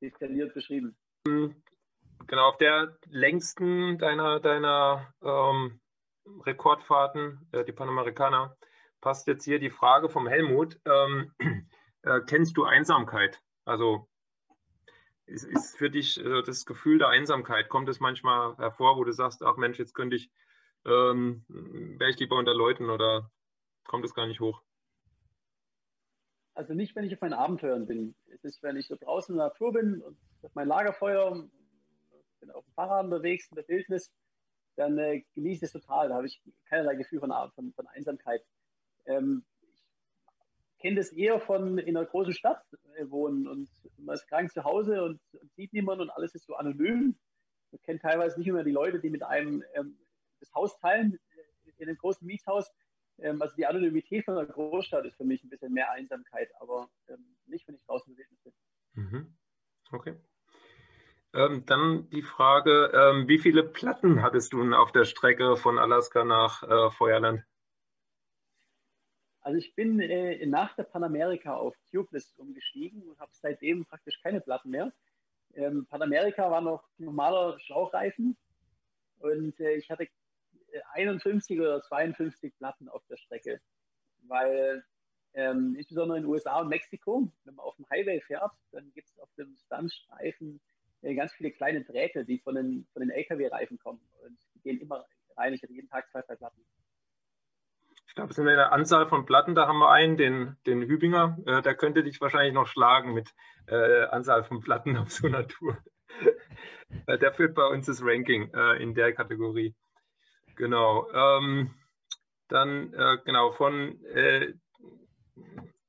detailliert 0.01 0.53
beschrieben. 0.53 0.97
Genau, 1.23 2.49
auf 2.49 2.57
der 2.57 2.97
längsten 3.07 3.97
deiner, 3.97 4.39
deiner 4.39 5.13
ähm, 5.23 5.79
Rekordfahrten, 6.45 7.47
äh, 7.51 7.63
die 7.65 7.71
Panamericana, 7.71 8.55
passt 9.01 9.27
jetzt 9.27 9.43
hier 9.43 9.59
die 9.59 9.69
Frage 9.69 10.09
vom 10.09 10.27
Helmut. 10.27 10.79
Ähm, 10.85 11.33
äh, 12.03 12.21
kennst 12.21 12.57
du 12.57 12.63
Einsamkeit? 12.63 13.41
Also 13.65 14.07
ist, 15.25 15.43
ist 15.45 15.77
für 15.77 15.89
dich 15.89 16.23
äh, 16.23 16.43
das 16.43 16.65
Gefühl 16.65 16.97
der 16.97 17.09
Einsamkeit, 17.09 17.69
kommt 17.69 17.89
es 17.89 17.99
manchmal 17.99 18.57
hervor, 18.57 18.97
wo 18.97 19.03
du 19.03 19.11
sagst, 19.11 19.43
ach 19.43 19.57
Mensch, 19.57 19.79
jetzt 19.79 19.93
könnte 19.93 20.15
ich 20.15 20.31
ähm, 20.85 21.43
wäre 21.47 22.11
ich 22.11 22.19
lieber 22.19 22.37
unter 22.37 22.53
Leuten 22.53 22.89
oder 22.89 23.31
kommt 23.85 24.05
es 24.05 24.13
gar 24.13 24.27
nicht 24.27 24.39
hoch? 24.39 24.61
Also 26.53 26.73
nicht, 26.73 26.95
wenn 26.95 27.03
ich 27.03 27.13
auf 27.13 27.21
meinen 27.21 27.33
Abenteuern 27.33 27.85
bin. 27.85 28.15
Es 28.27 28.43
ist, 28.43 28.63
wenn 28.63 28.77
ich 28.77 28.87
so 28.87 28.95
draußen 28.95 29.33
in 29.33 29.37
der 29.37 29.47
Natur 29.47 29.73
bin 29.73 30.01
und 30.01 30.17
auf 30.41 30.53
mein 30.53 30.67
Lagerfeuer, 30.67 31.49
bin 32.39 32.51
auf 32.51 32.63
dem 32.63 32.73
Fahrrad 32.73 33.05
unterwegs 33.05 33.47
in 33.49 33.55
der 33.55 33.67
Wildnis, 33.67 34.11
dann 34.77 34.97
äh, 34.97 35.23
genieße 35.33 35.65
ich 35.65 35.73
es 35.73 35.81
total. 35.81 36.09
Da 36.09 36.15
habe 36.15 36.27
ich 36.27 36.41
keinerlei 36.69 36.95
Gefühl 36.95 37.19
von, 37.19 37.31
von, 37.55 37.73
von 37.73 37.87
Einsamkeit. 37.87 38.45
Ähm, 39.05 39.43
kenne 40.85 40.97
das 40.97 41.11
eher 41.11 41.39
von 41.39 41.79
in 41.79 41.97
einer 41.97 42.05
großen 42.05 42.33
Stadt 42.33 42.63
äh, 42.93 43.09
wohnen 43.09 43.47
und 43.47 43.67
man 43.97 44.13
ist 44.13 44.27
krank 44.27 44.51
zu 44.51 44.63
Hause 44.63 45.03
und, 45.03 45.19
sieht 45.55 45.73
niemanden 45.73 46.03
und 46.03 46.09
alles 46.11 46.35
ist 46.35 46.45
so 46.45 46.55
anonym. 46.55 47.17
Man 47.71 47.81
kennt 47.81 48.03
teilweise 48.03 48.37
nicht 48.37 48.51
mehr 48.51 48.63
die 48.63 48.71
Leute, 48.71 48.99
die 48.99 49.09
mit 49.09 49.23
einem 49.23 49.63
ähm, 49.73 49.97
das 50.39 50.53
Haus 50.53 50.77
teilen 50.77 51.17
in 51.77 51.89
einem 51.89 51.97
großen 51.97 52.27
Mietshaus. 52.27 52.71
Ähm, 53.17 53.41
also 53.41 53.55
die 53.55 53.65
Anonymität 53.65 54.25
von 54.25 54.37
einer 54.37 54.45
Großstadt 54.45 55.05
ist 55.05 55.17
für 55.17 55.23
mich 55.23 55.43
ein 55.43 55.49
bisschen 55.49 55.73
mehr 55.73 55.89
Einsamkeit, 55.89 56.51
aber 56.59 56.87
ähm, 57.07 57.35
nicht, 57.47 57.67
wenn 57.67 57.73
ich 57.73 57.83
draußen 57.87 58.15
in 58.15 58.23
bin. 58.43 58.53
Mhm. 58.93 59.37
Okay. 59.91 60.15
Ähm, 61.33 61.65
dann 61.65 62.11
die 62.11 62.21
Frage, 62.21 62.91
ähm, 62.93 63.27
wie 63.27 63.39
viele 63.39 63.63
Platten 63.63 64.21
hattest 64.21 64.53
du 64.53 64.71
auf 64.75 64.91
der 64.91 65.05
Strecke 65.05 65.57
von 65.57 65.79
Alaska 65.79 66.23
nach 66.23 66.61
äh, 66.61 66.91
Feuerland? 66.91 67.43
Also 69.55 69.67
ich 69.67 69.75
bin 69.75 70.01
äh, 70.01 70.45
nach 70.47 70.75
der 70.75 70.83
Panamerika 70.83 71.55
auf 71.55 71.77
Tubeless 71.89 72.33
umgestiegen 72.35 73.03
und 73.03 73.17
habe 73.21 73.31
seitdem 73.33 73.85
praktisch 73.85 74.21
keine 74.21 74.41
Platten 74.41 74.69
mehr. 74.69 74.91
Ähm, 75.53 75.85
Panamerika 75.89 76.51
war 76.51 76.59
noch 76.59 76.83
normaler 76.97 77.57
Schlauchreifen 77.61 78.35
und 79.19 79.57
äh, 79.61 79.75
ich 79.75 79.89
hatte 79.89 80.09
51 80.91 81.57
oder 81.57 81.81
52 81.81 82.57
Platten 82.57 82.89
auf 82.89 83.01
der 83.07 83.15
Strecke, 83.15 83.61
weil 84.23 84.83
ähm, 85.35 85.77
insbesondere 85.77 86.17
in 86.17 86.25
den 86.25 86.31
USA 86.31 86.59
und 86.59 86.67
Mexiko, 86.67 87.31
wenn 87.45 87.55
man 87.55 87.65
auf 87.65 87.77
dem 87.77 87.89
Highway 87.89 88.19
fährt, 88.19 88.51
dann 88.73 88.91
gibt 88.91 89.07
es 89.07 89.17
auf 89.19 89.29
dem 89.37 89.55
Stuntstreifen 89.55 90.59
äh, 91.01 91.15
ganz 91.15 91.31
viele 91.31 91.51
kleine 91.51 91.81
Drähte, 91.85 92.25
die 92.25 92.39
von 92.39 92.55
den, 92.55 92.85
von 92.91 92.99
den 92.99 93.11
LKW-Reifen 93.11 93.79
kommen 93.79 94.01
und 94.21 94.37
die 94.53 94.59
gehen 94.59 94.81
immer 94.81 95.05
rein. 95.37 95.53
Ich 95.53 95.63
hatte 95.63 95.71
jeden 95.71 95.87
Tag 95.87 96.11
zwei, 96.11 96.23
drei 96.23 96.35
Platten. 96.35 96.65
Ich 98.07 98.15
glaube, 98.15 98.29
es 98.29 98.35
sind 98.35 98.47
eine 98.47 98.71
Anzahl 98.71 99.07
von 99.07 99.25
Platten. 99.25 99.55
Da 99.55 99.67
haben 99.67 99.79
wir 99.79 99.91
einen, 99.91 100.17
den, 100.17 100.57
den 100.65 100.81
Hübinger. 100.81 101.37
Äh, 101.45 101.61
der 101.61 101.75
könnte 101.75 102.03
dich 102.03 102.21
wahrscheinlich 102.21 102.53
noch 102.53 102.67
schlagen 102.67 103.13
mit 103.13 103.33
äh, 103.67 104.05
Anzahl 104.05 104.43
von 104.43 104.61
Platten 104.61 104.97
auf 104.97 105.11
so 105.11 105.27
einer 105.27 105.47
Tour. 105.47 105.77
Äh, 107.07 107.17
der 107.17 107.33
führt 107.33 107.55
bei 107.55 107.65
uns 107.65 107.87
das 107.87 108.01
Ranking 108.01 108.53
äh, 108.53 108.81
in 108.81 108.93
der 108.93 109.11
Kategorie. 109.11 109.75
Genau. 110.55 111.09
Ähm, 111.11 111.73
dann, 112.47 112.93
äh, 112.93 113.17
genau, 113.25 113.51
von 113.51 113.99
äh, 114.05 114.53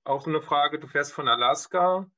auch 0.05 0.23
so 0.23 0.31
eine 0.31 0.41
Frage, 0.41 0.79
du 0.79 0.87
fährst 0.87 1.13
von 1.13 1.29
Alaska, 1.29 2.11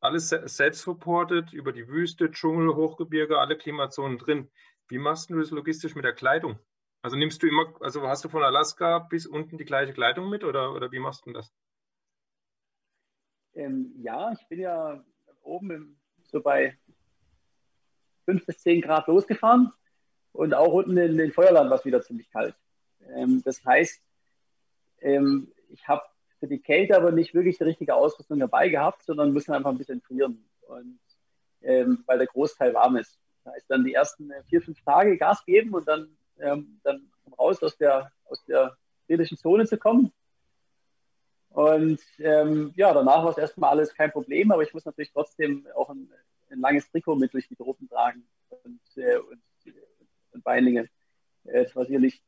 alles 0.00 0.28
selbst 0.28 0.86
reportet 0.88 1.52
über 1.52 1.72
die 1.72 1.88
Wüste, 1.88 2.30
Dschungel, 2.30 2.74
Hochgebirge, 2.74 3.38
alle 3.38 3.56
Klimazonen 3.56 4.18
drin. 4.18 4.50
Wie 4.88 4.98
machst 4.98 5.30
du 5.30 5.38
das 5.38 5.50
logistisch 5.50 5.94
mit 5.94 6.04
der 6.04 6.14
Kleidung? 6.14 6.58
Also 7.06 7.16
nimmst 7.16 7.40
du 7.40 7.46
immer, 7.46 7.72
also 7.78 8.08
hast 8.08 8.24
du 8.24 8.28
von 8.28 8.42
Alaska 8.42 8.98
bis 8.98 9.26
unten 9.26 9.58
die 9.58 9.64
gleiche 9.64 9.92
Kleidung 9.92 10.28
mit 10.28 10.42
oder, 10.42 10.74
oder 10.74 10.90
wie 10.90 10.98
machst 10.98 11.24
du 11.24 11.32
das? 11.32 11.54
Ähm, 13.54 13.94
ja, 13.98 14.32
ich 14.32 14.44
bin 14.48 14.58
ja 14.58 15.04
oben 15.40 15.70
im, 15.70 16.00
so 16.24 16.42
bei 16.42 16.76
5 18.24 18.44
bis 18.44 18.58
10 18.58 18.80
Grad 18.80 19.06
losgefahren 19.06 19.72
und 20.32 20.52
auch 20.52 20.72
unten 20.72 20.96
in 20.96 21.16
den 21.16 21.30
Feuerland 21.30 21.70
war 21.70 21.78
es 21.78 21.84
wieder 21.84 22.02
ziemlich 22.02 22.28
kalt. 22.28 22.56
Ähm, 23.14 23.40
das 23.44 23.64
heißt, 23.64 24.02
ähm, 25.02 25.52
ich 25.68 25.86
habe 25.86 26.02
für 26.40 26.48
die 26.48 26.58
Kälte 26.58 26.96
aber 26.96 27.12
nicht 27.12 27.34
wirklich 27.34 27.58
die 27.58 27.64
richtige 27.64 27.94
Ausrüstung 27.94 28.40
dabei 28.40 28.68
gehabt, 28.68 29.04
sondern 29.04 29.32
müssen 29.32 29.52
einfach 29.52 29.70
ein 29.70 29.78
bisschen 29.78 30.00
frieren, 30.00 30.44
und, 30.62 30.98
ähm, 31.62 32.02
weil 32.06 32.18
der 32.18 32.26
Großteil 32.26 32.74
warm 32.74 32.96
ist. 32.96 33.16
Das 33.44 33.54
heißt, 33.54 33.66
dann 33.70 33.84
die 33.84 33.94
ersten 33.94 34.28
äh, 34.32 34.42
vier, 34.42 34.60
fünf 34.60 34.82
Tage 34.82 35.16
Gas 35.16 35.44
geben 35.44 35.72
und 35.72 35.86
dann, 35.86 36.18
ähm, 36.40 36.80
dann 36.84 37.10
raus 37.38 37.62
aus 37.62 37.76
der, 37.76 38.12
aus 38.24 38.44
der 38.44 38.76
kritischen 39.06 39.36
Zone 39.36 39.66
zu 39.66 39.76
kommen. 39.76 40.12
Und 41.50 42.00
ähm, 42.18 42.72
ja, 42.76 42.92
danach 42.92 43.24
war 43.24 43.30
es 43.30 43.38
erstmal 43.38 43.70
alles 43.70 43.94
kein 43.94 44.12
Problem, 44.12 44.50
aber 44.52 44.62
ich 44.62 44.74
muss 44.74 44.84
natürlich 44.84 45.12
trotzdem 45.12 45.66
auch 45.74 45.88
ein, 45.90 46.10
ein 46.50 46.60
langes 46.60 46.90
Trikot 46.90 47.16
mit 47.16 47.32
durch 47.32 47.48
die 47.48 47.56
Tropen 47.56 47.88
tragen 47.88 48.26
und, 48.48 48.80
äh, 48.96 49.16
und 49.16 49.40
und 50.36 50.44
Beininge. 50.44 50.88
Äh, 51.44 51.64
das 51.64 51.74
war 51.74 51.86
sicherlich 51.86 52.22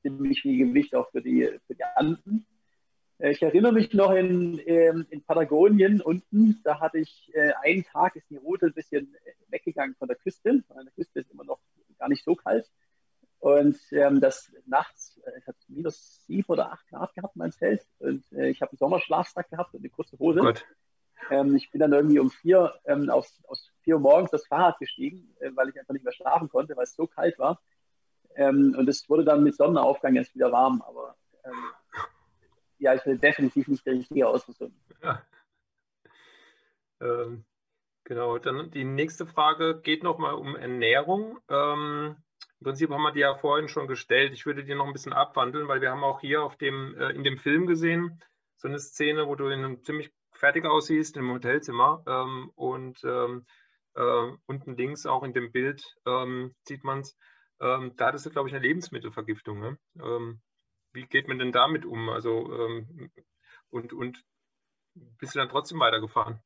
ziemlich 0.00 0.40
viel 0.40 0.66
Gewicht 0.66 0.94
auch 0.94 1.10
für 1.10 1.20
die, 1.20 1.50
für 1.66 1.74
die 1.74 1.84
Anden. 1.96 2.46
Äh, 3.18 3.32
ich 3.32 3.42
erinnere 3.42 3.72
mich 3.72 3.92
noch 3.92 4.12
in, 4.12 4.60
ähm, 4.64 5.06
in 5.10 5.22
Patagonien 5.22 6.00
unten, 6.00 6.60
da 6.64 6.80
hatte 6.80 6.98
ich 6.98 7.30
äh, 7.34 7.52
einen 7.62 7.84
Tag, 7.84 8.16
ist 8.16 8.30
die 8.30 8.36
Route 8.36 8.66
ein 8.66 8.74
bisschen 8.74 9.14
weggegangen 9.48 9.94
von 9.96 10.08
der 10.08 10.16
Küste. 10.16 10.64
An 10.70 10.86
der 10.86 10.94
Küste 10.94 11.20
ist 11.20 11.30
immer 11.30 11.44
noch 11.44 11.60
gar 11.98 12.08
nicht 12.08 12.24
so 12.24 12.34
kalt. 12.34 12.70
Und 13.42 13.76
ähm, 13.90 14.20
das 14.20 14.52
nachts, 14.66 15.20
es 15.36 15.48
hat 15.48 15.56
minus 15.66 16.24
sieben 16.26 16.46
oder 16.46 16.70
acht 16.70 16.86
Grad 16.86 17.12
gehabt, 17.12 17.34
mein 17.34 17.50
Zelt. 17.50 17.84
Und 17.98 18.24
äh, 18.30 18.50
ich 18.50 18.62
habe 18.62 18.70
einen 18.70 18.78
Sommerschlafsack 18.78 19.50
gehabt 19.50 19.74
und 19.74 19.80
eine 19.80 19.90
kurze 19.90 20.16
Hose. 20.20 20.38
Gott. 20.38 20.64
Ähm, 21.28 21.56
ich 21.56 21.68
bin 21.72 21.80
dann 21.80 21.92
irgendwie 21.92 22.20
um 22.20 22.30
vier, 22.30 22.72
ähm, 22.84 23.10
aus, 23.10 23.42
aus 23.48 23.72
vier 23.80 23.96
Uhr 23.96 24.00
morgens 24.00 24.30
das 24.30 24.46
Fahrrad 24.46 24.78
gestiegen, 24.78 25.34
äh, 25.40 25.50
weil 25.56 25.70
ich 25.70 25.80
einfach 25.80 25.92
nicht 25.92 26.04
mehr 26.04 26.12
schlafen 26.12 26.48
konnte, 26.50 26.76
weil 26.76 26.84
es 26.84 26.94
so 26.94 27.08
kalt 27.08 27.36
war. 27.40 27.60
Ähm, 28.36 28.76
und 28.78 28.88
es 28.88 29.08
wurde 29.08 29.24
dann 29.24 29.42
mit 29.42 29.56
Sonnenaufgang 29.56 30.14
erst 30.14 30.36
wieder 30.36 30.52
warm. 30.52 30.80
Aber 30.82 31.16
ähm, 31.44 31.64
ja, 32.78 32.94
ich 32.94 33.04
will 33.04 33.18
definitiv 33.18 33.66
nicht 33.66 33.84
der 33.84 33.94
richtige 33.94 34.28
Ausrüstung. 34.28 34.72
Ja. 35.02 35.20
Ähm, 37.00 37.44
genau, 38.04 38.38
dann 38.38 38.70
die 38.70 38.84
nächste 38.84 39.26
Frage 39.26 39.80
geht 39.80 40.04
nochmal 40.04 40.34
um 40.34 40.54
Ernährung. 40.54 41.40
Ähm, 41.48 42.18
Im 42.60 42.64
Prinzip 42.64 42.90
haben 42.90 43.02
wir 43.02 43.12
die 43.12 43.20
ja 43.20 43.34
vorhin 43.34 43.68
schon 43.68 43.88
gestellt. 43.88 44.32
Ich 44.32 44.46
würde 44.46 44.64
die 44.64 44.74
noch 44.74 44.86
ein 44.86 44.92
bisschen 44.92 45.12
abwandeln, 45.12 45.68
weil 45.68 45.80
wir 45.80 45.90
haben 45.90 46.04
auch 46.04 46.20
hier 46.20 46.42
auf 46.42 46.56
dem, 46.56 46.94
äh, 46.96 47.10
in 47.10 47.24
dem 47.24 47.38
Film 47.38 47.66
gesehen, 47.66 48.22
so 48.56 48.68
eine 48.68 48.78
Szene, 48.78 49.26
wo 49.26 49.34
du 49.34 49.46
in 49.46 49.64
einem 49.64 49.82
ziemlich 49.82 50.12
fertig 50.32 50.64
aussiehst 50.64 51.16
im 51.16 51.30
Hotelzimmer 51.30 52.02
ähm, 52.06 52.50
und 52.54 53.02
ähm, 53.04 53.46
äh, 53.94 54.32
unten 54.46 54.76
links 54.76 55.06
auch 55.06 55.22
in 55.22 55.32
dem 55.32 55.52
Bild 55.52 55.84
ähm, 56.06 56.54
sieht 56.66 56.84
man 56.84 57.00
es. 57.00 57.16
Ähm, 57.60 57.94
da 57.96 58.06
hattest 58.06 58.26
du, 58.26 58.30
glaube 58.30 58.48
ich, 58.48 58.54
eine 58.54 58.64
Lebensmittelvergiftung. 58.64 59.60
Ne? 59.60 59.78
Ähm, 60.00 60.40
wie 60.92 61.06
geht 61.06 61.28
man 61.28 61.38
denn 61.38 61.52
damit 61.52 61.84
um? 61.84 62.08
Also 62.08 62.52
ähm, 62.52 63.10
und, 63.70 63.92
und 63.92 64.22
bist 64.94 65.34
du 65.34 65.38
dann 65.38 65.48
trotzdem 65.48 65.80
weitergefahren? 65.80 66.40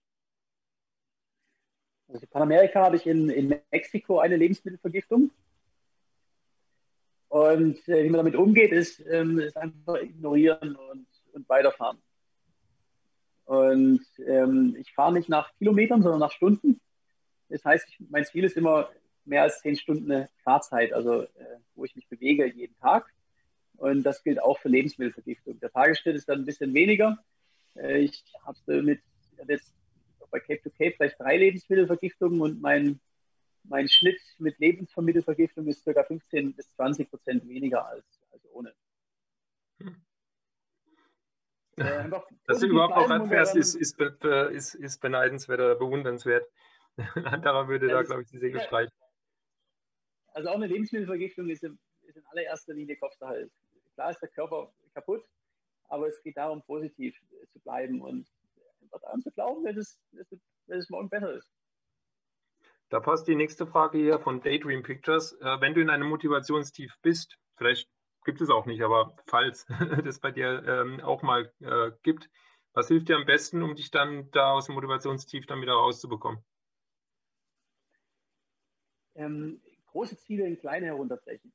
Also 2.08 2.22
in 2.22 2.28
Panamerika 2.28 2.82
habe 2.82 2.96
ich 2.96 3.06
in, 3.06 3.28
in 3.30 3.60
Mexiko 3.70 4.20
eine 4.20 4.36
Lebensmittelvergiftung. 4.36 5.30
Und 7.36 7.86
äh, 7.86 8.02
wie 8.02 8.08
man 8.08 8.20
damit 8.20 8.34
umgeht, 8.34 8.72
ist, 8.72 9.04
ähm, 9.10 9.38
ist 9.38 9.58
einfach 9.58 10.00
ignorieren 10.00 10.74
und, 10.74 11.06
und 11.34 11.46
weiterfahren. 11.50 11.98
Und 13.44 14.06
ähm, 14.26 14.74
ich 14.78 14.94
fahre 14.94 15.12
nicht 15.12 15.28
nach 15.28 15.54
Kilometern, 15.58 16.00
sondern 16.00 16.20
nach 16.20 16.32
Stunden. 16.32 16.80
Das 17.50 17.62
heißt, 17.62 17.86
ich, 17.90 18.00
mein 18.08 18.24
Ziel 18.24 18.44
ist 18.44 18.56
immer 18.56 18.88
mehr 19.26 19.42
als 19.42 19.60
zehn 19.60 19.76
Stunden 19.76 20.26
Fahrzeit, 20.44 20.94
also 20.94 21.24
äh, 21.24 21.58
wo 21.74 21.84
ich 21.84 21.94
mich 21.94 22.08
bewege 22.08 22.46
jeden 22.46 22.78
Tag. 22.78 23.12
Und 23.76 24.02
das 24.04 24.22
gilt 24.22 24.40
auch 24.40 24.58
für 24.58 24.70
Lebensmittelvergiftung. 24.70 25.60
Der 25.60 25.70
Tagesschnitt 25.70 26.16
ist 26.16 26.30
dann 26.30 26.38
ein 26.38 26.46
bisschen 26.46 26.72
weniger. 26.72 27.18
Äh, 27.74 27.98
ich 27.98 28.24
habe 28.46 28.82
mit 28.82 29.02
jetzt 29.46 29.74
bei 30.30 30.40
Cape 30.40 30.62
to 30.62 30.70
Cape 30.70 30.94
vielleicht 30.96 31.20
drei 31.20 31.36
Lebensmittelvergiftungen 31.36 32.40
und 32.40 32.62
mein, 32.62 32.98
mein 33.68 33.88
Schnitt 33.88 34.20
mit 34.38 34.58
Lebensmittelvergiftung 34.58 35.66
ist 35.66 35.84
ca. 35.84 36.02
15 36.02 36.54
bis 36.54 36.70
20 36.74 37.10
Prozent 37.10 37.48
weniger 37.48 37.86
als, 37.86 38.04
als 38.30 38.44
ohne. 38.52 38.74
Hm. 39.78 40.02
Äh, 41.76 42.10
Dass 42.46 42.60
du 42.60 42.66
überhaupt 42.66 42.96
noch 42.96 43.10
anfährst, 43.10 43.54
ist, 43.54 43.74
ist, 43.74 44.00
ist, 44.00 44.74
ist 44.74 45.00
beneidenswert 45.00 45.60
oder 45.60 45.74
bewundernswert. 45.74 46.48
Anderer 47.14 47.68
würde 47.68 47.88
da, 47.88 48.02
glaube 48.02 48.22
ich, 48.22 48.28
die 48.28 48.38
Segel 48.38 48.60
streichen. 48.62 48.92
Also 50.28 50.48
auch 50.48 50.54
eine 50.54 50.66
Lebensmittelvergiftung 50.66 51.48
ist, 51.50 51.62
ist 51.62 52.16
in 52.16 52.26
allererster 52.26 52.72
Linie 52.72 52.96
Kopfsache. 52.96 53.50
Klar 53.94 54.10
ist 54.10 54.20
der 54.20 54.28
Körper 54.30 54.72
kaputt, 54.94 55.24
aber 55.88 56.08
es 56.08 56.22
geht 56.22 56.36
darum, 56.36 56.62
positiv 56.62 57.18
zu 57.52 57.60
bleiben 57.60 58.00
und 58.00 58.26
daran 58.90 59.20
zu 59.20 59.30
glauben, 59.30 59.64
dass 59.64 59.76
es, 59.76 60.00
dass 60.12 60.78
es 60.78 60.90
morgen 60.90 61.08
besser 61.08 61.34
ist. 61.34 61.50
Da 62.88 63.00
passt 63.00 63.26
die 63.26 63.34
nächste 63.34 63.66
Frage 63.66 63.98
hier 63.98 64.20
von 64.20 64.40
Daydream 64.40 64.82
Pictures. 64.82 65.32
Äh, 65.40 65.60
wenn 65.60 65.74
du 65.74 65.80
in 65.80 65.90
einem 65.90 66.08
Motivationstief 66.08 66.96
bist, 67.02 67.36
vielleicht 67.56 67.90
gibt 68.24 68.40
es 68.40 68.50
auch 68.50 68.66
nicht, 68.66 68.82
aber 68.82 69.16
falls 69.26 69.66
das 70.04 70.20
bei 70.20 70.30
dir 70.30 70.64
ähm, 70.66 71.00
auch 71.00 71.22
mal 71.22 71.52
äh, 71.60 71.90
gibt, 72.02 72.28
was 72.74 72.88
hilft 72.88 73.08
dir 73.08 73.16
am 73.16 73.24
besten, 73.24 73.62
um 73.62 73.74
dich 73.74 73.90
dann 73.90 74.30
da 74.30 74.52
aus 74.52 74.66
dem 74.66 74.74
Motivationstief 74.74 75.46
dann 75.46 75.62
wieder 75.62 75.72
rauszubekommen? 75.72 76.44
Ähm, 79.14 79.62
große 79.86 80.18
Ziele 80.18 80.46
in 80.46 80.58
kleine 80.58 80.86
herunterbrechen. 80.86 81.52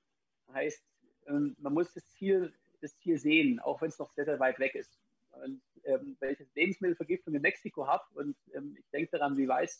Heißt, 0.52 0.84
ähm, 1.28 1.56
man 1.60 1.74
muss 1.74 1.94
das 1.94 2.08
Ziel, 2.10 2.52
das 2.82 2.98
Ziel 2.98 3.20
sehen, 3.20 3.60
auch 3.60 3.82
wenn 3.82 3.90
es 3.90 4.00
noch 4.00 4.12
sehr, 4.14 4.26
sehr 4.26 4.40
weit 4.40 4.60
weg 4.60 4.76
ist. 4.76 5.00
Und 5.32 5.62
ähm, 5.84 6.18
wenn 6.20 6.34
ich 6.34 6.40
jetzt 6.40 6.56
Lebensmittelvergiftung 6.56 7.36
in 7.36 7.42
Mexiko 7.42 7.88
habe 7.88 8.04
und 8.16 8.36
ähm, 8.54 8.76
ich 8.78 8.90
denke 8.90 9.12
daran, 9.12 9.38
wie 9.38 9.48
weit 9.48 9.72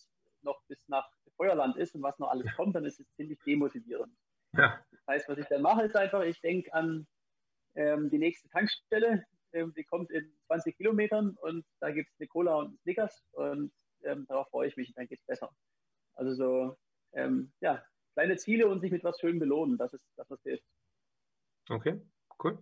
noch 0.44 0.62
bis 0.68 0.88
nach 0.88 1.10
Feuerland 1.38 1.78
ist 1.78 1.96
und 1.96 2.04
was 2.04 2.18
noch 2.20 2.30
alles 2.30 2.52
kommt, 2.56 2.76
dann 2.76 2.86
ist 2.86 3.00
es 3.00 3.12
ziemlich 3.16 3.40
demotivierend. 3.46 4.14
Ja. 4.54 4.84
Das 4.92 5.08
heißt, 5.08 5.30
was 5.30 5.38
ich 5.38 5.48
dann 5.48 5.62
mache, 5.62 5.84
ist 5.84 5.96
einfach, 5.96 6.24
ich 6.24 6.40
denke 6.42 6.74
an 6.74 7.08
ähm, 7.76 8.10
die 8.10 8.18
nächste 8.18 8.50
Tankstelle, 8.50 9.26
ähm, 9.54 9.74
die 9.76 9.84
kommt 9.84 10.12
in 10.12 10.32
20 10.48 10.78
Kilometern 10.78 11.38
und 11.42 11.66
da 11.80 11.92
gibt 11.92 12.10
es 12.10 12.20
eine 12.20 12.28
Cola 12.28 12.56
und 12.56 12.80
Snickers 12.82 13.24
und 13.32 13.72
ähm, 14.04 14.26
darauf 14.28 14.50
freue 14.50 14.68
ich 14.68 14.78
mich 14.78 14.90
und 14.90 14.98
dann 14.98 15.08
geht 15.08 15.20
es 15.20 15.26
besser. 15.26 15.50
Also 16.14 16.34
so, 16.34 16.78
ähm, 17.14 17.52
ja, 17.62 17.84
kleine 18.14 18.38
Ziele 18.38 18.68
und 18.68 18.82
sich 18.82 18.92
mit 18.92 19.04
was 19.04 19.20
Schönem 19.20 19.40
belohnen, 19.40 19.78
das 19.78 19.94
ist 19.94 20.04
das, 20.18 20.30
was 20.30 20.42
hilft. 20.44 20.66
Okay, 21.70 22.02
cool. 22.44 22.62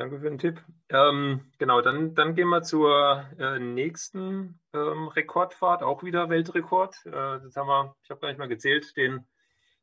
Danke 0.00 0.18
für 0.18 0.30
den 0.30 0.38
Tipp. 0.38 0.64
Ähm, 0.88 1.52
genau, 1.58 1.82
dann, 1.82 2.14
dann 2.14 2.34
gehen 2.34 2.48
wir 2.48 2.62
zur 2.62 3.26
äh, 3.38 3.58
nächsten 3.58 4.58
ähm, 4.72 5.08
Rekordfahrt, 5.08 5.82
auch 5.82 6.02
wieder 6.02 6.30
Weltrekord. 6.30 6.96
Äh, 7.04 7.10
das 7.10 7.54
haben 7.54 7.68
wir, 7.68 7.94
ich 8.02 8.08
habe 8.08 8.18
gar 8.18 8.28
nicht 8.28 8.38
mal 8.38 8.48
gezählt, 8.48 8.96
den 8.96 9.26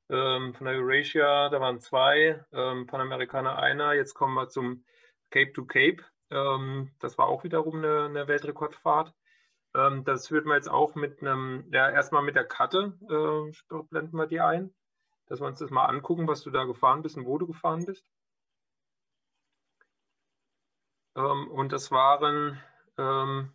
ähm, 0.10 0.56
von 0.56 0.66
der 0.66 0.74
Eurasia, 0.78 1.50
da 1.50 1.62
waren 1.62 1.80
zwei, 1.82 2.44
ähm, 2.52 2.88
Panamerikaner 2.88 3.60
einer. 3.60 3.94
Jetzt 3.94 4.16
kommen 4.16 4.34
wir 4.34 4.50
zum 4.50 4.86
Cape 5.30 5.54
to 5.54 5.66
Cape. 5.66 6.04
Ähm, 6.32 6.96
das 7.00 7.20
war 7.20 7.28
auch 7.28 7.44
wiederum 7.44 7.76
eine, 7.76 8.06
eine 8.06 8.28
Weltrekordfahrt. 8.28 9.14
Ähm, 9.76 10.04
das 10.04 10.32
würden 10.32 10.48
wir 10.48 10.56
jetzt 10.56 10.72
auch 10.72 10.96
mit 10.96 11.22
einem, 11.22 11.70
ja, 11.72 11.92
erstmal 11.92 12.24
mit 12.24 12.36
der 12.36 12.46
Karte, 12.46 12.98
äh, 13.08 13.84
blenden 13.92 14.18
wir 14.18 14.26
die 14.26 14.42
ein, 14.42 14.74
dass 15.28 15.42
wir 15.42 15.46
uns 15.46 15.60
das 15.60 15.70
mal 15.70 15.86
angucken, 15.86 16.28
was 16.28 16.42
du 16.42 16.50
da 16.50 16.64
gefahren 16.64 17.04
bist 17.04 17.18
und 17.18 17.28
wo 17.28 17.38
du 17.38 17.46
gefahren 17.46 17.86
bist. 17.86 18.04
Ähm, 21.18 21.50
und 21.50 21.74
das 21.74 21.92
waren, 21.92 22.62
ähm, 22.98 23.52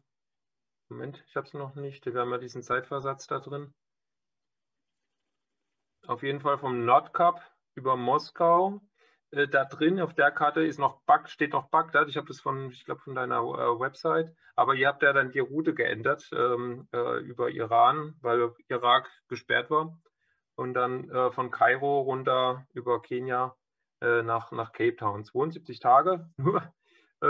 Moment, 0.89 1.25
ich 1.29 1.37
habe 1.37 1.47
es 1.47 1.55
noch 1.55 1.75
nicht, 1.77 2.05
wir 2.05 2.21
haben 2.21 2.33
ja 2.33 2.39
diesen 2.39 2.63
Zeitversatz 2.63 3.27
da 3.29 3.39
drin. 3.39 3.73
Auf 6.07 6.23
jeden 6.25 6.41
Fall 6.41 6.59
vom 6.59 6.85
Nordkap 6.85 7.41
über 7.75 7.97
Moskau. 7.97 8.83
Äh, 9.31 9.47
da 9.47 9.65
drin 9.65 10.01
auf 10.01 10.13
der 10.15 10.33
Karte 10.33 10.63
ist 10.63 10.79
noch 10.81 11.03
Bag, 11.03 11.29
steht 11.29 11.53
noch 11.53 11.69
Bagdad. 11.69 12.09
Ich 12.09 12.17
habe 12.17 12.27
das 12.27 12.41
von, 12.41 12.73
ich 12.73 12.85
glaube, 12.85 13.01
von 13.01 13.15
deiner 13.15 13.39
äh, 13.39 13.81
Website. 13.81 14.35
Aber 14.57 14.75
ihr 14.75 14.89
habt 14.89 15.03
ja 15.03 15.13
dann 15.13 15.31
die 15.31 15.39
Route 15.39 15.73
geändert 15.73 16.29
ähm, 16.33 16.89
äh, 16.93 17.21
über 17.21 17.51
Iran, 17.51 18.17
weil 18.21 18.53
Irak 18.69 19.09
gesperrt 19.29 19.71
war. 19.71 19.97
Und 20.57 20.75
dann 20.75 21.09
äh, 21.11 21.31
von 21.31 21.51
Kairo 21.53 22.01
runter 22.01 22.67
über 22.75 23.01
Kenia 23.01 23.57
äh, 24.01 24.23
nach, 24.23 24.51
nach 24.51 24.73
Cape 24.73 24.97
Town. 24.97 25.25
72 25.25 25.79
Tage 25.79 26.29
nur 26.37 26.63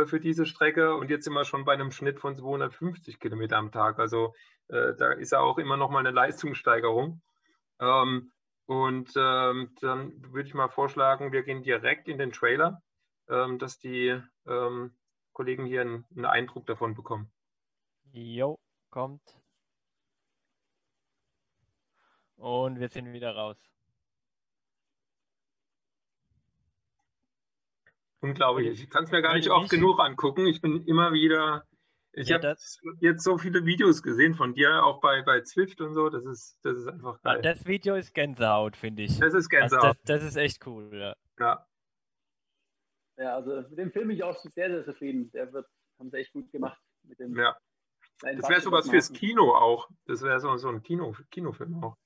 für 0.06 0.20
diese 0.20 0.46
Strecke 0.46 0.94
und 0.96 1.10
jetzt 1.10 1.24
sind 1.24 1.34
wir 1.34 1.44
schon 1.44 1.64
bei 1.64 1.74
einem 1.74 1.90
Schnitt 1.90 2.18
von 2.18 2.34
250 2.34 3.20
Kilometer 3.20 3.58
am 3.58 3.72
Tag. 3.72 3.98
Also 3.98 4.34
äh, 4.68 4.94
da 4.96 5.12
ist 5.12 5.32
ja 5.32 5.40
auch 5.40 5.58
immer 5.58 5.76
noch 5.76 5.90
mal 5.90 5.98
eine 5.98 6.10
Leistungssteigerung. 6.10 7.20
Ähm, 7.78 8.32
und 8.66 9.12
ähm, 9.16 9.74
dann 9.80 10.32
würde 10.32 10.48
ich 10.48 10.54
mal 10.54 10.68
vorschlagen, 10.68 11.32
wir 11.32 11.42
gehen 11.42 11.62
direkt 11.62 12.08
in 12.08 12.18
den 12.18 12.32
Trailer, 12.32 12.82
ähm, 13.28 13.58
dass 13.58 13.78
die 13.78 14.18
ähm, 14.46 14.96
Kollegen 15.32 15.66
hier 15.66 15.82
einen, 15.82 16.06
einen 16.14 16.24
Eindruck 16.24 16.66
davon 16.66 16.94
bekommen. 16.94 17.30
Jo, 18.12 18.58
kommt. 18.90 19.22
Und 22.36 22.80
wir 22.80 22.88
sind 22.88 23.12
wieder 23.12 23.34
raus. 23.34 23.56
Unglaublich. 28.22 28.80
Ich 28.82 28.88
kann 28.88 29.04
es 29.04 29.10
mir 29.10 29.20
gar 29.20 29.34
nicht 29.34 29.50
oft 29.50 29.68
genug 29.68 29.98
angucken. 29.98 30.46
Ich 30.46 30.60
bin 30.60 30.86
immer 30.86 31.12
wieder. 31.12 31.66
Ich 32.12 32.28
ja, 32.28 32.36
habe 32.36 32.56
jetzt 33.00 33.24
so 33.24 33.36
viele 33.36 33.64
Videos 33.64 34.02
gesehen 34.02 34.34
von 34.34 34.54
dir, 34.54 34.84
auch 34.84 35.00
bei, 35.00 35.22
bei 35.22 35.40
Zwift 35.40 35.80
und 35.80 35.94
so. 35.94 36.08
Das 36.08 36.24
ist, 36.24 36.58
das 36.62 36.78
ist 36.78 36.86
einfach 36.86 37.20
geil. 37.22 37.40
Das 37.42 37.66
Video 37.66 37.96
ist 37.96 38.14
Gänsehaut, 38.14 38.76
finde 38.76 39.02
ich. 39.02 39.18
Das 39.18 39.34
ist 39.34 39.48
Gänsehaut. 39.48 39.84
Also 39.84 39.98
das, 40.04 40.20
das, 40.20 40.24
ist 40.24 40.36
echt 40.36 40.64
cool, 40.66 40.90
ja. 40.92 41.16
ja. 41.40 41.66
Ja, 43.16 43.34
also 43.34 43.62
mit 43.68 43.78
dem 43.78 43.90
Film 43.90 44.08
bin 44.08 44.16
ich 44.16 44.22
auch 44.22 44.36
sehr, 44.36 44.70
sehr 44.70 44.84
zufrieden. 44.84 45.30
Der 45.32 45.52
wird, 45.52 45.66
haben 45.98 46.10
sie 46.10 46.18
echt 46.18 46.32
gut 46.32 46.50
gemacht. 46.52 46.80
Mit 47.02 47.18
dem 47.18 47.36
ja. 47.36 47.56
Das 48.20 48.48
wäre 48.48 48.60
sowas 48.60 48.88
fürs 48.88 49.12
Kino 49.12 49.54
auch. 49.54 49.88
Das 50.06 50.22
wäre 50.22 50.38
so, 50.38 50.56
so 50.58 50.68
ein 50.68 50.82
Kino, 50.82 51.16
Kinofilm 51.30 51.82
auch. 51.82 51.96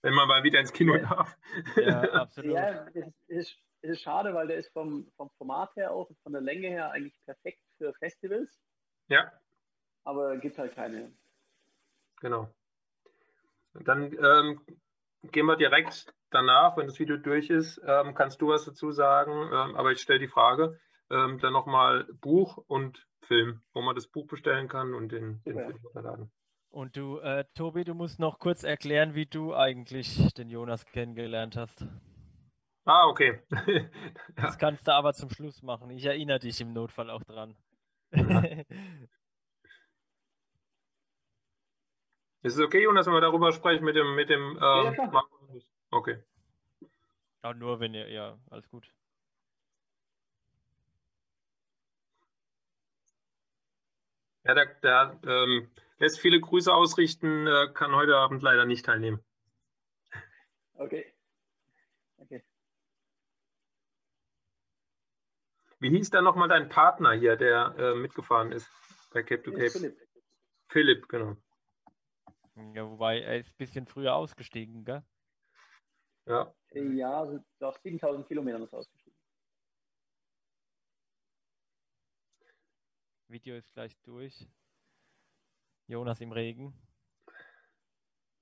Wenn 0.00 0.14
man 0.14 0.26
mal 0.28 0.42
wieder 0.42 0.60
ins 0.60 0.72
Kino 0.72 0.94
ja. 0.94 1.02
darf. 1.02 1.36
Ja, 1.76 2.00
absolut. 2.22 2.54
Ja, 2.54 2.86
es 2.94 3.12
ist, 3.26 3.58
es 3.86 3.98
ist 3.98 4.02
schade, 4.02 4.34
weil 4.34 4.48
der 4.48 4.56
ist 4.56 4.72
vom, 4.72 5.06
vom 5.16 5.30
Format 5.38 5.74
her 5.76 5.92
auch, 5.92 6.10
von 6.22 6.32
der 6.32 6.42
Länge 6.42 6.68
her 6.68 6.90
eigentlich 6.90 7.18
perfekt 7.24 7.60
für 7.78 7.94
Festivals. 7.94 8.60
Ja. 9.08 9.30
Aber 10.04 10.34
es 10.34 10.40
gibt 10.40 10.58
halt 10.58 10.74
keine. 10.74 11.12
Genau. 12.20 12.48
Dann 13.74 14.12
ähm, 14.12 14.60
gehen 15.30 15.46
wir 15.46 15.56
direkt 15.56 16.12
danach, 16.30 16.76
wenn 16.76 16.86
das 16.86 16.98
Video 16.98 17.16
durch 17.16 17.50
ist, 17.50 17.80
ähm, 17.86 18.14
kannst 18.14 18.40
du 18.40 18.48
was 18.48 18.64
dazu 18.64 18.90
sagen. 18.90 19.32
Ähm, 19.32 19.76
aber 19.76 19.92
ich 19.92 20.00
stelle 20.00 20.18
die 20.18 20.28
Frage, 20.28 20.80
ähm, 21.10 21.38
dann 21.38 21.52
nochmal 21.52 22.04
Buch 22.20 22.58
und 22.66 23.06
Film, 23.20 23.62
wo 23.72 23.82
man 23.82 23.94
das 23.94 24.08
Buch 24.08 24.26
bestellen 24.26 24.68
kann 24.68 24.94
und 24.94 25.12
den, 25.12 25.42
den. 25.44 25.54
Film 25.54 25.78
runterladen. 25.84 26.32
Und 26.70 26.96
du, 26.96 27.18
äh, 27.18 27.44
Tobi, 27.54 27.84
du 27.84 27.94
musst 27.94 28.18
noch 28.18 28.38
kurz 28.38 28.62
erklären, 28.62 29.14
wie 29.14 29.26
du 29.26 29.54
eigentlich 29.54 30.34
den 30.34 30.50
Jonas 30.50 30.84
kennengelernt 30.86 31.56
hast. 31.56 31.86
Ah, 32.86 33.08
okay. 33.08 33.42
ja. 33.50 33.90
Das 34.36 34.58
kannst 34.58 34.86
du 34.86 34.92
aber 34.92 35.12
zum 35.12 35.28
Schluss 35.30 35.60
machen. 35.62 35.90
Ich 35.90 36.04
erinnere 36.04 36.38
dich 36.38 36.60
im 36.60 36.72
Notfall 36.72 37.10
auch 37.10 37.24
dran. 37.24 37.56
Ja. 38.12 38.42
Ist 42.42 42.54
es 42.56 42.60
okay, 42.60 42.84
Jonas, 42.84 43.06
wenn 43.06 43.14
wir 43.14 43.20
darüber 43.20 43.52
sprechen 43.52 43.84
mit 43.84 43.96
dem, 43.96 44.14
mit 44.14 44.30
dem 44.30 44.56
ja, 44.60 44.84
ähm, 44.84 44.94
klar. 44.94 45.10
Markus? 45.10 45.68
Okay. 45.90 46.22
Aber 47.42 47.54
nur 47.54 47.80
wenn 47.80 47.92
ihr, 47.92 48.08
ja, 48.08 48.38
alles 48.50 48.68
gut. 48.68 48.88
Ja, 54.44 54.54
der, 54.54 54.66
der 54.66 55.18
ähm, 55.26 55.68
lässt 55.98 56.20
viele 56.20 56.38
Grüße 56.38 56.72
ausrichten, 56.72 57.48
äh, 57.48 57.66
kann 57.74 57.96
heute 57.96 58.16
Abend 58.16 58.44
leider 58.44 58.64
nicht 58.64 58.86
teilnehmen. 58.86 59.24
Okay. 60.74 61.15
Wie 65.78 65.90
hieß 65.90 66.10
da 66.10 66.22
nochmal 66.22 66.48
dein 66.48 66.68
Partner 66.68 67.12
hier, 67.12 67.36
der 67.36 67.74
äh, 67.78 67.94
mitgefahren 67.94 68.52
ist 68.52 68.70
bei 69.12 69.22
Cape 69.22 69.42
to 69.42 69.52
Cape? 69.52 69.70
Philipp. 69.70 69.98
Philipp, 70.68 71.08
genau. 71.08 71.36
Ja, 72.74 72.88
wobei 72.90 73.20
er 73.20 73.38
ist 73.38 73.50
ein 73.50 73.56
bisschen 73.58 73.86
früher 73.86 74.14
ausgestiegen, 74.14 74.84
gell? 74.84 75.02
Ja. 76.26 76.54
Ja, 76.72 77.20
also 77.20 77.44
nach 77.60 77.76
7000 77.82 78.26
Kilometern 78.26 78.62
ist 78.62 78.72
ausgestiegen. 78.72 79.16
Video 83.28 83.56
ist 83.56 83.72
gleich 83.72 83.96
durch. 84.02 84.48
Jonas 85.88 86.20
im 86.20 86.32
Regen. 86.32 86.74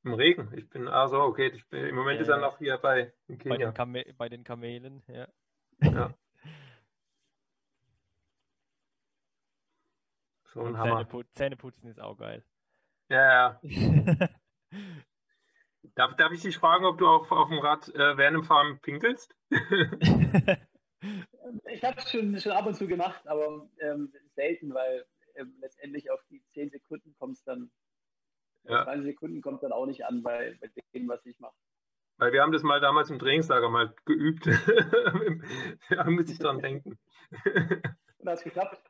Im 0.05 0.15
Regen. 0.15 0.53
Ich 0.57 0.69
bin, 0.69 0.87
ah 0.89 1.09
so, 1.09 1.21
okay. 1.21 1.49
Ich 1.49 1.67
bin, 1.69 1.87
Im 1.87 1.95
Moment 1.97 2.21
ist 2.21 2.29
er 2.29 2.37
Ja. 2.37 2.43
noch 2.43 2.59
hier 2.59 2.79
bei 2.79 3.13
in 3.27 3.39
Bei 3.39 3.57
den. 3.57 3.75
Kame 3.75 4.05
bei 4.17 4.29
den 4.29 4.45
Kamelen, 4.45 5.03
ja. 5.09 5.29
Ja. 5.81 6.15
So 10.55 10.63
ein 10.63 10.79
Hammer. 10.79 10.99
Zähnepu 10.99 11.23
Zähneputzen 11.35 11.91
ist 11.91 12.01
auch 12.01 12.17
geil. 12.17 12.45
Ja, 13.09 13.61
ja. 13.61 13.61
Darf, 15.97 16.17
darf 16.17 16.33
ich 16.33 16.41
dich 16.41 16.57
fragen, 16.57 16.87
ob 16.87 16.97
du 16.99 17.07
auf, 17.07 17.31
auf 17.31 17.49
dem 17.49 17.59
Rad 17.59 17.89
äh, 17.95 18.17
während 18.17 18.39
dem 18.39 18.45
Fahren 18.45 18.81
pinkelst? 18.81 19.37
Ich 21.71 21.85
habe 21.85 21.99
es 21.99 22.11
schon, 22.11 22.41
schon 22.41 22.53
ab 22.53 22.65
und 22.65 22.73
zu 22.73 22.87
gemacht, 22.87 23.29
aber 23.29 23.69
ähm, 23.79 24.11
selten, 24.35 24.73
weil 24.73 25.05
ähm, 25.35 25.55
letztendlich 25.61 26.11
auf 26.11 26.25
die 26.31 26.43
10 26.55 26.71
Sekunden 26.71 27.15
kommt 27.19 27.37
es 27.37 27.45
dann, 27.45 27.71
Ja. 28.63 28.85
20 28.85 29.05
Sekunden 29.05 29.43
kommt 29.43 29.63
dann 29.63 29.73
auch 29.73 29.85
nicht 29.85 30.07
an 30.07 30.23
bei, 30.23 30.57
bei 30.63 30.71
dem, 30.95 31.07
was 31.07 31.27
ich 31.27 31.39
mache. 31.41 31.55
Weil 32.17 32.33
wir 32.33 32.41
haben 32.41 32.53
das 32.53 32.63
mal 32.63 32.81
damals 32.81 33.11
im 33.11 33.19
Trainingslager 33.19 33.69
mal 33.69 33.95
geübt. 34.07 34.47
da 35.91 36.05
muss 36.11 36.31
ich 36.31 36.39
dran 36.39 36.61
denken. 36.61 36.99
Und 38.17 38.29
hat 38.29 38.39
es 38.39 38.45
geklappt. 38.45 38.83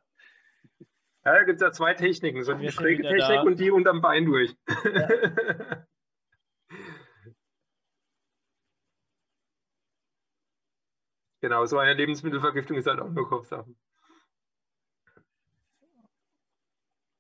Ja, 1.26 1.32
da 1.32 1.42
gibt 1.44 1.56
es 1.56 1.62
ja 1.62 1.72
zwei 1.72 1.94
Techniken, 1.94 2.44
so 2.44 2.52
die 2.52 2.70
schräge 2.70 3.02
Technik 3.02 3.20
da. 3.20 3.40
und 3.42 3.58
die 3.58 3.70
unterm 3.70 4.02
Bein 4.02 4.26
durch. 4.26 4.54
genau, 11.40 11.64
so 11.64 11.78
eine 11.78 11.94
Lebensmittelvergiftung 11.94 12.76
ist 12.76 12.86
halt 12.86 13.00
auch 13.00 13.08
nur 13.08 13.26
Kopfsache. 13.26 13.74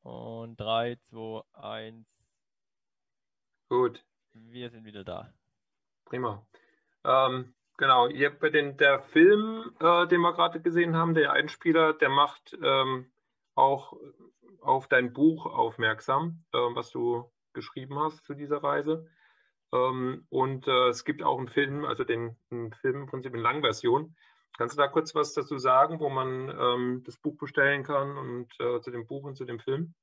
Und 0.02 0.60
3, 0.60 0.96
2, 1.08 1.42
1. 1.54 2.06
Gut, 3.70 4.04
Wir 4.34 4.68
sind 4.68 4.84
wieder 4.84 5.02
da. 5.02 5.32
prima. 6.04 6.46
Ähm, 7.04 7.54
genau, 7.78 8.08
ihr 8.08 8.38
bei 8.38 8.50
den, 8.50 8.76
der 8.76 9.00
Film, 9.00 9.74
äh, 9.80 10.06
den 10.08 10.20
wir 10.20 10.34
gerade 10.34 10.60
gesehen 10.60 10.94
haben, 10.94 11.14
der 11.14 11.32
Einspieler, 11.32 11.94
der 11.94 12.10
macht 12.10 12.54
ähm, 12.62 13.10
auch 13.54 13.94
auf 14.60 14.88
dein 14.88 15.12
Buch 15.12 15.46
aufmerksam, 15.46 16.44
äh, 16.52 16.58
was 16.58 16.90
du 16.90 17.30
geschrieben 17.52 17.98
hast 17.98 18.24
zu 18.24 18.34
dieser 18.34 18.62
Reise. 18.62 19.06
Ähm, 19.72 20.26
und 20.30 20.68
äh, 20.68 20.88
es 20.88 21.04
gibt 21.04 21.22
auch 21.22 21.38
einen 21.38 21.48
Film, 21.48 21.84
also 21.84 22.04
den 22.04 22.36
einen 22.50 22.72
Film 22.74 23.02
im 23.02 23.06
Prinzip 23.06 23.34
in 23.34 23.40
Langversion. 23.40 24.16
Kannst 24.56 24.76
du 24.76 24.80
da 24.80 24.88
kurz 24.88 25.14
was 25.14 25.34
dazu 25.34 25.58
sagen, 25.58 26.00
wo 26.00 26.08
man 26.08 26.48
ähm, 26.48 27.02
das 27.04 27.18
Buch 27.18 27.36
bestellen 27.38 27.82
kann 27.82 28.16
und 28.16 28.52
äh, 28.60 28.80
zu 28.80 28.90
dem 28.90 29.06
Buch 29.06 29.24
und 29.24 29.36
zu 29.36 29.44
dem 29.44 29.58
Film? 29.60 29.94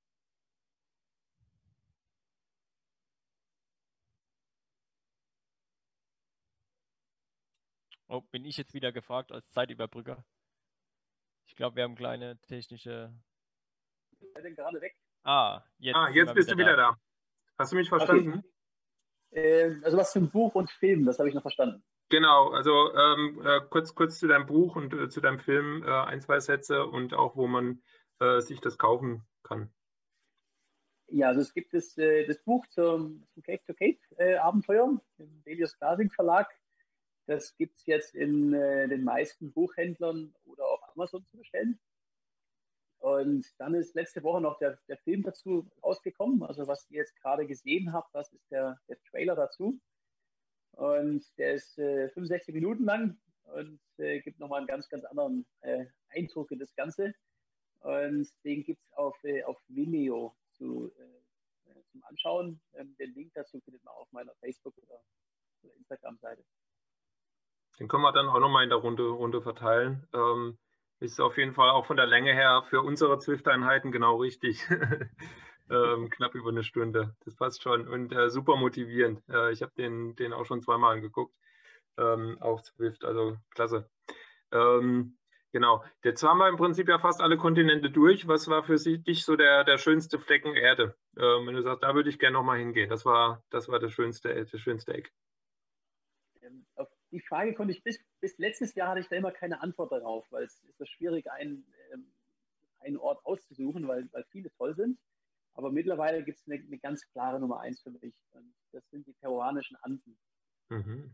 Oh, 8.10 8.20
bin 8.30 8.43
ich 8.43 8.58
jetzt 8.58 8.74
wieder 8.74 8.91
gefragt 8.91 9.32
als 9.32 9.49
Zeitüberbrücker? 9.52 10.26
Ich 11.47 11.56
glaube, 11.56 11.78
wir 11.78 11.84
haben 11.84 11.95
kleine 11.95 12.38
technische. 12.41 13.14
Ist 14.22 14.36
er 14.36 14.41
denn 14.41 14.55
gerade 14.55 14.80
weg? 14.82 14.95
Ah, 15.24 15.61
jetzt, 15.80 15.95
Ah, 15.95 16.09
jetzt 16.09 16.34
bist 16.34 16.51
du 16.51 16.57
wieder 16.57 16.76
da. 16.76 16.97
Hast 17.57 17.72
du 17.72 17.76
mich 17.76 17.89
verstanden? 17.89 18.43
Ähm, 19.32 19.82
also 19.84 19.97
was 19.97 20.11
zum 20.11 20.30
Buch 20.30 20.55
und 20.55 20.69
Film, 20.72 21.05
das 21.05 21.19
habe 21.19 21.30
ich 21.30 21.36
noch 21.36 21.41
verstanden. 21.41 21.84
Genau, 22.09 22.49
also 22.49 22.93
ähm, 22.93 23.41
äh, 23.45 23.61
kurz, 23.69 23.95
kurz 23.95 24.19
zu 24.19 24.28
deinem 24.28 24.45
Buch 24.45 24.76
und 24.76 24.93
äh, 24.93 25.09
zu 25.09 25.22
deinem 25.22 25.39
Film 25.39 25.84
äh, 25.84 25.89
ein, 25.89 26.19
zwei 26.19 26.39
Sätze 26.39 26.86
und 26.86 27.13
auch, 27.13 27.38
wo 27.38 27.47
man 27.47 27.82
äh, 28.19 28.41
sich 28.41 28.59
das 28.59 28.78
kaufen 28.78 29.26
kann. 29.43 29.72
Ja, 31.07 31.30
also 31.30 31.41
es 31.41 31.53
gibt 31.53 31.74
das, 31.74 31.97
äh, 31.97 32.26
das 32.26 32.39
Buch 32.43 32.65
zum, 32.67 33.26
zum 33.34 33.43
Cape 33.43 33.63
to 33.65 33.74
Cape 33.74 33.99
äh, 34.17 34.36
Abenteuer 34.36 34.99
im 35.17 35.43
Delius 35.43 35.78
Glasing 35.78 36.09
Verlag. 36.11 36.49
Das 37.28 37.55
gibt 37.55 37.78
es 37.78 37.86
jetzt 37.86 38.15
in 38.15 38.53
äh, 38.53 38.88
den 38.89 39.03
meisten 39.03 39.53
Buchhändlern 39.53 40.34
oder 40.43 40.65
auf 40.65 40.82
Amazon 40.95 41.26
zu 41.28 41.38
bestellen. 41.38 41.80
Und 43.02 43.47
dann 43.58 43.74
ist 43.74 43.95
letzte 43.95 44.22
Woche 44.22 44.41
noch 44.41 44.60
der, 44.60 44.78
der 44.88 44.97
Film 44.97 45.24
dazu 45.24 45.68
rausgekommen. 45.84 46.43
Also 46.43 46.68
was 46.68 46.88
ihr 46.91 46.99
jetzt 46.99 47.16
gerade 47.20 47.47
gesehen 47.47 47.91
habt, 47.93 48.14
das 48.14 48.32
ist 48.32 48.49
der, 48.52 48.80
der 48.88 49.02
Trailer 49.10 49.36
dazu. 49.36 49.80
Und 50.74 51.26
der 51.39 51.56
ist 51.56 51.80
äh, 51.80 52.10
65 52.10 52.54
Minuten 52.54 52.86
lang 52.86 53.18
und 53.56 53.82
äh, 53.97 54.22
gibt 54.22 54.39
nochmal 54.39 54.60
einen 54.60 54.68
ganz, 54.68 54.88
ganz 54.88 55.04
anderen 55.06 55.47
äh, 55.62 55.86
Eindruck 56.10 56.52
in 56.52 56.60
das 56.60 56.76
Ganze. 56.76 57.16
Und 57.80 58.30
den 58.43 58.64
gibt 58.64 58.84
es 58.84 58.93
auf, 58.93 59.18
äh, 59.24 59.43
auf 59.45 59.58
Vimeo 59.68 60.36
zu, 60.52 60.91
äh, 60.95 61.82
zum 61.91 62.04
Anschauen. 62.04 62.62
Ähm, 62.74 62.95
den 62.99 63.16
Link 63.16 63.34
dazu 63.34 63.60
findet 63.62 63.84
man 63.84 63.95
auf 63.95 64.12
meiner 64.12 64.36
Facebook- 64.36 64.78
oder, 64.78 65.02
oder 65.64 65.74
Instagram-Seite. 65.74 66.43
Den 67.80 67.88
können 67.88 68.04
wir 68.04 68.14
dann 68.14 68.28
auch 68.28 68.39
nochmal 68.39 68.64
in 68.64 68.70
der 68.70 68.78
Runde, 68.78 69.10
Runde 69.10 69.41
verteilen. 69.41 70.08
Ähm, 70.14 70.60
ist 71.02 71.20
auf 71.20 71.38
jeden 71.38 71.54
Fall 71.54 71.72
auch 71.72 71.86
von 71.86 71.97
der 71.97 72.06
Länge 72.06 72.34
her 72.34 72.64
für 72.70 72.82
unsere 72.82 73.18
Zwift-Einheiten 73.20 73.91
genau 73.91 74.18
richtig. 74.18 74.66
ähm, 75.70 76.10
knapp 76.10 76.36
über 76.36 76.49
eine 76.49 76.64
Stunde. 76.64 77.16
Das 77.26 77.36
passt 77.36 77.64
schon 77.64 77.88
und 77.88 78.14
äh, 78.14 78.30
super 78.30 78.56
motivierend. 78.56 79.22
Äh, 79.30 79.52
ich 79.52 79.62
habe 79.62 79.72
den, 79.78 80.16
den 80.16 80.32
auch 80.34 80.45
schon 80.45 80.62
zweimal 80.62 80.93
angeguckt 80.93 81.36
ähm, 81.97 82.38
auf 82.39 82.62
Zwift, 82.62 83.04
also 83.04 83.38
klasse. 83.49 83.89
Ähm, 84.52 85.18
genau. 85.52 85.84
Jetzt 86.04 86.22
haben 86.24 86.38
wir 86.38 86.49
im 86.49 86.58
Prinzip 86.58 86.88
ja 86.88 86.99
fast 86.99 87.22
alle 87.22 87.38
Kontinente 87.38 87.89
durch. 87.89 88.28
Was 88.28 88.47
war 88.47 88.64
für 88.64 88.78
Sie, 88.78 88.99
dich 88.99 89.26
so 89.26 89.36
der, 89.36 89.64
der 89.64 89.80
schönste 89.80 90.20
Flecken 90.20 90.56
Erde? 90.56 90.95
Ähm, 91.18 91.47
wenn 91.47 91.56
du 91.56 91.64
sagst, 91.64 91.84
da 91.84 91.95
würde 91.95 92.10
ich 92.10 92.20
gerne 92.20 92.34
nochmal 92.34 92.60
hingehen. 92.60 92.89
Das 92.89 93.06
war, 93.06 93.43
das 93.49 93.70
war 93.70 93.80
das 93.80 93.91
schönste, 93.91 94.34
das 94.34 94.62
schönste 94.62 94.93
Eck. 94.93 95.12
Ähm, 96.41 96.66
auf 96.76 96.89
die 97.12 97.20
Frage 97.20 97.53
konnte 97.53 97.74
ich 97.74 97.84
bis, 97.84 97.99
bis 98.20 98.38
letztes 98.38 98.74
Jahr 98.76 98.89
hatte 98.89 99.01
ich 99.01 99.07
da 99.07 99.16
immer 99.16 99.32
keine 99.32 99.62
Antwort 99.62 99.91
darauf, 99.91 100.26
weil 100.32 100.43
es 100.43 100.64
ist 100.64 100.78
so 100.78 100.86
schwierig, 100.86 101.30
einen, 101.30 101.66
ähm, 101.91 102.12
einen 102.80 102.97
Ort 102.97 103.26
auszusuchen, 103.26 103.88
weil, 103.88 104.12
weil 104.12 104.24
viele 104.32 104.51
toll 104.53 104.76
sind. 104.76 104.97
Aber 105.53 105.72
mittlerweile 105.72 106.24
gibt 106.24 106.39
es 106.39 106.47
eine, 106.47 106.64
eine 106.64 106.78
ganz 106.80 107.05
klare 107.12 107.39
Nummer 107.39 107.59
eins 107.59 107.82
für 107.82 107.91
mich. 107.91 108.16
Und 108.32 108.53
das 108.72 108.89
sind 108.89 109.05
die 109.07 109.14
peruanischen 109.14 109.76
Anden. 109.78 110.18
Mhm. 110.70 111.14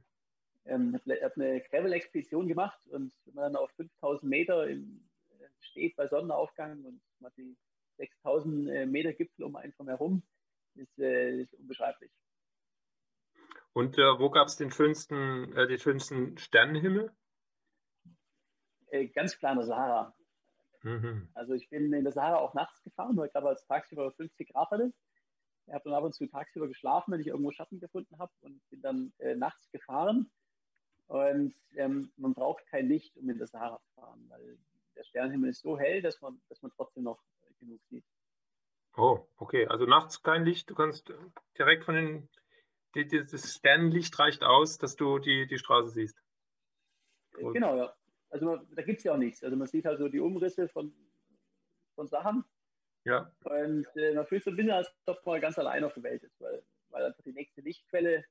Ähm, 0.65 0.99
ich 1.03 1.23
habe 1.23 1.35
eine 1.35 1.61
Gravel-Expedition 1.61 2.47
gemacht 2.47 2.79
und 2.87 3.13
wenn 3.25 3.33
man 3.33 3.53
dann 3.53 3.55
auf 3.55 3.71
5000 3.71 4.29
Meter 4.29 4.67
im, 4.67 5.09
äh, 5.29 5.47
steht 5.61 5.95
bei 5.95 6.07
Sonnenaufgang 6.07 6.83
und 6.83 7.01
man 7.19 7.31
hat 7.31 7.37
die 7.37 7.57
6000 7.97 8.69
äh, 8.69 8.85
Meter 8.85 9.13
Gipfel 9.13 9.45
um 9.45 9.55
einen 9.55 9.73
drum 9.73 9.87
herum, 9.87 10.23
ist, 10.75 10.99
äh, 10.99 11.41
ist 11.41 11.53
unbeschreiblich. 11.55 12.11
Und 13.73 13.97
äh, 13.97 14.19
wo 14.19 14.29
gab 14.29 14.47
es 14.47 14.55
den 14.55 14.71
schönsten, 14.71 15.55
äh, 15.55 15.67
den 15.67 15.77
schönsten 15.77 16.37
Sternenhimmel? 16.37 17.11
Äh, 18.89 19.07
ganz 19.07 19.37
klar 19.37 19.51
in 19.51 19.59
der 19.59 19.67
Sahara. 19.67 20.15
Mhm. 20.83 21.27
Also 21.33 21.53
ich 21.53 21.69
bin 21.69 21.91
in 21.93 22.03
der 22.03 22.13
Sahara 22.13 22.37
auch 22.37 22.53
nachts 22.53 22.81
gefahren, 22.83 23.17
weil 23.17 23.27
ich 23.27 23.31
glaube, 23.33 23.49
als 23.49 23.65
tagsüber 23.65 24.11
50 24.11 24.53
Grad 24.53 24.71
hatte. 24.71 24.93
Ich 25.67 25.73
habe 25.73 25.83
dann 25.83 25.93
ab 25.93 26.03
und 26.03 26.13
zu 26.13 26.25
tagsüber 26.27 26.67
geschlafen, 26.67 27.11
wenn 27.11 27.19
ich 27.19 27.27
irgendwo 27.27 27.51
Schatten 27.51 27.79
gefunden 27.79 28.17
habe 28.19 28.31
und 28.41 28.61
bin 28.69 28.81
dann 28.81 29.13
äh, 29.19 29.35
nachts 29.35 29.69
gefahren. 29.71 30.29
Und 31.07 31.53
ähm, 31.75 32.11
man 32.17 32.33
braucht 32.33 32.65
kein 32.67 32.87
Licht, 32.87 33.17
um 33.17 33.29
in 33.29 33.37
der 33.37 33.47
Sahara 33.47 33.79
zu 33.79 34.01
fahren, 34.01 34.25
weil 34.29 34.57
der 34.95 35.03
Sternenhimmel 35.03 35.49
ist 35.49 35.61
so 35.61 35.77
hell, 35.77 36.01
dass 36.01 36.21
man, 36.21 36.41
dass 36.49 36.61
man 36.61 36.71
trotzdem 36.75 37.03
noch 37.03 37.21
genug 37.59 37.81
sieht. 37.89 38.05
Oh, 38.95 39.27
okay. 39.37 39.67
Also 39.67 39.85
nachts 39.85 40.23
kein 40.23 40.43
Licht. 40.43 40.69
Du 40.69 40.75
kannst 40.75 41.13
direkt 41.57 41.85
von 41.85 41.95
den, 41.95 42.29
die, 42.97 43.07
die, 43.07 43.25
das 43.25 43.53
Sternenlicht 43.53 44.17
reicht 44.17 44.43
aus, 44.43 44.77
dass 44.77 44.95
du 44.95 45.19
die, 45.19 45.47
die 45.47 45.57
Straße 45.57 45.91
siehst. 45.91 46.21
Cool. 47.39 47.53
Genau, 47.53 47.77
ja. 47.77 47.93
Also 48.29 48.45
man, 48.45 48.67
da 48.71 48.81
gibt 48.81 48.97
es 48.97 49.03
ja 49.03 49.13
auch 49.13 49.17
nichts. 49.17 49.43
Also 49.43 49.55
man 49.55 49.67
sieht 49.67 49.85
halt 49.85 49.99
so 49.99 50.09
die 50.09 50.19
Umrisse 50.19 50.67
von, 50.67 50.93
von 51.95 52.07
Sachen. 52.07 52.43
Ja. 53.05 53.31
Und 53.43 53.87
äh, 53.95 54.13
man 54.13 54.25
fühlt 54.25 54.43
so 54.43 54.49
ein 54.49 54.57
bisschen, 54.57 54.71
als 54.71 54.91
ob 55.05 55.25
man 55.25 55.39
ganz 55.39 55.57
allein 55.57 55.83
auf 55.83 55.93
der 55.93 56.03
Welt 56.03 56.23
ist, 56.23 56.41
weil, 56.41 56.63
weil 56.89 57.05
einfach 57.05 57.23
die 57.23 57.31
nächste 57.31 57.61
Lichtquelle 57.61 58.25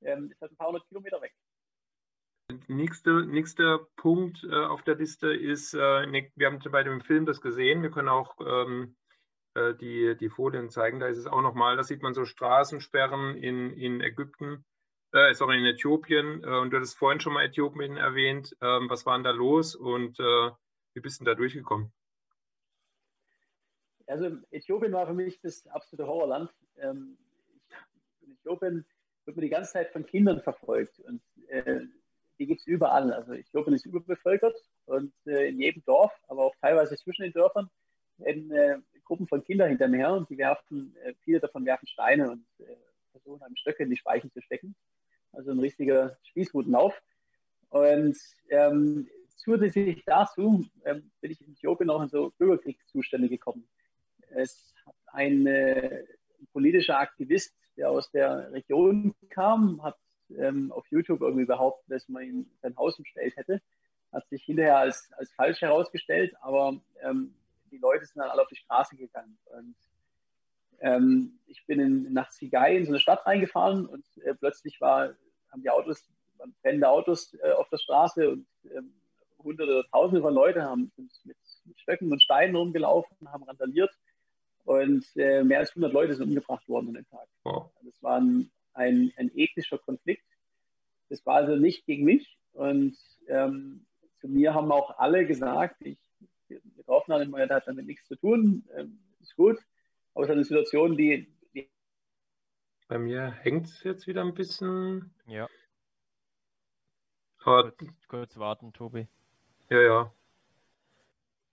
ähm, 0.00 0.30
ist 0.30 0.40
halt 0.40 0.52
ein 0.52 0.56
paar 0.56 0.68
hundert 0.68 0.88
Kilometer 0.88 1.20
weg. 1.20 1.34
Nächster 2.68 3.24
nächste 3.26 3.86
Punkt 3.96 4.44
äh, 4.44 4.54
auf 4.54 4.82
der 4.82 4.94
Liste 4.96 5.32
ist, 5.32 5.74
äh, 5.74 6.06
ne, 6.06 6.30
wir 6.36 6.46
haben 6.46 6.60
bei 6.70 6.82
dem 6.82 7.00
Film 7.00 7.26
das 7.26 7.40
gesehen, 7.40 7.82
wir 7.82 7.90
können 7.90 8.08
auch 8.08 8.36
ähm, 8.40 8.94
äh, 8.94 9.05
die, 9.80 10.16
die 10.18 10.28
Folien 10.28 10.70
zeigen, 10.70 11.00
da 11.00 11.06
ist 11.06 11.18
es 11.18 11.26
auch 11.26 11.42
nochmal, 11.42 11.76
da 11.76 11.82
sieht 11.82 12.02
man 12.02 12.14
so 12.14 12.24
Straßensperren 12.24 13.36
in, 13.36 13.70
in 13.70 14.00
Ägypten, 14.00 14.64
äh, 15.12 15.34
sorry, 15.34 15.58
in 15.58 15.64
Äthiopien 15.64 16.42
äh, 16.44 16.58
und 16.58 16.70
du 16.70 16.76
hattest 16.76 16.96
vorhin 16.96 17.20
schon 17.20 17.32
mal 17.32 17.44
Äthiopien 17.44 17.96
erwähnt, 17.96 18.56
ähm, 18.60 18.90
was 18.90 19.06
war 19.06 19.16
denn 19.16 19.24
da 19.24 19.30
los 19.30 19.74
und 19.74 20.18
äh, 20.20 20.50
wie 20.94 21.00
bist 21.00 21.20
du 21.20 21.24
da 21.24 21.34
durchgekommen? 21.34 21.92
Also 24.06 24.36
Äthiopien 24.50 24.92
war 24.92 25.06
für 25.06 25.14
mich 25.14 25.40
das 25.40 25.66
absolute 25.68 26.06
Horrorland. 26.06 26.52
Ähm, 26.78 27.18
in 28.20 28.32
Äthiopien 28.32 28.84
wird 29.24 29.36
man 29.36 29.42
die 29.42 29.50
ganze 29.50 29.72
Zeit 29.72 29.90
von 29.92 30.06
Kindern 30.06 30.40
verfolgt 30.40 31.00
und 31.00 31.22
äh, 31.48 31.80
die 32.38 32.46
gibt 32.46 32.60
es 32.60 32.66
überall. 32.66 33.12
Also 33.12 33.32
Äthiopien 33.32 33.74
ist 33.74 33.86
überbevölkert 33.86 34.56
und 34.84 35.12
äh, 35.26 35.48
in 35.48 35.60
jedem 35.60 35.84
Dorf, 35.84 36.12
aber 36.28 36.44
auch 36.44 36.54
teilweise 36.60 36.96
zwischen 36.96 37.22
den 37.22 37.32
Dörfern, 37.32 37.70
werden 38.18 38.50
äh, 38.50 38.78
Gruppen 39.06 39.26
von 39.26 39.42
Kindern 39.44 39.70
hinter 39.70 39.88
mir 39.88 39.98
her 39.98 40.14
und 40.14 40.28
die 40.28 40.38
werfen, 40.38 40.94
äh, 41.04 41.14
viele 41.24 41.40
davon 41.40 41.64
werfen 41.64 41.86
Steine 41.86 42.30
und 42.30 42.44
äh, 42.58 42.76
versuchen 43.12 43.42
einem 43.42 43.56
Stöcke 43.56 43.82
in 43.84 43.90
die 43.90 43.96
Speichen 43.96 44.30
zu 44.30 44.42
stecken. 44.42 44.74
Also 45.32 45.50
ein 45.52 45.58
richtiger 45.58 46.18
Spießrutenlauf. 46.24 46.94
Und 47.70 48.16
ähm, 48.50 49.08
zusätzlich 49.36 50.02
dazu 50.04 50.66
ähm, 50.84 51.10
bin 51.20 51.30
ich 51.30 51.40
in 51.40 51.52
Äthiopien 51.52 51.90
auch 51.90 52.02
in 52.02 52.08
so 52.08 52.32
Bürgerkriegszustände 52.38 53.28
gekommen. 53.28 53.66
Es 54.30 54.74
hat 54.84 54.94
ein, 55.12 55.46
äh, 55.46 56.04
politischer 56.52 56.98
Aktivist, 56.98 57.54
der 57.76 57.90
aus 57.90 58.10
der 58.10 58.52
Region 58.52 59.14
kam, 59.28 59.82
hat 59.82 59.96
ähm, 60.38 60.72
auf 60.72 60.86
YouTube 60.90 61.20
irgendwie 61.20 61.44
behauptet, 61.44 61.84
dass 61.90 62.08
man 62.08 62.22
ihm 62.22 62.50
sein 62.62 62.76
Haus 62.76 62.98
umstellt 62.98 63.36
hätte. 63.36 63.60
Hat 64.12 64.26
sich 64.28 64.42
hinterher 64.44 64.78
als, 64.78 65.10
als 65.18 65.30
falsch 65.32 65.60
herausgestellt, 65.60 66.34
aber 66.40 66.80
ähm, 67.02 67.34
die 67.76 67.82
Leute 67.82 68.06
sind 68.06 68.20
dann 68.20 68.30
alle 68.30 68.42
auf 68.42 68.48
die 68.48 68.56
Straße 68.56 68.96
gegangen. 68.96 69.38
Und 69.44 69.76
ähm, 70.80 71.38
ich 71.46 71.64
bin 71.66 71.80
in, 71.80 72.12
nach 72.12 72.30
Zigai 72.30 72.76
in 72.76 72.84
so 72.84 72.90
eine 72.90 73.00
Stadt 73.00 73.26
reingefahren 73.26 73.86
und 73.86 74.04
äh, 74.24 74.34
plötzlich 74.34 74.80
war, 74.80 75.14
haben 75.50 75.62
die 75.62 75.70
Autos, 75.70 76.08
waren 76.38 76.54
brennende 76.62 76.88
Autos 76.88 77.34
äh, 77.42 77.52
auf 77.52 77.68
der 77.68 77.78
Straße 77.78 78.30
und 78.30 78.46
ähm, 78.64 78.92
hunderte 79.38 79.72
oder 79.72 79.88
tausende 79.90 80.22
von 80.22 80.34
Leuten 80.34 80.62
haben 80.62 80.92
mit, 80.96 81.10
mit 81.24 81.78
Stöcken 81.78 82.10
und 82.10 82.22
Steinen 82.22 82.56
rumgelaufen, 82.56 83.30
haben 83.30 83.44
randaliert 83.44 83.90
und 84.64 85.06
äh, 85.16 85.44
mehr 85.44 85.60
als 85.60 85.70
100 85.70 85.92
Leute 85.92 86.14
sind 86.14 86.28
umgebracht 86.28 86.68
worden 86.68 86.88
an 86.88 86.94
dem 86.94 87.08
Tag. 87.08 87.28
Wow. 87.44 87.70
Das 87.82 88.02
war 88.02 88.20
ein, 88.20 88.50
ein, 88.74 89.12
ein 89.16 89.30
ethnischer 89.34 89.78
Konflikt. 89.78 90.24
Das 91.08 91.24
war 91.24 91.36
also 91.36 91.54
nicht 91.54 91.86
gegen 91.86 92.04
mich. 92.04 92.36
Und 92.52 92.96
ähm, 93.28 93.86
zu 94.20 94.28
mir 94.28 94.54
haben 94.54 94.72
auch 94.72 94.98
alle 94.98 95.26
gesagt, 95.26 95.76
ich 95.82 95.98
das 97.06 97.50
hat 97.50 97.66
damit 97.66 97.86
nichts 97.86 98.06
zu 98.06 98.16
tun, 98.16 98.68
ähm, 98.76 98.98
ist 99.20 99.36
gut. 99.36 99.58
Aber 100.14 100.24
es 100.24 100.30
ist 100.30 100.34
eine 100.34 100.44
Situation, 100.44 100.96
die, 100.96 101.28
die 101.54 101.68
bei 102.88 102.98
mir 102.98 103.30
hängt 103.30 103.66
es 103.66 103.82
jetzt 103.82 104.06
wieder 104.06 104.22
ein 104.22 104.34
bisschen. 104.34 105.14
Ja. 105.26 105.48
Aber, 107.44 107.70
kurz, 107.72 108.08
kurz 108.08 108.36
warten, 108.38 108.72
Tobi. 108.72 109.08
Ja, 109.68 109.80
ja. 109.80 110.12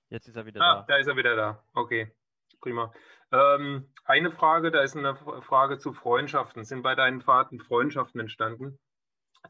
Jetzt 0.10 0.28
ist 0.28 0.36
er 0.36 0.46
wieder 0.46 0.62
ah, 0.62 0.76
da. 0.76 0.86
Da 0.88 0.98
ist 0.98 1.08
er 1.08 1.18
wieder 1.18 1.36
da. 1.36 1.64
Okay 1.74 2.12
prima. 2.64 2.92
Ähm, 3.32 3.90
eine 4.06 4.32
Frage, 4.32 4.72
da 4.72 4.82
ist 4.82 4.96
eine 4.96 5.16
Frage 5.16 5.78
zu 5.78 5.94
Freundschaften. 5.94 6.64
Sind 6.64 6.82
bei 6.82 6.96
deinen 6.96 7.22
Fahrten 7.22 7.60
Freundschaften 7.60 8.20
entstanden, 8.22 8.80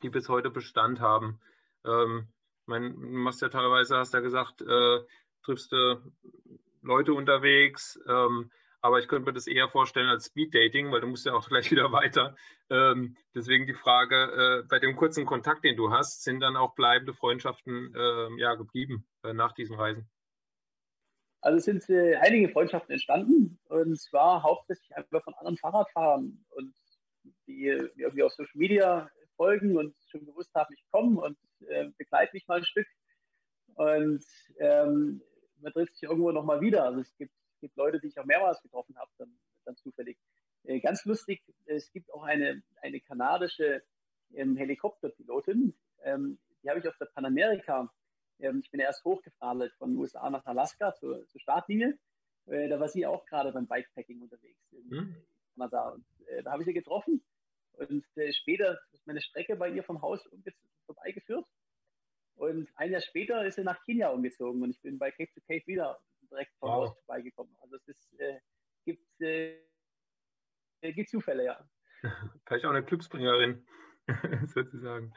die 0.02 0.10
bis 0.10 0.28
heute 0.30 0.50
Bestand 0.50 1.00
haben? 1.00 1.40
Ähm, 1.86 2.28
mein, 2.66 2.94
du 2.94 3.08
machst 3.08 3.42
ja 3.42 3.50
teilweise, 3.50 3.98
hast 3.98 4.14
ja 4.14 4.20
gesagt, 4.20 4.62
äh, 4.62 5.00
triffst 5.44 5.72
du 5.72 6.02
Leute 6.82 7.14
unterwegs, 7.14 8.00
ähm, 8.08 8.52
aber 8.82 9.00
ich 9.00 9.08
könnte 9.08 9.28
mir 9.28 9.34
das 9.34 9.48
eher 9.48 9.70
vorstellen 9.70 10.10
als 10.10 10.26
Speed-Dating, 10.26 10.92
weil 10.92 11.02
du 11.02 11.08
musst 11.08 11.26
ja 11.26 11.34
auch 11.34 11.48
gleich 11.50 11.72
wieder 11.72 11.92
weiter. 11.92 12.36
Ähm, 12.70 13.16
deswegen 13.34 13.66
die 13.66 13.74
Frage, 13.74 14.64
äh, 14.64 14.68
bei 14.68 14.80
dem 14.80 14.96
kurzen 14.96 15.26
Kontakt, 15.26 15.64
den 15.64 15.78
du 15.78 15.92
hast, 15.92 16.24
sind 16.24 16.42
dann 16.42 16.58
auch 16.58 16.76
bleibende 16.76 17.14
Freundschaften 17.14 17.94
äh, 17.96 18.40
ja, 18.40 18.56
geblieben 18.56 19.06
äh, 19.24 19.34
nach 19.34 19.54
diesen 19.54 19.76
Reisen? 19.76 20.10
Also 21.42 21.60
sind 21.60 21.90
äh, 21.90 22.16
einige 22.18 22.50
Freundschaften 22.50 22.94
entstanden 22.94 23.60
und 23.66 24.00
zwar 24.00 24.44
hauptsächlich 24.44 24.96
einfach 24.96 25.24
von 25.24 25.34
anderen 25.34 25.58
Fahrradfahrern 25.58 26.46
und 26.52 26.74
die 27.48 27.66
irgendwie 27.66 28.24
auf 28.24 28.32
Social 28.34 28.52
Media 28.56 29.10
folgen 29.36 29.78
und 29.78 29.96
schon 30.10 30.26
gewusst 30.26 30.54
haben, 30.56 30.74
ich 30.74 30.86
komme 30.92 31.22
und 31.22 31.38
äh, 31.68 31.90
begleite 31.98 32.32
mich 32.34 32.48
mal 32.48 32.60
ein 32.60 32.66
Stück. 32.66 32.88
Und 33.76 34.24
ähm, 34.60 35.22
man 35.64 35.74
trifft 35.74 35.96
sich 35.96 36.04
irgendwo 36.04 36.32
nochmal 36.32 36.62
wieder. 36.62 36.84
Also 36.84 37.00
es 37.00 37.16
gibt, 37.18 37.34
es 37.56 37.60
gibt, 37.62 37.76
Leute, 37.78 38.00
die 38.00 38.08
ich 38.08 38.20
auch 38.20 38.26
mehrmals 38.26 38.62
getroffen 38.62 38.96
habe, 38.98 39.10
dann, 39.18 39.36
dann 39.66 39.76
zufällig. 39.78 40.18
Äh, 40.64 40.80
ganz 40.80 41.04
lustig, 41.06 41.42
es 41.66 41.92
gibt 41.92 42.14
auch 42.14 42.24
eine, 42.24 42.62
eine 42.82 43.00
kanadische 43.00 43.84
ähm, 44.34 44.56
Helikopterpilotin, 44.56 45.74
ähm, 46.04 46.40
die 46.62 46.70
habe 46.70 46.80
ich 46.80 46.88
auf 46.88 46.98
der 46.98 47.06
Panamerika 47.08 47.90
ähm, 48.40 48.60
ich 48.64 48.72
bin 48.72 48.80
erst 48.80 49.04
hochgefahren 49.04 49.70
von 49.78 49.92
den 49.92 50.00
USA 50.00 50.30
nach 50.30 50.46
Alaska 50.46 50.94
zur, 50.96 51.26
zur 51.28 51.42
Startlinie. 51.42 51.98
Äh, 52.48 52.68
da 52.68 52.80
war 52.80 52.90
sie 52.90 53.06
auch 53.06 53.26
gerade 53.26 53.52
beim 53.52 53.68
Bikepacking 53.68 54.22
unterwegs 54.22 54.60
in 54.72 54.92
hm. 54.92 55.16
Kanada. 55.56 55.90
Und 55.90 56.06
äh, 56.28 56.44
da 56.44 56.52
habe 56.52 56.64
ich 56.64 56.68
sie 56.68 56.74
getroffen. 56.74 57.24
Und 57.74 58.06
äh, 58.16 58.32
später 58.34 58.80
ist 58.92 59.08
meine 59.08 59.22
Strecke 59.22 59.56
bei 59.56 59.70
ihr 59.70 59.84
vom 59.84 60.02
Haus 60.02 60.22
vorbeigeführt. 60.86 61.46
Und 62.36 62.70
ein 62.76 62.92
Jahr 62.92 63.02
später 63.02 63.46
ist 63.46 63.56
sie 63.56 63.64
nach 63.64 63.84
Kenia 63.86 64.10
umgezogen 64.10 64.62
und 64.64 64.72
ich 64.72 64.82
bin 64.82 64.98
bei 64.98 65.12
Cape 65.12 65.32
to 65.34 65.42
Cape 65.48 65.66
wieder 65.68 66.00
direkt 66.30 66.52
vom 66.60 66.70
wow. 66.70 66.76
Haus 66.76 66.96
vorbeigekommen. 67.06 67.56
Also 67.62 67.76
es 67.76 67.88
ist, 67.88 68.20
äh, 68.20 68.40
gibt, 68.86 69.22
äh, 69.22 69.60
gibt 70.82 71.10
Zufälle, 71.10 71.46
ja. 71.46 71.70
Vielleicht 72.46 72.66
auch 72.66 72.72
eine 72.72 72.84
Glücksbringerin, 72.84 73.66
sozusagen. 74.54 75.14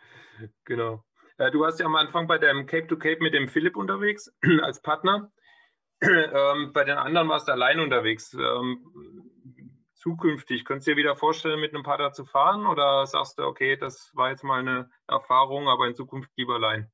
Genau. 0.64 1.04
Äh, 1.38 1.50
du 1.50 1.60
warst 1.60 1.80
ja 1.80 1.86
am 1.86 1.96
Anfang 1.96 2.26
bei 2.26 2.38
dem 2.38 2.66
Cape 2.66 2.86
to 2.86 2.96
Cape 2.96 3.22
mit 3.22 3.34
dem 3.34 3.48
Philipp 3.48 3.76
unterwegs 3.76 4.34
als 4.62 4.80
Partner. 4.82 5.32
Ähm, 6.02 6.74
bei 6.74 6.84
den 6.84 6.98
anderen 6.98 7.30
warst 7.30 7.48
du 7.48 7.52
allein 7.52 7.80
unterwegs. 7.80 8.34
Ähm, 8.34 9.32
zukünftig, 9.94 10.66
könntest 10.66 10.86
du 10.86 10.90
dir 10.90 10.98
wieder 10.98 11.16
vorstellen, 11.16 11.58
mit 11.58 11.74
einem 11.74 11.84
Partner 11.84 12.12
zu 12.12 12.26
fahren 12.26 12.66
oder 12.66 13.06
sagst 13.06 13.38
du, 13.38 13.44
okay, 13.44 13.78
das 13.78 14.10
war 14.14 14.28
jetzt 14.28 14.44
mal 14.44 14.60
eine 14.60 14.90
Erfahrung, 15.08 15.68
aber 15.68 15.86
in 15.86 15.94
Zukunft 15.94 16.30
lieber 16.36 16.56
allein? 16.56 16.92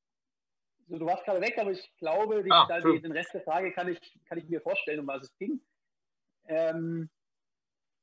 Also, 0.92 1.06
du 1.06 1.10
warst 1.10 1.24
gerade 1.24 1.40
weg, 1.40 1.56
aber 1.58 1.70
ich 1.70 1.96
glaube, 1.96 2.44
die, 2.44 2.50
ah, 2.50 2.68
die, 2.80 3.00
den 3.00 3.12
Rest 3.12 3.32
der 3.32 3.40
Frage 3.40 3.72
kann 3.72 3.88
ich, 3.88 3.98
kann 4.26 4.36
ich 4.36 4.46
mir 4.50 4.60
vorstellen, 4.60 5.00
um 5.00 5.06
was 5.06 5.22
es 5.22 5.38
ging. 5.38 5.58
Ähm, 6.44 7.08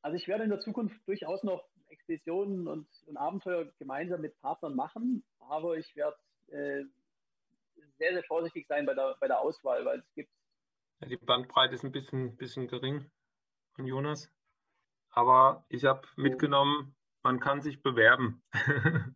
also 0.02 0.18
ich 0.18 0.28
werde 0.28 0.46
in 0.46 0.50
der 0.50 0.60
Zukunft 0.60 1.00
durchaus 1.08 1.44
noch 1.44 1.70
Expeditionen 1.90 2.68
und, 2.68 2.88
und 3.06 3.18
Abenteuer 3.18 3.66
gemeinsam 3.78 4.22
mit 4.22 4.42
Partnern 4.42 4.76
machen, 4.76 5.24
aber 5.38 5.78
ich 5.78 5.96
werde 5.96 6.18
äh, 6.48 6.84
sehr, 8.00 8.14
sehr 8.14 8.24
vorsichtig 8.24 8.66
sein 8.68 8.88
bei 8.88 8.96
der, 8.96 9.16
bei 9.20 9.28
der 9.28 9.40
Auswahl, 9.40 9.86
weil 9.86 10.00
es 10.00 10.14
gibt. 10.16 10.32
Ja, 11.02 11.10
die 11.10 11.18
Bandbreite 11.18 11.76
ist 11.76 11.84
ein 11.84 11.92
bisschen, 11.92 12.38
bisschen 12.38 12.68
gering 12.68 13.12
von 13.76 13.86
Jonas. 13.86 14.32
Aber 15.12 15.64
ich 15.70 15.86
habe 15.86 16.08
mitgenommen, 16.16 16.96
man 17.22 17.40
kann 17.40 17.62
sich 17.62 17.84
bewerben. 17.84 18.42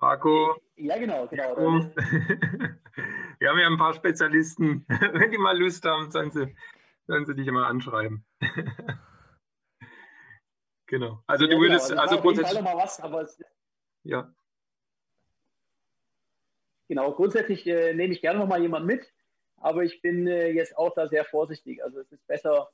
Paco. 0.00 0.56
Ja, 0.76 0.98
genau, 0.98 1.26
genau. 1.28 1.56
Wir 3.38 3.48
haben 3.48 3.58
ja 3.58 3.66
ein 3.66 3.76
paar 3.76 3.94
Spezialisten. 3.94 4.84
Wenn 4.88 5.30
die 5.30 5.38
mal 5.38 5.56
Lust 5.58 5.84
haben, 5.84 6.10
sollen 6.10 6.30
sie, 6.30 6.56
sollen 7.06 7.26
sie 7.26 7.34
dich 7.34 7.46
immer 7.46 7.66
anschreiben. 7.66 8.24
genau. 10.86 11.22
Also 11.26 11.44
ja, 11.44 11.50
du 11.50 11.60
würdest, 11.60 11.90
genau. 11.90 12.00
also, 12.02 12.16
also 12.16 12.22
grundsätzlich. 12.22 12.64
Was, 12.64 13.00
aber 13.00 13.22
es, 13.22 13.38
ja. 14.02 14.34
Genau, 16.88 17.12
grundsätzlich 17.12 17.66
äh, 17.66 17.94
nehme 17.94 18.12
ich 18.12 18.22
gerne 18.22 18.40
noch 18.40 18.48
mal 18.48 18.60
jemanden 18.60 18.86
mit, 18.86 19.12
aber 19.58 19.84
ich 19.84 20.02
bin 20.02 20.26
äh, 20.26 20.48
jetzt 20.50 20.76
auch 20.76 20.94
da 20.94 21.08
sehr 21.08 21.24
vorsichtig. 21.24 21.84
Also 21.84 22.00
es 22.00 22.10
ist 22.10 22.26
besser, 22.26 22.70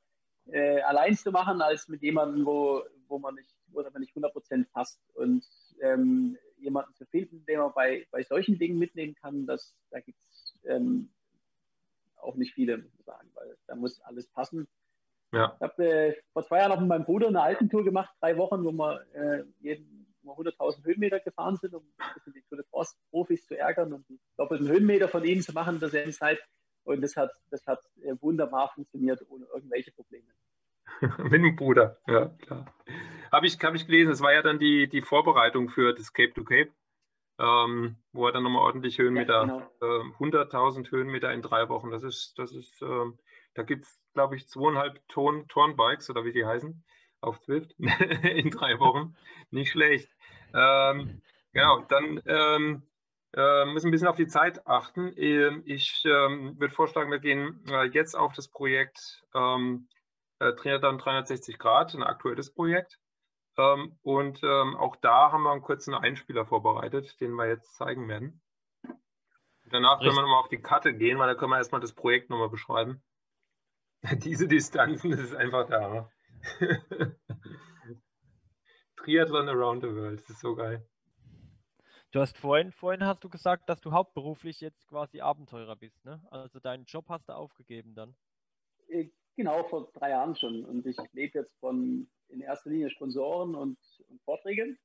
äh, 0.46 0.80
allein 0.82 1.16
zu 1.16 1.32
machen, 1.32 1.60
als 1.60 1.88
mit 1.88 2.02
jemandem, 2.02 2.46
wo, 2.46 2.82
wo 3.08 3.18
man 3.18 3.34
nicht, 3.34 3.54
wo 3.68 3.82
man 3.82 4.00
nicht 4.00 4.16
100% 4.16 4.66
passt. 4.72 5.00
Und 5.14 5.44
ähm, 5.82 6.38
jemanden 6.58 6.94
zu 6.94 7.06
finden, 7.06 7.44
den 7.46 7.58
man 7.58 7.72
bei, 7.74 8.06
bei 8.10 8.22
solchen 8.22 8.58
Dingen 8.58 8.78
mitnehmen 8.78 9.14
kann, 9.14 9.46
das, 9.46 9.74
da 9.90 10.00
gibt 10.00 10.18
es 10.22 10.54
ähm, 10.64 11.10
auch 12.16 12.36
nicht 12.36 12.54
viele, 12.54 12.78
muss 12.78 12.92
man 12.94 13.04
sagen, 13.04 13.30
weil 13.34 13.56
da 13.66 13.74
muss 13.74 14.00
alles 14.00 14.26
passen. 14.28 14.66
Ja. 15.32 15.54
Ich 15.56 15.62
habe 15.62 15.84
äh, 15.84 16.16
vor 16.32 16.44
zwei 16.44 16.58
Jahren 16.58 16.70
noch 16.70 16.80
mit 16.80 16.88
meinem 16.88 17.04
Bruder 17.04 17.28
eine 17.28 17.42
Alpentour 17.42 17.84
gemacht, 17.84 18.10
drei 18.20 18.36
Wochen, 18.36 18.64
wo 18.64 18.72
wir 18.72 19.04
äh, 19.14 19.44
jeden, 19.60 20.14
wo 20.22 20.36
wir 20.36 20.52
100.000 20.52 20.84
Höhenmeter 20.84 21.20
gefahren 21.20 21.56
sind, 21.56 21.74
um 21.74 21.82
ein 21.98 22.14
bisschen 22.14 22.32
die 22.32 22.42
Tour 22.42 22.58
de 22.58 22.66
France-Profis 22.70 23.46
zu 23.46 23.58
ärgern 23.58 23.92
und 23.92 24.08
die 24.08 24.20
doppelten 24.36 24.68
Höhenmeter 24.68 25.08
von 25.08 25.24
ihnen 25.24 25.42
zu 25.42 25.52
machen 25.52 25.74
in 25.74 25.80
derselben 25.80 26.12
Zeit. 26.12 26.38
Und 26.84 27.02
das 27.02 27.16
hat, 27.16 27.32
das 27.50 27.66
hat 27.66 27.80
äh, 28.02 28.14
wunderbar 28.20 28.70
funktioniert, 28.74 29.24
ohne 29.28 29.46
irgendwelche 29.46 29.92
Probleme. 29.92 30.28
Mit 31.18 31.32
dem 31.32 31.56
Bruder, 31.56 31.98
ja, 32.06 32.26
klar. 32.40 32.74
Habe 33.32 33.46
ich, 33.46 33.58
hab 33.62 33.74
ich 33.74 33.86
gelesen, 33.86 34.12
es 34.12 34.20
war 34.20 34.32
ja 34.32 34.42
dann 34.42 34.58
die, 34.58 34.88
die 34.88 35.02
Vorbereitung 35.02 35.68
für 35.68 35.92
das 35.92 36.12
Cape 36.12 36.32
to 36.32 36.44
Cape, 36.44 36.70
ähm, 37.38 37.96
wo 38.12 38.26
er 38.26 38.32
dann 38.32 38.44
nochmal 38.44 38.62
ordentlich 38.62 38.98
Höhenmeter, 38.98 39.46
Ja, 39.46 39.68
genau. 39.80 40.00
äh, 40.00 40.24
100.000 40.24 40.90
Höhenmeter 40.90 41.32
in 41.32 41.42
drei 41.42 41.68
Wochen. 41.68 41.90
Das 41.90 42.02
ist, 42.02 42.38
das 42.38 42.52
ist, 42.52 42.80
ähm, 42.82 43.18
da 43.54 43.62
gibt 43.62 43.84
es, 43.84 44.00
glaube 44.14 44.36
ich, 44.36 44.48
zweieinhalb 44.48 45.06
Ton, 45.08 45.46
Turnbikes 45.48 46.08
oder 46.08 46.24
wie 46.24 46.32
die 46.32 46.46
heißen, 46.46 46.84
auf 47.20 47.40
Zwift 47.40 47.72
in 47.78 48.50
drei 48.50 48.78
Wochen. 48.78 49.16
Nicht 49.50 49.72
schlecht. 49.72 50.08
Ähm, 50.54 51.20
genau, 51.52 51.80
dann 51.88 52.22
ähm, 52.26 52.82
äh, 53.34 53.66
müssen 53.66 53.88
ein 53.88 53.90
bisschen 53.90 54.08
auf 54.08 54.16
die 54.16 54.28
Zeit 54.28 54.66
achten. 54.66 55.12
Ähm, 55.16 55.62
Ich 55.66 56.04
ähm, 56.06 56.58
würde 56.58 56.72
vorschlagen, 56.72 57.10
wir 57.10 57.18
gehen 57.18 57.62
äh, 57.68 57.84
jetzt 57.88 58.14
auf 58.14 58.32
das 58.32 58.48
Projekt 58.48 59.24
ähm, 59.34 59.88
äh, 60.38 60.52
Triathlon 60.54 60.98
360 60.98 61.58
Grad, 61.58 61.94
ein 61.94 62.02
aktuelles 62.02 62.52
Projekt. 62.52 62.98
Ähm, 63.58 63.98
und 64.02 64.42
ähm, 64.42 64.76
auch 64.76 64.96
da 64.96 65.32
haben 65.32 65.42
wir 65.42 65.52
einen 65.52 65.62
kurzen 65.62 65.94
Einspieler 65.94 66.44
vorbereitet, 66.44 67.20
den 67.20 67.32
wir 67.32 67.46
jetzt 67.46 67.74
zeigen 67.76 68.08
werden. 68.08 68.42
Danach 69.70 69.98
können 69.98 70.10
wir 70.10 70.10
Richtig. 70.10 70.22
nochmal 70.22 70.40
auf 70.40 70.48
die 70.48 70.62
Karte 70.62 70.94
gehen, 70.94 71.18
weil 71.18 71.28
da 71.28 71.34
können 71.34 71.50
wir 71.50 71.58
erstmal 71.58 71.80
das 71.80 71.94
Projekt 71.94 72.30
nochmal 72.30 72.50
beschreiben. 72.50 73.02
Diese 74.24 74.46
Distanzen, 74.46 75.10
das 75.10 75.20
ist 75.20 75.34
einfach 75.34 75.68
Hammer. 75.70 76.10
Triathlon 78.96 79.48
around 79.48 79.82
the 79.82 79.88
world, 79.88 80.20
das 80.20 80.30
ist 80.30 80.40
so 80.40 80.54
geil. 80.54 80.86
Du 82.12 82.20
hast 82.20 82.38
vorhin, 82.38 82.72
vorhin 82.72 83.04
hast 83.04 83.24
du 83.24 83.28
gesagt, 83.28 83.68
dass 83.68 83.80
du 83.80 83.92
hauptberuflich 83.92 84.60
jetzt 84.60 84.86
quasi 84.86 85.20
Abenteurer 85.20 85.76
bist, 85.76 86.04
ne? 86.04 86.24
Also 86.30 86.60
deinen 86.60 86.84
Job 86.84 87.06
hast 87.08 87.28
du 87.28 87.34
aufgegeben 87.34 87.94
dann. 87.94 88.16
Genau, 89.36 89.64
vor 89.64 89.90
drei 89.92 90.10
Jahren 90.10 90.34
schon. 90.34 90.64
Und 90.64 90.86
ich 90.86 90.96
lebe 91.12 91.38
jetzt 91.38 91.54
von 91.58 92.08
in 92.28 92.40
erster 92.40 92.70
Linie 92.70 92.90
Sponsoren 92.90 93.54
und, 93.54 93.78
und 94.08 94.22
Vorträgen. 94.22 94.78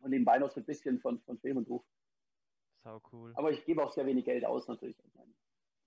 Und 0.00 0.10
nebenbei 0.10 0.38
noch 0.38 0.50
so 0.50 0.60
ein 0.60 0.66
bisschen 0.66 1.00
von, 1.00 1.20
von 1.22 1.38
Film 1.38 1.58
und 1.58 1.68
Ruf. 1.68 1.84
Sau 2.82 3.00
cool. 3.12 3.32
Aber 3.36 3.50
ich 3.50 3.64
gebe 3.64 3.82
auch 3.82 3.92
sehr 3.92 4.06
wenig 4.06 4.24
Geld 4.24 4.44
aus 4.44 4.68
natürlich. 4.68 4.98
Also 5.02 5.18
Meine, 5.18 5.34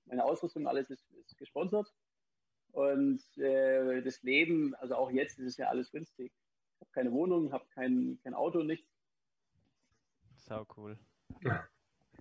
meine 0.05 0.25
Ausrüstung, 0.25 0.67
alles 0.67 0.89
ist, 0.89 1.09
ist 1.11 1.37
gesponsert. 1.37 1.93
Und 2.71 3.21
äh, 3.37 4.01
das 4.01 4.21
Leben, 4.23 4.73
also 4.75 4.95
auch 4.95 5.11
jetzt 5.11 5.37
ist 5.39 5.45
es 5.45 5.57
ja 5.57 5.67
alles 5.67 5.91
günstig. 5.91 6.31
Ich 6.75 6.81
habe 6.81 6.91
keine 6.91 7.11
Wohnung, 7.11 7.51
habe 7.51 7.65
kein, 7.69 8.19
kein 8.23 8.33
Auto, 8.33 8.63
nichts. 8.63 8.89
Sau 10.35 10.65
cool. 10.77 10.97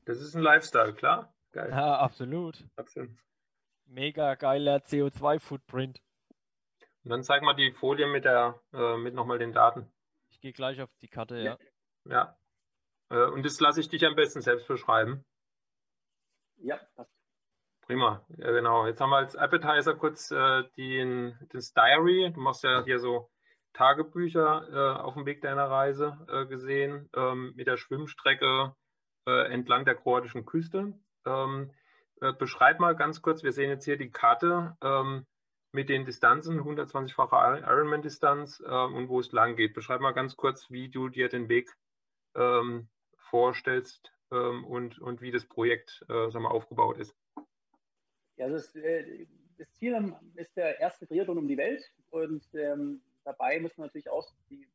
Das 0.05 0.21
ist 0.21 0.35
ein 0.35 0.43
Lifestyle, 0.43 0.95
klar? 0.95 1.35
Geil. 1.53 1.71
Ja, 1.71 1.99
absolut. 1.99 2.65
Absolut. 2.77 3.11
Mega 3.91 4.37
geiler 4.37 4.77
CO2-Footprint. 4.77 6.01
Und 7.03 7.11
dann 7.11 7.25
zeig 7.25 7.43
mal 7.43 7.55
die 7.55 7.73
Folie 7.73 8.07
mit 8.07 8.25
der, 8.25 8.61
äh, 8.73 8.97
mit 8.97 9.15
nochmal 9.15 9.39
den 9.39 9.53
Daten. 9.53 9.91
Ich 10.31 10.41
gehe 10.41 10.53
gleich 10.53 10.81
auf 10.81 10.91
die 11.03 11.09
Karte, 11.09 11.39
ja. 11.39 11.59
Ja. 12.05 12.39
Äh, 13.11 13.27
und 13.27 13.45
das 13.45 13.59
lasse 13.59 13.81
ich 13.81 13.89
dich 13.89 14.07
am 14.07 14.15
besten 14.15 14.43
selbst 14.43 14.69
beschreiben. 14.69 15.25
Ja, 16.59 16.79
passt. 16.95 17.11
Prima. 17.83 18.25
Ja, 18.37 18.53
genau. 18.53 18.87
Jetzt 18.87 19.01
haben 19.01 19.11
wir 19.11 19.17
als 19.17 19.35
Appetizer 19.35 19.97
kurz 19.97 20.31
äh, 20.31 20.63
den, 20.77 21.37
das 21.51 21.73
Diary. 21.73 22.31
Du 22.33 22.41
machst 22.41 22.63
ja 22.63 22.85
hier 22.85 23.01
so 23.01 23.29
Tagebücher 23.73 24.69
äh, 24.71 25.01
auf 25.01 25.15
dem 25.15 25.27
Weg 25.27 25.41
deiner 25.43 25.69
Reise 25.69 26.17
äh, 26.29 26.47
gesehen, 26.47 27.11
ähm, 27.17 27.55
mit 27.57 27.67
der 27.67 27.77
Schwimmstrecke 27.77 28.77
äh, 29.27 29.53
entlang 29.53 29.85
der 29.85 29.97
kroatischen 29.97 30.47
Küste. 30.47 30.93
Ähm, 31.27 31.73
äh, 32.21 32.33
beschreib 32.33 32.81
mal 32.81 32.95
ganz 32.95 33.23
kurz, 33.23 33.43
wir 33.43 33.53
sehen 33.53 33.71
jetzt 33.71 33.85
hier 33.85 33.97
die 33.97 34.11
Karte 34.11 34.77
ähm, 34.83 35.27
mit 35.73 35.89
den 35.89 36.05
Distanzen, 36.05 36.61
120-fache 36.61 37.63
Ironman-Distanz 37.63 38.61
äh, 38.61 38.69
und 38.69 39.09
wo 39.09 39.21
es 39.21 39.33
lang 39.33 39.57
geht. 39.57 39.75
Beschreib 39.75 40.01
mal 40.01 40.13
ganz 40.13 40.37
kurz, 40.37 40.71
wie 40.71 40.89
du 40.89 41.09
dir 41.09 41.29
den 41.29 41.49
Weg 41.49 41.71
ähm, 42.35 42.89
vorstellst 43.17 44.13
ähm, 44.31 44.65
und, 44.65 44.99
und 44.99 45.21
wie 45.21 45.31
das 45.31 45.47
Projekt 45.47 46.05
äh, 46.09 46.31
sagen 46.31 46.45
wir, 46.45 46.51
aufgebaut 46.51 46.99
ist. 46.99 47.15
Ja, 48.37 48.49
das, 48.49 48.75
äh, 48.75 49.27
das 49.59 49.73
Ziel 49.75 50.15
ist 50.35 50.57
der 50.57 50.81
erste 50.81 51.07
Triathlon 51.07 51.39
um 51.39 51.49
die 51.49 51.57
Welt. 51.57 51.83
Und 52.11 52.45
ähm, 52.55 53.03
dabei 53.25 53.61
muss 53.61 53.77
man 53.77 53.87
natürlich 53.87 54.11
auch 54.11 54.29
die, 54.49 54.69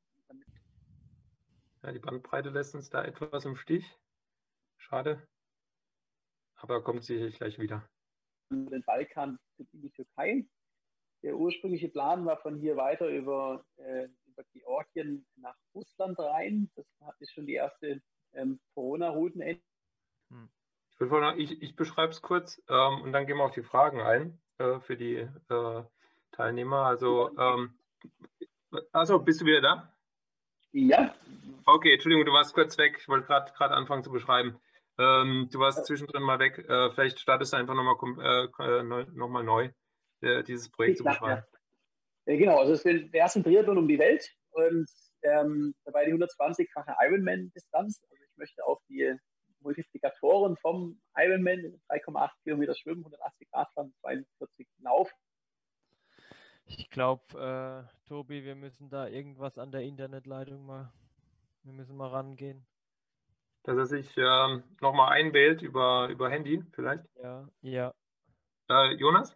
Ja, 1.84 1.92
die 1.92 2.00
Bandbreite 2.00 2.50
lässt 2.50 2.76
uns 2.76 2.90
da 2.90 3.04
etwas 3.04 3.46
im 3.46 3.56
Stich. 3.56 4.00
Schade. 4.78 5.28
Aber 6.68 6.82
kommt 6.84 7.04
sicherlich 7.04 7.38
gleich 7.38 7.60
wieder. 7.60 7.88
den 8.50 8.84
Balkan 8.84 9.38
in 9.58 9.82
die 9.82 9.92
Türkei. 9.92 10.46
Der 11.24 11.36
ursprüngliche 11.36 11.90
Plan 11.90 12.26
war 12.26 12.38
von 12.38 12.58
hier 12.58 12.76
weiter 12.76 13.08
über, 13.08 13.64
äh, 13.78 14.08
über 14.26 14.44
Georgien 14.54 15.26
nach 15.36 15.56
Russland 15.76 16.18
rein. 16.20 16.70
Das 16.76 16.86
ist 17.20 17.34
schon 17.34 17.46
die 17.46 17.54
erste 17.54 18.02
ähm, 18.34 18.60
Corona-Routen. 18.74 19.42
Ich, 19.42 19.60
vorher 20.98 21.32
noch- 21.32 21.38
ich, 21.38 21.62
ich 21.62 21.76
beschreibe 21.76 22.12
es 22.12 22.22
kurz 22.22 22.62
ähm, 22.68 23.02
und 23.02 23.12
dann 23.14 23.28
gehen 23.28 23.38
wir 23.38 23.44
auf 23.46 23.54
die 23.54 23.64
Fragen 23.64 24.02
ein 24.02 24.40
äh, 24.58 24.80
für 24.80 24.98
die 24.98 25.18
äh, 25.50 25.84
Teilnehmer. 26.32 26.86
Also, 26.86 27.38
ähm, 27.38 27.78
achso, 28.92 29.20
bist 29.20 29.42
du 29.42 29.46
wieder 29.46 29.62
da? 29.62 29.94
Ja, 30.72 31.16
Okay, 31.68 31.94
Entschuldigung, 31.94 32.26
du 32.26 32.32
warst 32.34 32.54
kurz 32.54 32.78
weg. 32.78 32.98
Ich 33.00 33.08
wollte 33.08 33.26
gerade 33.28 33.52
gerade 33.54 33.74
anfangen 33.74 34.04
zu 34.04 34.12
beschreiben. 34.12 34.60
Ähm, 34.98 35.50
du 35.52 35.60
warst 35.60 35.86
zwischendrin 35.86 36.24
mal 36.24 36.40
weg. 36.40 36.58
Äh, 36.58 36.92
vielleicht 36.92 37.20
startest 37.20 37.54
du 37.54 37.58
einfach 37.58 37.76
nochmal 37.76 37.96
äh, 38.60 38.84
neu, 38.84 39.06
noch 39.14 39.28
mal 39.28 39.44
neu, 39.44 39.70
äh, 40.22 40.44
dieses 40.44 40.70
Projekt 40.70 40.98
zu 41.00 41.04
Ja, 41.04 41.12
beschreiben. 41.12 41.44
ja. 42.26 42.34
Äh, 42.34 42.38
Genau, 42.38 42.60
also 42.60 42.74
es 42.74 42.86
ist 42.86 43.14
der 43.14 43.20
erste 43.22 43.44
Triathlon 43.44 43.78
um 43.78 43.88
die 43.88 44.00
Welt 44.00 44.28
und 44.52 44.90
ähm, 45.22 45.76
dabei 45.84 46.06
die 46.06 46.14
120-fache 46.14 46.96
Ironman-Distanz. 47.02 48.02
Also 48.10 48.24
ich 48.24 48.38
möchte 48.38 48.66
auch 48.66 48.82
die 48.90 49.16
Multiplikatoren 49.60 50.56
vom 50.58 51.02
Ironman, 51.18 51.82
3,8 51.90 52.30
Kilometer 52.44 52.76
Schwimmen, 52.76 53.02
180 53.02 53.50
Grad 53.52 53.72
fahren, 53.74 53.94
42 54.02 54.68
Lauf. 54.80 55.12
Ich 56.68 56.90
glaube, 56.90 57.88
äh, 57.88 58.08
Tobi, 58.08 58.44
wir 58.44 58.56
müssen 58.56 58.90
da 58.90 59.08
irgendwas 59.08 59.58
an 59.58 59.72
der 59.72 59.82
Internetleitung 59.82 60.66
mal. 60.66 60.92
Wir 61.64 61.74
müssen 61.74 61.98
mal 61.98 62.10
rangehen. 62.10 62.66
Dass 63.66 63.78
er 63.78 63.86
sich 63.88 64.16
ähm, 64.16 64.64
nochmal 64.80 65.14
einwählt 65.14 65.62
über, 65.64 66.08
über 66.10 66.30
Handy 66.30 66.64
vielleicht. 66.74 67.04
Ja, 67.22 67.50
ja. 67.62 67.94
Äh, 68.70 68.94
Jonas, 68.94 69.36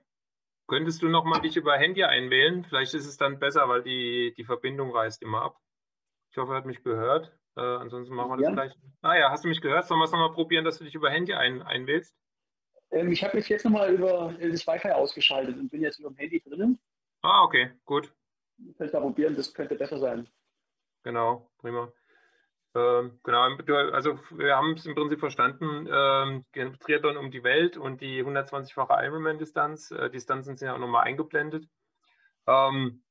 könntest 0.67 1.01
du 1.01 1.07
nochmal 1.07 1.41
dich 1.41 1.57
über 1.57 1.75
Handy 1.77 2.03
einwählen? 2.03 2.63
Vielleicht 2.63 2.93
ist 2.93 3.07
es 3.07 3.17
dann 3.17 3.39
besser, 3.39 3.67
weil 3.67 3.82
die, 3.82 4.34
die 4.38 4.45
Verbindung 4.45 4.91
reißt 4.91 5.23
immer 5.23 5.41
ab. 5.41 5.59
Ich 6.32 6.38
hoffe, 6.38 6.53
er 6.53 6.57
hat 6.57 6.65
mich 6.65 6.84
gehört. 6.84 7.36
Äh, 7.55 7.61
ansonsten 7.61 8.13
machen 8.13 8.30
wir 8.32 8.38
das 8.38 8.45
Ja. 8.45 8.51
gleich. 8.53 8.73
Ah 9.01 9.15
ja, 9.15 9.32
hast 9.32 9.43
du 9.43 9.47
mich 9.47 9.61
gehört? 9.61 9.86
Sollen 9.86 9.99
wir 9.99 10.05
es 10.05 10.11
nochmal 10.11 10.32
probieren, 10.32 10.63
dass 10.63 10.77
du 10.77 10.84
dich 10.84 10.93
über 10.93 11.09
Handy 11.09 11.34
ein, 11.34 11.63
einwählst? 11.63 12.15
Ähm, 12.91 13.11
ich 13.11 13.23
habe 13.23 13.38
mich 13.38 13.49
jetzt 13.49 13.65
nochmal 13.65 13.93
über 13.93 14.36
äh, 14.39 14.51
das 14.51 14.65
Wi-Fi 14.67 14.91
ausgeschaltet 14.91 15.57
und 15.57 15.69
bin 15.69 15.82
jetzt 15.82 15.99
über 15.99 16.09
dem 16.09 16.17
Handy 16.17 16.39
drinnen. 16.39 16.80
Ah, 17.21 17.43
okay, 17.43 17.71
gut. 17.86 18.13
Könnt 18.77 18.93
mal 18.93 19.01
probieren, 19.01 19.36
das 19.36 19.53
könnte 19.53 19.75
besser 19.75 19.99
sein. 19.99 20.30
Genau, 21.03 21.49
prima. 21.57 21.91
Ähm, 22.76 23.20
genau, 23.24 23.41
also 23.91 24.20
wir 24.30 24.55
haben 24.55 24.74
es 24.74 24.86
im 24.86 24.95
Prinzip 24.95 25.20
verstanden, 25.20 25.88
ähm, 25.91 26.45
Triathlon 26.80 27.17
um 27.17 27.32
die 27.32 27.43
Welt 27.43 27.78
und 27.78 28.01
die 28.01 28.24
120-fache 28.24 29.03
Ironman-Distanz. 29.05 29.91
Äh, 29.91 30.09
Distanzen 30.11 30.55
sind 30.55 30.67
ja 30.67 30.76
auch 30.76 30.80
nochmal 30.80 31.05
eingeblendet. 31.05 31.67
Ähm, 32.47 33.03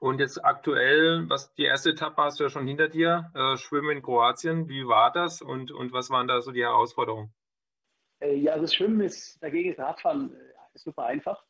und 0.00 0.18
jetzt 0.18 0.44
aktuell, 0.44 1.28
was 1.28 1.52
die 1.54 1.64
erste 1.64 1.90
Etappe 1.90 2.22
hast 2.22 2.40
du 2.40 2.44
ja 2.44 2.50
schon 2.50 2.66
hinter 2.66 2.88
dir, 2.88 3.30
äh, 3.34 3.56
Schwimmen 3.56 3.90
in 3.90 4.02
Kroatien. 4.02 4.68
Wie 4.68 4.86
war 4.86 5.12
das 5.12 5.42
und, 5.42 5.72
und 5.72 5.92
was 5.92 6.10
waren 6.10 6.28
da 6.28 6.40
so 6.40 6.52
die 6.52 6.62
Herausforderungen? 6.62 7.32
Äh, 8.20 8.36
ja, 8.36 8.58
das 8.58 8.74
Schwimmen 8.74 9.00
ist 9.00 9.42
dagegen 9.42 9.74
das 9.74 9.78
Radfahren 9.78 10.34
äh, 10.34 10.50
ist 10.74 10.84
super 10.84 11.04
einfach. 11.04 11.42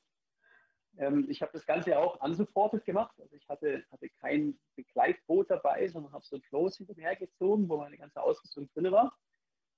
Ähm, 1.00 1.26
ich 1.30 1.40
habe 1.40 1.52
das 1.52 1.64
Ganze 1.64 1.98
auch 1.98 2.20
unsupported 2.20 2.84
gemacht. 2.84 3.14
Also 3.18 3.34
ich 3.34 3.48
hatte, 3.48 3.82
hatte 3.90 4.08
kein 4.20 4.58
Begleitboot 4.76 5.50
dabei, 5.50 5.88
sondern 5.88 6.12
habe 6.12 6.24
so 6.24 6.36
ein 6.36 6.42
Floß 6.42 6.76
hinter 6.76 6.94
mir 6.94 7.08
hergezogen, 7.08 7.68
wo 7.68 7.78
meine 7.78 7.96
ganze 7.96 8.22
Ausrüstung 8.22 8.68
drin 8.74 8.92
war. 8.92 9.16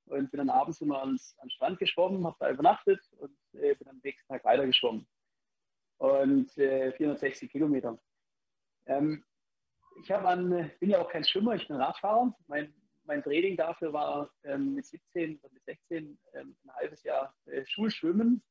Und 0.07 0.33
bin 0.33 0.39
dann 0.39 0.51
abends 0.51 0.81
immer 0.81 1.01
ans, 1.01 1.37
ans 1.39 1.53
Strand 1.53 1.79
geschwommen, 1.79 2.27
habe 2.27 2.37
da 2.41 2.51
übernachtet 2.51 3.01
und 3.19 3.37
äh, 3.53 3.75
bin 3.77 3.89
am 3.89 4.01
nächsten 4.03 4.27
Tag 4.27 4.45
weiter 4.45 4.67
geschwommen. 4.67 5.07
Und 5.99 6.59
äh, 6.59 6.91
460 6.91 7.53
Kilometer. 7.53 7.97
Ähm, 8.87 9.25
ich 10.03 10.13
an, 10.13 10.73
bin 10.81 10.91
ja 10.91 11.01
auch 11.01 11.09
kein 11.09 11.23
Schwimmer, 11.23 11.55
ich 11.55 11.69
bin 11.69 11.77
Radfahrer. 11.77 12.37
Mein, 12.49 12.75
mein 13.05 13.23
Training 13.23 13.57
dafür 13.57 13.93
war 13.93 14.29
ähm, 14.43 14.75
mit 14.75 14.87
17 14.87 15.39
oder 15.39 15.53
mit 15.53 15.65
16 15.67 16.19
ähm, 16.33 16.57
ein 16.65 16.75
halbes 16.75 17.05
Jahr 17.05 17.33
äh, 17.47 17.65
Schulschwimmen. 17.65 18.43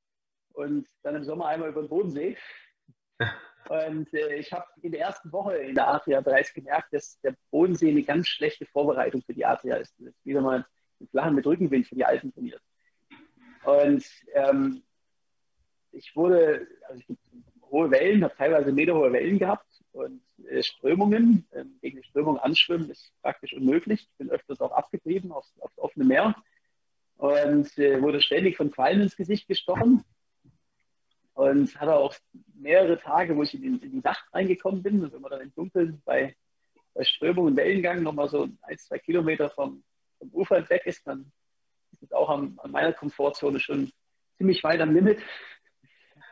Und 0.53 0.87
dann 1.03 1.15
im 1.15 1.23
Sommer 1.23 1.47
einmal 1.47 1.69
über 1.69 1.81
den 1.81 1.89
Bodensee. 1.89 2.37
Und 3.69 4.13
äh, 4.13 4.35
ich 4.35 4.51
habe 4.51 4.65
in 4.81 4.91
der 4.91 5.01
ersten 5.01 5.31
Woche 5.31 5.55
in 5.57 5.75
der 5.75 5.87
Adria 5.87 6.21
bereits 6.21 6.53
gemerkt, 6.53 6.93
dass 6.93 7.19
der 7.21 7.35
Bodensee 7.51 7.89
eine 7.89 8.03
ganz 8.03 8.27
schlechte 8.27 8.65
Vorbereitung 8.65 9.21
für 9.21 9.33
die 9.33 9.45
Adria 9.45 9.75
ist. 9.75 9.93
Das 9.99 10.09
ist 10.09 10.25
wieder 10.25 10.41
mal 10.41 10.65
ein 10.99 11.07
Flachen 11.07 11.35
mit 11.35 11.45
Rückenwind 11.45 11.87
für 11.87 11.95
die 11.95 12.05
Alten 12.05 12.33
trainiert. 12.33 12.61
Und 13.63 14.03
ähm, 14.33 14.81
ich 15.91 16.15
wurde, 16.15 16.67
also 16.87 17.01
ich 17.07 17.17
hohe 17.69 17.91
Wellen, 17.91 18.23
habe 18.23 18.35
teilweise 18.35 18.71
meterhohe 18.71 19.13
Wellen 19.13 19.39
gehabt 19.39 19.67
und 19.91 20.21
äh, 20.49 20.63
Strömungen. 20.63 21.47
Ähm, 21.53 21.77
gegen 21.81 21.97
die 22.01 22.07
Strömung 22.07 22.37
anschwimmen 22.39 22.89
ist 22.89 23.13
praktisch 23.21 23.53
unmöglich. 23.53 24.01
Ich 24.01 24.17
bin 24.17 24.29
öfters 24.29 24.59
auch 24.61 24.71
abgetrieben 24.71 25.31
aufs, 25.31 25.53
aufs 25.59 25.77
offene 25.77 26.05
Meer 26.05 26.35
und 27.17 27.77
äh, 27.77 28.01
wurde 28.01 28.21
ständig 28.21 28.57
von 28.57 28.71
Quallen 28.71 29.01
ins 29.01 29.15
Gesicht 29.15 29.47
gestochen. 29.47 30.03
Und 31.33 31.79
hatte 31.79 31.95
auch 31.95 32.13
mehrere 32.55 32.99
Tage, 32.99 33.35
wo 33.35 33.43
ich 33.43 33.53
in, 33.53 33.79
in 33.79 33.91
die 33.91 34.01
Nacht 34.01 34.25
reingekommen 34.33 34.83
bin. 34.83 35.03
Und 35.03 35.13
wenn 35.13 35.21
man 35.21 35.31
dann 35.31 35.41
im 35.41 35.53
Dunkeln 35.53 36.01
bei, 36.05 36.35
bei 36.93 37.03
Strömung 37.03 37.45
und 37.45 37.55
Wellengang 37.55 38.03
nochmal 38.03 38.29
so 38.29 38.47
ein, 38.61 38.77
zwei 38.77 38.99
Kilometer 38.99 39.49
vom, 39.49 39.83
vom 40.19 40.29
Ufer 40.33 40.67
weg 40.69 40.85
ist, 40.85 41.07
dann 41.07 41.31
ist 41.93 42.03
es 42.03 42.11
auch 42.11 42.29
an, 42.29 42.59
an 42.61 42.71
meiner 42.71 42.93
Komfortzone 42.93 43.59
schon 43.59 43.91
ziemlich 44.37 44.63
weit 44.63 44.81
am 44.81 44.93
Limit. 44.93 45.19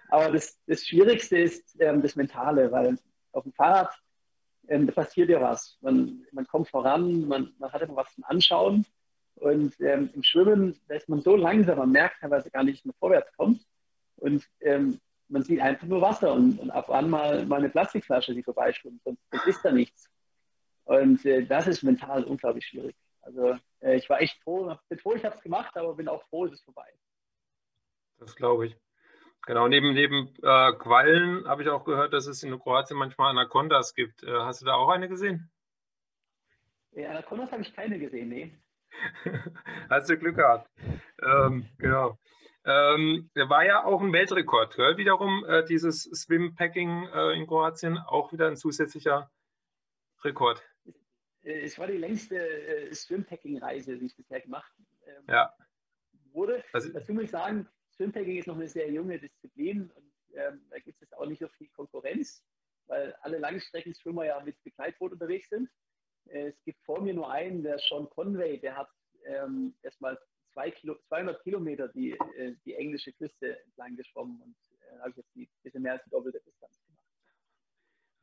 Aber 0.10 0.32
das, 0.32 0.60
das 0.66 0.86
Schwierigste 0.86 1.38
ist 1.38 1.80
ähm, 1.80 2.02
das 2.02 2.16
Mentale, 2.16 2.72
weil 2.72 2.98
auf 3.32 3.44
dem 3.44 3.54
Fahrrad 3.54 3.94
ähm, 4.68 4.86
da 4.88 4.94
passiert 4.94 5.30
ja 5.30 5.42
was. 5.42 5.78
Man, 5.82 6.26
man 6.32 6.48
kommt 6.48 6.70
voran, 6.70 7.28
man, 7.28 7.54
man 7.58 7.72
hat 7.72 7.82
immer 7.82 7.96
was 7.96 8.14
zum 8.14 8.24
Anschauen. 8.26 8.86
Und 9.36 9.80
ähm, 9.80 10.10
im 10.14 10.24
Schwimmen, 10.24 10.80
da 10.88 10.96
ist 10.96 11.10
man 11.10 11.22
so 11.22 11.36
langsam, 11.36 11.78
man 11.78 11.92
merkt 11.92 12.20
teilweise 12.20 12.52
gar 12.52 12.64
nicht, 12.64 12.80
dass 12.80 12.86
man 12.86 12.96
vorwärts 13.00 13.32
kommt. 13.38 13.66
Und 14.20 14.48
ähm, 14.62 15.00
man 15.28 15.44
sieht 15.44 15.62
einfach 15.62 15.88
nur 15.88 16.02
Wasser 16.02 16.34
und, 16.34 16.60
und 16.60 16.72
ab 16.72 16.90
und 16.90 16.96
an 16.96 17.10
mal, 17.10 17.52
eine 17.52 17.70
Plastikflasche, 17.70 18.34
die 18.34 18.44
vorbeischwimmt. 18.44 19.02
Sonst, 19.04 19.22
sonst 19.32 19.48
ist 19.48 19.64
da 19.64 19.72
nichts. 19.72 20.10
Und 20.86 21.26
äh, 21.26 21.46
das 21.46 21.68
ist 21.68 21.84
mental 21.84 22.24
unglaublich 22.24 22.66
schwierig. 22.66 22.96
Also 23.22 23.56
äh, 23.82 23.96
ich 23.96 24.10
war 24.10 24.22
echt 24.22 24.42
froh, 24.42 24.76
bin 24.90 25.00
froh, 25.00 25.14
ich 25.14 25.24
habe 25.24 25.36
es 25.36 25.42
gemacht, 25.42 25.76
aber 25.78 25.94
bin 25.96 26.08
auch 26.08 26.24
froh, 26.30 26.46
es 26.46 26.54
ist 26.54 26.66
vorbei. 26.66 26.92
Das 28.18 28.36
glaube 28.36 28.68
ich. 28.68 28.78
Genau, 29.46 29.68
neben, 29.68 29.94
neben 29.94 30.34
äh, 30.42 30.74
Quallen 30.74 31.48
habe 31.48 31.64
ich 31.64 31.70
auch 31.70 31.86
gehört, 31.86 32.14
dass 32.14 32.28
es 32.28 32.44
in 32.44 32.60
Kroatien 32.60 32.98
manchmal 32.98 33.30
Anacondas 33.30 33.94
gibt. 33.94 34.24
Äh, 34.24 34.32
hast 34.32 34.62
du 34.62 34.66
da 34.66 34.74
auch 34.74 34.90
eine 34.90 35.08
gesehen? 35.08 35.50
Ja, 36.92 37.12
Anacondas 37.12 37.52
habe 37.52 37.62
ich 37.62 37.74
keine 37.74 38.00
gesehen, 38.00 38.30
nee. 38.30 38.60
hast 39.90 40.10
du 40.10 40.18
Glück 40.18 40.36
gehabt. 40.36 40.70
Ähm, 41.22 41.70
genau. 41.78 42.18
Ähm, 42.66 43.30
war 43.36 43.66
ja 43.66 43.86
auch 43.86 44.02
ein 44.02 44.12
Weltrekord, 44.12 44.76
gell? 44.76 44.98
wiederum 44.98 45.46
äh, 45.46 45.64
dieses 45.64 46.04
Swimpacking 46.04 47.08
äh, 47.08 47.34
in 47.34 47.48
Kroatien, 47.48 47.98
auch 47.98 48.34
wieder 48.34 48.48
ein 48.48 48.58
zusätzlicher 48.58 49.32
Rekord. 50.24 50.62
Es 51.42 51.80
war 51.80 51.88
die 51.88 51.98
längste 51.98 52.38
äh, 52.38 52.94
Swimpacking-Reise, 52.94 53.98
die 53.98 54.08
ich 54.08 54.16
bisher 54.16 54.42
gemacht 54.42 54.72
ähm, 55.08 55.24
ja. 55.28 55.54
wurde. 56.32 56.64
Also, 56.74 56.92
Dazu 56.92 57.14
muss 57.14 57.24
ich 57.24 57.32
sagen, 57.32 57.68
Swimpacking 57.96 58.38
ist 58.38 58.48
noch 58.48 58.56
eine 58.56 58.68
sehr 58.68 58.92
junge 58.92 59.20
Disziplin 59.20 59.90
und 59.92 60.12
ähm, 60.36 60.62
da 60.70 60.80
gibt 60.80 61.02
es 61.02 61.14
auch 61.14 61.26
nicht 61.26 61.40
so 61.40 61.48
viel 61.48 61.70
Konkurrenz, 61.70 62.46
weil 62.88 63.14
alle 63.22 63.40
Langstreckenschwimmer 63.40 64.26
ja 64.26 64.40
mit 64.42 64.62
Begleitboot 64.64 65.14
unterwegs 65.14 65.50
sind. 65.50 65.70
Äh, 66.26 66.50
es 66.50 66.64
gibt 66.64 66.84
vor 66.84 67.02
mir 67.02 67.14
nur 67.14 67.32
einen, 67.32 67.64
der 67.64 67.80
Sean 67.80 68.10
Conway, 68.10 68.60
der 68.60 68.76
hat 68.76 68.90
ähm, 69.26 69.76
erstmal 69.82 70.20
zwei 70.54 70.72
Kilo, 70.72 70.96
200 71.08 71.44
Kilometer 71.44 71.88
die, 71.90 72.12
äh, 72.12 72.56
die 72.66 72.76
englische 72.76 73.14
Küste 73.14 73.60
entlang 73.66 73.96
geschwommen 73.96 74.42
und 74.42 74.56
äh, 74.72 75.00
habe 75.00 75.12
ich 75.12 75.18
jetzt 75.18 75.36
ein 75.36 75.48
bisschen 75.64 75.82
mehr 75.82 75.94
als 75.94 76.04
die 76.04 76.10
doppelte 76.10 76.42
Distanz 76.46 76.80
gemacht. 76.86 77.06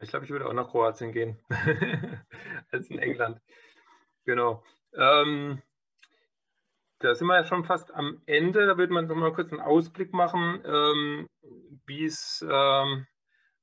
Ich 0.01 0.11
glaube, 0.11 0.25
ich 0.25 0.31
würde 0.31 0.47
auch 0.47 0.53
nach 0.53 0.69
Kroatien 0.69 1.13
gehen, 1.13 1.39
als 2.71 2.91
in 2.91 2.99
England. 2.99 3.41
Genau. 4.25 4.63
Ähm, 4.95 5.63
da 6.99 7.15
sind 7.15 7.27
wir 7.29 7.37
ja 7.37 7.45
schon 7.45 7.65
fast 7.65 7.95
am 7.95 8.23
Ende. 8.27 8.67
Da 8.67 8.77
würde 8.77 8.93
man 8.93 9.07
noch 9.07 9.15
mal 9.15 9.33
kurz 9.33 9.53
einen 9.53 9.61
Ausblick 9.61 10.13
machen, 10.13 10.63
ähm, 10.65 11.29
wie 11.87 12.05
es, 12.05 12.45
ähm, 12.49 13.07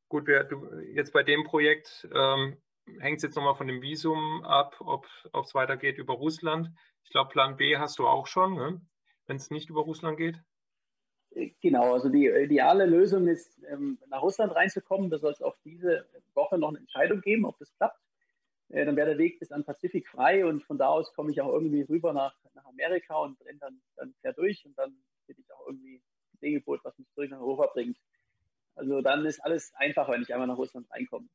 gut, 0.08 0.28
du, 0.28 0.80
jetzt 0.94 1.14
bei 1.14 1.24
dem 1.24 1.44
Projekt 1.44 2.08
ähm, 2.14 2.58
hängt 3.00 3.18
es 3.18 3.24
jetzt 3.24 3.36
nochmal 3.36 3.56
von 3.56 3.68
dem 3.68 3.82
Visum 3.82 4.44
ab, 4.44 4.76
ob 4.80 5.08
es 5.34 5.56
weitergeht 5.56 5.98
über 5.98 6.14
Russland. 6.14 6.70
Ich 7.04 7.12
glaube, 7.12 7.32
Plan 7.32 7.58
B 7.58 7.78
hast 7.78 8.00
du 8.00 8.08
auch 8.08 8.28
schon, 8.28 8.56
ne? 8.56 8.82
wenn 9.28 9.38
es 9.38 9.52
nicht 9.52 9.70
über 9.70 9.82
Russland 9.82 10.18
geht. 10.18 10.42
Genau, 11.62 11.94
also 11.94 12.10
die 12.10 12.28
ideale 12.28 12.86
Lösung 12.86 13.28
ist, 13.28 13.60
ähm, 13.68 13.98
nach 14.08 14.22
Russland 14.22 14.56
reinzukommen. 14.56 15.10
Da 15.10 15.18
soll 15.18 15.32
es 15.32 15.42
auch 15.42 15.58
diese 15.64 16.08
Woche 16.36 16.60
noch 16.60 16.70
eine 16.70 16.78
Entscheidung 16.78 17.22
geben, 17.22 17.46
ob 17.46 17.58
das 17.58 17.74
klappt. 17.76 18.00
Äh, 18.70 18.86
dann 18.86 18.96
wäre 18.96 19.10
der 19.10 19.18
Weg 19.18 19.40
bis 19.40 19.52
an 19.52 19.66
Pazifik 19.66 20.08
frei 20.08 20.46
und 20.46 20.64
von 20.64 20.78
da 20.78 20.90
aus 20.90 21.14
komme 21.14 21.32
ich 21.32 21.42
auch 21.42 21.52
irgendwie 21.52 21.82
rüber 21.82 22.14
nach, 22.14 22.36
nach 22.54 22.66
Amerika 22.66 23.18
und 23.18 23.40
renne 23.42 23.60
dann, 23.60 23.82
dann 23.96 24.14
quer 24.22 24.34
durch 24.34 24.64
und 24.66 24.78
dann 24.78 24.96
finde 25.26 25.42
ich 25.42 25.52
auch 25.54 25.66
irgendwie 25.68 25.96
ein 26.34 26.38
Segelboot, 26.40 26.82
was 26.84 26.98
mich 27.00 27.10
zurück 27.14 27.32
nach 27.32 27.40
Europa 27.40 27.68
bringt. 27.74 27.98
Also 28.76 29.02
dann 29.02 29.26
ist 29.26 29.40
alles 29.40 29.74
einfacher, 29.76 30.12
wenn 30.12 30.22
ich 30.22 30.34
einmal 30.34 30.48
nach 30.48 30.58
Russland 30.58 30.90
reinkomme. 30.92 31.28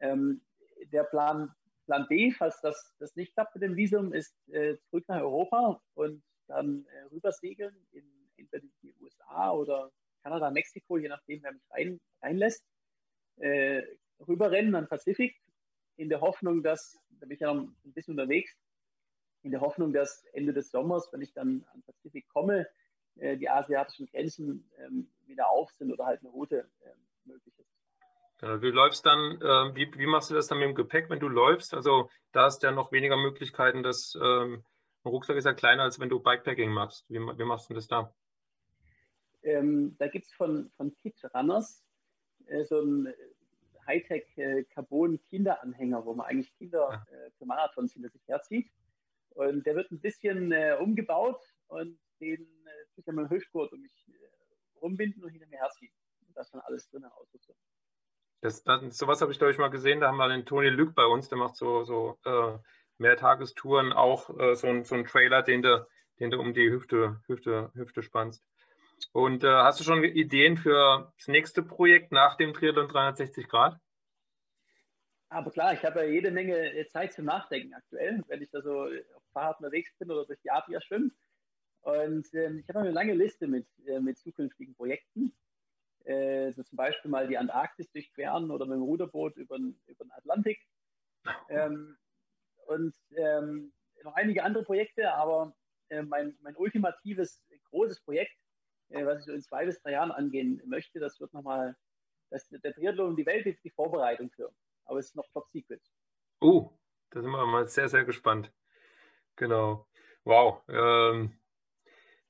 Ähm, 0.00 0.42
der 0.86 1.04
Plan, 1.04 1.54
Plan 1.86 2.06
B, 2.08 2.30
falls 2.32 2.60
das, 2.60 2.94
das 2.98 3.16
nicht 3.16 3.34
klappt 3.34 3.54
mit 3.54 3.62
dem 3.62 3.76
Visum, 3.76 4.12
ist 4.12 4.34
äh, 4.48 4.76
zurück 4.88 5.04
nach 5.08 5.20
Europa 5.20 5.80
und 5.94 6.22
dann 6.46 6.86
äh, 6.86 7.02
rübersegeln 7.12 7.74
in 7.92 8.04
entweder 8.36 8.66
die 8.82 8.94
USA 9.00 9.52
oder 9.52 9.92
Kanada, 10.22 10.50
Mexiko, 10.50 10.98
je 10.98 11.08
nachdem, 11.08 11.42
wer 11.42 11.52
mich 11.52 11.62
rein, 11.70 12.00
reinlässt. 12.22 12.64
Äh, 13.36 13.82
rüberrennen 14.26 14.74
an 14.74 14.88
Pazifik 14.88 15.40
in 15.96 16.08
der 16.08 16.20
Hoffnung, 16.20 16.62
dass, 16.62 16.98
da 17.20 17.26
bin 17.26 17.34
ich 17.34 17.40
ja 17.40 17.52
noch 17.52 17.62
ein 17.84 17.92
bisschen 17.92 18.18
unterwegs, 18.18 18.54
in 19.42 19.50
der 19.50 19.60
Hoffnung, 19.60 19.92
dass 19.92 20.24
Ende 20.32 20.52
des 20.52 20.70
Sommers, 20.70 21.10
wenn 21.12 21.22
ich 21.22 21.32
dann 21.32 21.64
an 21.72 21.82
Pazifik 21.82 22.28
komme, 22.28 22.66
äh, 23.16 23.36
die 23.36 23.48
asiatischen 23.48 24.06
Grenzen 24.06 24.70
ähm, 24.78 25.10
wieder 25.26 25.48
auf 25.48 25.70
sind 25.72 25.92
oder 25.92 26.06
halt 26.06 26.20
eine 26.20 26.30
Route 26.30 26.68
ähm, 26.84 27.06
möglich 27.24 27.58
ist. 27.58 27.79
Genau, 28.40 28.56
du 28.56 28.70
läufst 28.70 29.04
dann, 29.04 29.38
äh, 29.40 29.74
wie, 29.74 29.92
wie, 29.98 30.06
machst 30.06 30.30
du 30.30 30.34
das 30.34 30.46
dann 30.46 30.58
mit 30.58 30.68
dem 30.68 30.74
Gepäck, 30.74 31.10
wenn 31.10 31.20
du 31.20 31.28
läufst? 31.28 31.74
Also 31.74 32.08
da 32.32 32.44
hast 32.44 32.62
du 32.62 32.68
ja 32.68 32.72
noch 32.72 32.90
weniger 32.90 33.18
Möglichkeiten, 33.18 33.82
dass 33.82 34.14
ähm, 34.20 34.64
ein 35.04 35.10
Rucksack 35.10 35.36
ist 35.36 35.44
ja 35.44 35.52
kleiner, 35.52 35.82
als 35.82 36.00
wenn 36.00 36.08
du 36.08 36.20
Bikepacking 36.20 36.70
machst. 36.70 37.04
Wie, 37.10 37.18
wie 37.18 37.44
machst 37.44 37.68
du 37.68 37.74
das 37.74 37.86
da? 37.86 38.14
Ähm, 39.42 39.94
da 39.98 40.08
gibt 40.08 40.24
es 40.26 40.32
von, 40.32 40.70
von 40.76 40.96
Kit 40.96 41.22
Runners 41.34 41.84
äh, 42.46 42.64
so 42.64 42.80
ein 42.80 43.12
Hightech-Carbon-Kinderanhänger, 43.86 46.06
wo 46.06 46.14
man 46.14 46.24
eigentlich 46.26 46.56
Kinder 46.56 47.06
äh, 47.10 47.30
für 47.36 47.44
Marathons 47.44 47.92
hinter 47.92 48.08
sich 48.08 48.26
herzieht. 48.26 48.70
Und 49.30 49.66
der 49.66 49.74
wird 49.76 49.90
ein 49.90 50.00
bisschen 50.00 50.52
äh, 50.52 50.78
umgebaut 50.80 51.42
und 51.68 51.98
den 52.20 52.40
äh, 52.40 52.86
tue 52.94 53.00
ich 53.00 53.04
dann 53.04 53.16
mit 53.16 53.26
dem 53.26 53.30
Hüftgurt 53.30 53.70
um 53.72 53.80
mich 53.80 54.08
äh, 54.08 54.12
rumbinden 54.80 55.22
und 55.24 55.30
hinter 55.30 55.46
mir 55.46 55.58
herziehen. 55.58 55.92
Und 56.26 56.34
das 56.36 56.50
dann 56.50 56.62
alles 56.62 56.88
drin 56.88 57.04
Ausrüstung. 57.04 57.56
Das, 58.40 58.62
das, 58.64 58.96
sowas 58.96 59.20
habe 59.20 59.32
ich, 59.32 59.38
glaube 59.38 59.52
ich, 59.52 59.58
mal 59.58 59.68
gesehen. 59.68 60.00
Da 60.00 60.08
haben 60.08 60.16
wir 60.16 60.28
den 60.28 60.46
Toni 60.46 60.68
Lück 60.68 60.94
bei 60.94 61.04
uns, 61.04 61.28
der 61.28 61.38
macht 61.38 61.56
so, 61.56 61.84
so 61.84 62.18
äh, 62.24 62.58
Mehrtagestouren, 62.98 63.92
auch 63.92 64.30
äh, 64.38 64.54
so, 64.54 64.68
ein, 64.68 64.84
so 64.84 64.94
ein 64.94 65.04
Trailer, 65.04 65.42
den 65.42 65.62
du, 65.62 65.86
den 66.18 66.30
du 66.30 66.38
um 66.38 66.54
die 66.54 66.70
Hüfte, 66.70 67.20
Hüfte, 67.26 67.70
Hüfte 67.74 68.02
spannst. 68.02 68.44
Und 69.12 69.44
äh, 69.44 69.48
hast 69.48 69.80
du 69.80 69.84
schon 69.84 70.04
Ideen 70.04 70.56
für 70.56 71.12
das 71.16 71.28
nächste 71.28 71.62
Projekt 71.62 72.12
nach 72.12 72.36
dem 72.36 72.52
Triathlon 72.52 72.88
360 72.88 73.48
Grad? 73.48 73.78
Aber 75.28 75.50
klar, 75.50 75.72
ich 75.72 75.84
habe 75.84 76.00
ja 76.00 76.06
jede 76.06 76.30
Menge 76.30 76.56
äh, 76.56 76.86
Zeit 76.88 77.12
zum 77.12 77.24
Nachdenken 77.24 77.72
aktuell, 77.72 78.22
wenn 78.26 78.42
ich 78.42 78.50
da 78.50 78.60
so 78.62 78.86
äh, 78.86 79.04
auf 79.14 79.22
Fahrrad 79.32 79.60
unterwegs 79.60 79.92
bin 79.98 80.10
oder 80.10 80.26
durch 80.26 80.40
die 80.40 80.50
Adria 80.50 80.80
schwimme. 80.80 81.10
Und 81.82 82.26
ähm, 82.34 82.58
ich 82.58 82.68
habe 82.68 82.80
eine 82.80 82.90
lange 82.90 83.14
Liste 83.14 83.46
mit, 83.46 83.66
äh, 83.86 84.00
mit 84.00 84.18
zukünftigen 84.18 84.74
Projekten. 84.74 85.32
Äh, 86.04 86.54
zum 86.54 86.76
Beispiel 86.76 87.10
mal 87.10 87.28
die 87.28 87.38
Antarktis 87.38 87.90
durchqueren 87.92 88.50
oder 88.50 88.66
mit 88.66 88.76
dem 88.76 88.82
Ruderboot 88.82 89.36
über, 89.36 89.56
über 89.56 90.04
den 90.04 90.12
Atlantik. 90.12 90.58
Ähm, 91.48 91.96
und 92.66 92.94
ähm, 93.16 93.72
noch 94.02 94.14
einige 94.14 94.42
andere 94.42 94.64
Projekte, 94.64 95.12
aber 95.12 95.54
äh, 95.88 96.02
mein, 96.02 96.36
mein 96.40 96.56
ultimatives 96.56 97.44
großes 97.70 98.00
Projekt 98.00 98.32
äh, 98.90 99.06
was 99.06 99.20
ich 99.20 99.24
so 99.26 99.32
in 99.32 99.42
zwei 99.42 99.64
bis 99.64 99.80
drei 99.80 99.92
Jahren 99.92 100.10
angehen 100.10 100.60
möchte. 100.66 100.98
Das 101.00 101.20
wird 101.20 101.32
nochmal, 101.32 101.76
das, 102.30 102.48
der 102.48 102.74
Triathlon 102.74 103.10
um 103.10 103.16
die 103.16 103.26
Welt 103.26 103.46
ist 103.46 103.64
die 103.64 103.70
Vorbereitung 103.70 104.30
für. 104.30 104.52
Aber 104.84 104.98
es 104.98 105.06
ist 105.06 105.16
noch 105.16 105.28
top 105.32 105.48
secret. 105.50 105.82
Oh, 106.40 106.70
da 107.10 107.22
sind 107.22 107.30
wir 107.30 107.46
mal 107.46 107.66
sehr, 107.66 107.88
sehr 107.88 108.04
gespannt. 108.04 108.52
Genau. 109.36 109.86
Wow. 110.24 110.62
Ähm, 110.68 111.38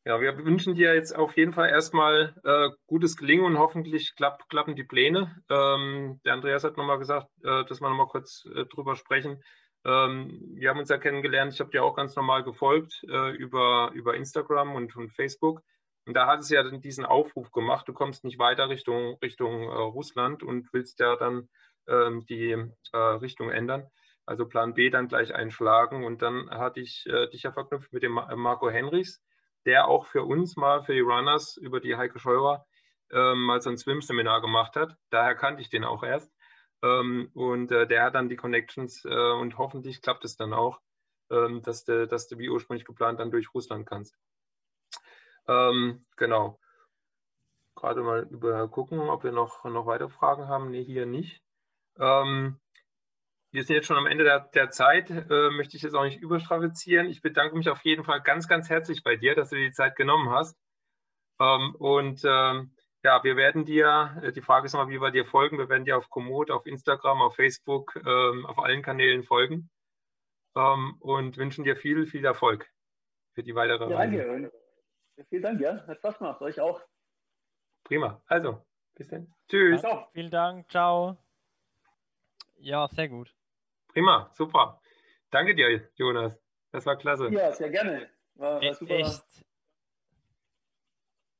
ja, 0.04 0.20
wir 0.20 0.36
wünschen 0.44 0.74
dir 0.74 0.94
jetzt 0.94 1.14
auf 1.14 1.36
jeden 1.36 1.52
Fall 1.52 1.68
erstmal 1.68 2.34
äh, 2.44 2.70
gutes 2.86 3.16
Gelingen 3.16 3.44
und 3.44 3.58
hoffentlich 3.58 4.14
klapp, 4.16 4.48
klappen 4.48 4.74
die 4.74 4.84
Pläne. 4.84 5.36
Ähm, 5.50 6.20
der 6.24 6.34
Andreas 6.34 6.64
hat 6.64 6.76
nochmal 6.76 6.98
gesagt, 6.98 7.28
äh, 7.44 7.64
dass 7.64 7.80
wir 7.80 7.88
nochmal 7.88 8.08
kurz 8.08 8.44
äh, 8.54 8.64
drüber 8.64 8.96
sprechen. 8.96 9.42
Ähm, 9.84 10.52
wir 10.54 10.70
haben 10.70 10.78
uns 10.78 10.88
ja 10.88 10.98
kennengelernt. 10.98 11.52
Ich 11.52 11.60
habe 11.60 11.70
dir 11.70 11.84
auch 11.84 11.94
ganz 11.94 12.16
normal 12.16 12.44
gefolgt 12.44 13.02
äh, 13.08 13.30
über, 13.36 13.90
über 13.94 14.14
Instagram 14.14 14.74
und, 14.74 14.96
und 14.96 15.10
Facebook. 15.10 15.62
Und 16.06 16.14
da 16.14 16.26
hat 16.26 16.40
es 16.40 16.50
ja 16.50 16.62
dann 16.62 16.80
diesen 16.80 17.04
Aufruf 17.04 17.50
gemacht, 17.52 17.86
du 17.86 17.92
kommst 17.92 18.24
nicht 18.24 18.38
weiter 18.38 18.68
Richtung, 18.68 19.16
Richtung 19.22 19.64
äh, 19.64 19.74
Russland 19.74 20.42
und 20.42 20.72
willst 20.72 20.98
ja 20.98 21.16
dann 21.16 21.48
ähm, 21.88 22.24
die 22.26 22.56
äh, 22.92 22.96
Richtung 22.96 23.50
ändern. 23.50 23.86
Also 24.26 24.46
Plan 24.46 24.74
B 24.74 24.90
dann 24.90 25.08
gleich 25.08 25.34
einschlagen. 25.34 26.04
Und 26.04 26.22
dann 26.22 26.50
hatte 26.50 26.80
ich 26.80 27.04
äh, 27.06 27.28
dich 27.28 27.42
ja 27.42 27.52
verknüpft 27.52 27.92
mit 27.92 28.02
dem 28.02 28.12
Marco 28.12 28.70
Henrichs, 28.70 29.22
der 29.66 29.88
auch 29.88 30.06
für 30.06 30.24
uns 30.24 30.56
mal, 30.56 30.82
für 30.82 30.94
die 30.94 31.00
Runners 31.00 31.56
über 31.56 31.80
die 31.80 31.96
Heike 31.96 32.18
Scheurer 32.18 32.66
ähm, 33.12 33.42
mal 33.44 33.60
so 33.60 33.70
ein 33.70 33.78
Swim-Seminar 33.78 34.40
gemacht 34.40 34.76
hat. 34.76 34.96
Daher 35.10 35.34
kannte 35.34 35.62
ich 35.62 35.68
den 35.68 35.84
auch 35.84 36.02
erst. 36.02 36.32
Ähm, 36.82 37.30
und 37.34 37.70
äh, 37.72 37.86
der 37.86 38.04
hat 38.04 38.14
dann 38.14 38.28
die 38.28 38.36
Connections 38.36 39.04
äh, 39.04 39.32
und 39.32 39.58
hoffentlich 39.58 40.00
klappt 40.00 40.24
es 40.24 40.36
dann 40.36 40.52
auch, 40.52 40.80
ähm, 41.30 41.62
dass, 41.62 41.84
du, 41.84 42.06
dass 42.06 42.28
du 42.28 42.38
wie 42.38 42.48
ursprünglich 42.48 42.86
geplant 42.86 43.20
dann 43.20 43.30
durch 43.30 43.52
Russland 43.54 43.86
kannst. 43.86 44.16
Ähm, 45.46 46.06
genau. 46.16 46.58
Gerade 47.74 48.02
mal 48.02 48.26
über 48.30 48.68
gucken, 48.68 49.00
ob 49.00 49.24
wir 49.24 49.32
noch, 49.32 49.64
noch 49.64 49.86
weitere 49.86 50.08
Fragen 50.08 50.48
haben. 50.48 50.70
Nee, 50.70 50.84
hier 50.84 51.06
nicht. 51.06 51.42
Ähm, 51.98 52.58
wir 53.52 53.64
sind 53.64 53.76
jetzt 53.76 53.86
schon 53.86 53.96
am 53.96 54.06
Ende 54.06 54.24
der, 54.24 54.40
der 54.54 54.70
Zeit, 54.70 55.10
äh, 55.10 55.50
möchte 55.50 55.76
ich 55.76 55.82
jetzt 55.82 55.94
auch 55.94 56.04
nicht 56.04 56.20
überstrapazieren. 56.20 57.08
Ich 57.08 57.20
bedanke 57.20 57.56
mich 57.56 57.68
auf 57.68 57.84
jeden 57.84 58.04
Fall 58.04 58.20
ganz, 58.20 58.46
ganz 58.48 58.68
herzlich 58.70 59.02
bei 59.02 59.16
dir, 59.16 59.34
dass 59.34 59.50
du 59.50 59.56
dir 59.56 59.66
die 59.66 59.72
Zeit 59.72 59.96
genommen 59.96 60.30
hast. 60.30 60.56
Ähm, 61.40 61.74
und 61.76 62.22
ähm, 62.24 62.74
ja, 63.02 63.24
wir 63.24 63.36
werden 63.36 63.64
dir, 63.64 64.20
äh, 64.22 64.32
die 64.32 64.42
Frage 64.42 64.66
ist 64.66 64.74
mal, 64.74 64.88
wie 64.88 65.00
wir 65.00 65.10
dir 65.10 65.24
folgen. 65.24 65.58
Wir 65.58 65.68
werden 65.68 65.84
dir 65.84 65.96
auf 65.96 66.10
Komoot, 66.10 66.50
auf 66.50 66.66
Instagram, 66.66 67.22
auf 67.22 67.34
Facebook, 67.34 67.96
ähm, 67.96 68.46
auf 68.46 68.58
allen 68.58 68.82
Kanälen 68.82 69.24
folgen 69.24 69.70
ähm, 70.54 70.96
und 71.00 71.36
wünschen 71.36 71.64
dir 71.64 71.76
viel, 71.76 72.06
viel 72.06 72.24
Erfolg 72.24 72.70
für 73.34 73.42
die 73.42 73.54
weitere 73.54 73.90
ja, 73.90 73.96
Reise. 73.96 74.16
Danke. 74.16 74.52
Vielen 75.28 75.42
Dank, 75.42 75.60
ja. 75.60 75.86
Hat 75.86 75.98
Spaß 75.98 76.18
gemacht. 76.18 76.40
Euch 76.40 76.60
auch. 76.60 76.80
Prima. 77.84 78.22
Also, 78.26 78.64
bis 78.94 79.08
dann. 79.08 79.34
Tschüss. 79.48 79.82
Ja, 79.82 80.08
vielen 80.12 80.30
Dank. 80.30 80.70
Ciao. 80.70 81.18
Ja, 82.56 82.88
sehr 82.88 83.08
gut. 83.08 83.34
Prima. 83.92 84.30
Super. 84.34 84.80
Danke 85.30 85.54
dir, 85.54 85.88
Jonas. 85.96 86.38
Das 86.72 86.86
war 86.86 86.96
klasse. 86.96 87.28
Ja, 87.30 87.52
sehr 87.52 87.70
gerne. 87.70 88.08
War, 88.34 88.54
war 88.56 88.62
E- 88.62 88.72
super. 88.74 88.94
Echt, 88.94 89.22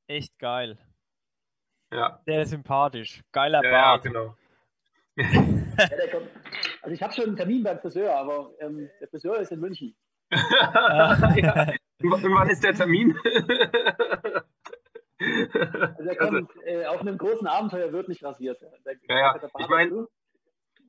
echt 0.07 0.37
geil. 0.39 0.77
Ja, 1.91 2.21
Sehr 2.25 2.45
sympathisch. 2.45 3.21
Geiler 3.31 3.63
ja, 3.63 3.69
ja 3.69 3.81
Bart. 3.81 4.03
genau. 4.03 4.35
Ja, 5.17 5.87
der 5.87 6.09
kommt. 6.09 6.29
Also 6.81 6.93
ich 6.95 7.01
habe 7.03 7.13
schon 7.13 7.25
einen 7.25 7.35
Termin 7.35 7.63
beim 7.63 7.79
Friseur, 7.79 8.15
aber 8.15 8.53
ähm, 8.59 8.89
der 8.99 9.07
Friseur 9.09 9.37
ist 9.39 9.51
in 9.51 9.59
München. 9.59 9.95
ja. 10.31 11.73
Und 12.01 12.23
wann 12.33 12.49
ist 12.49 12.63
der 12.63 12.73
Termin? 12.73 13.15
Also 15.19 16.09
er 16.09 16.15
kommt 16.15 16.49
äh, 16.65 16.85
auf 16.85 17.01
einem 17.01 17.17
großen 17.17 17.45
Abenteuer 17.45 17.91
wird 17.91 18.07
nicht 18.07 18.23
rasiert. 18.23 18.59
Der, 18.85 18.95
Ja, 19.09 19.17
ja. 19.19 19.35
Ich 19.59 19.67
mein- 19.67 19.89
dazu. 19.89 20.07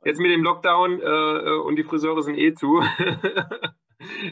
Jetzt 0.05 0.21
mit 0.21 0.31
dem 0.31 0.43
Lockdown 0.43 1.01
äh, 1.01 1.61
und 1.65 1.77
die 1.77 1.85
Friseure 1.85 2.23
sind 2.23 2.37
eh 2.37 2.55
zu. 2.55 2.83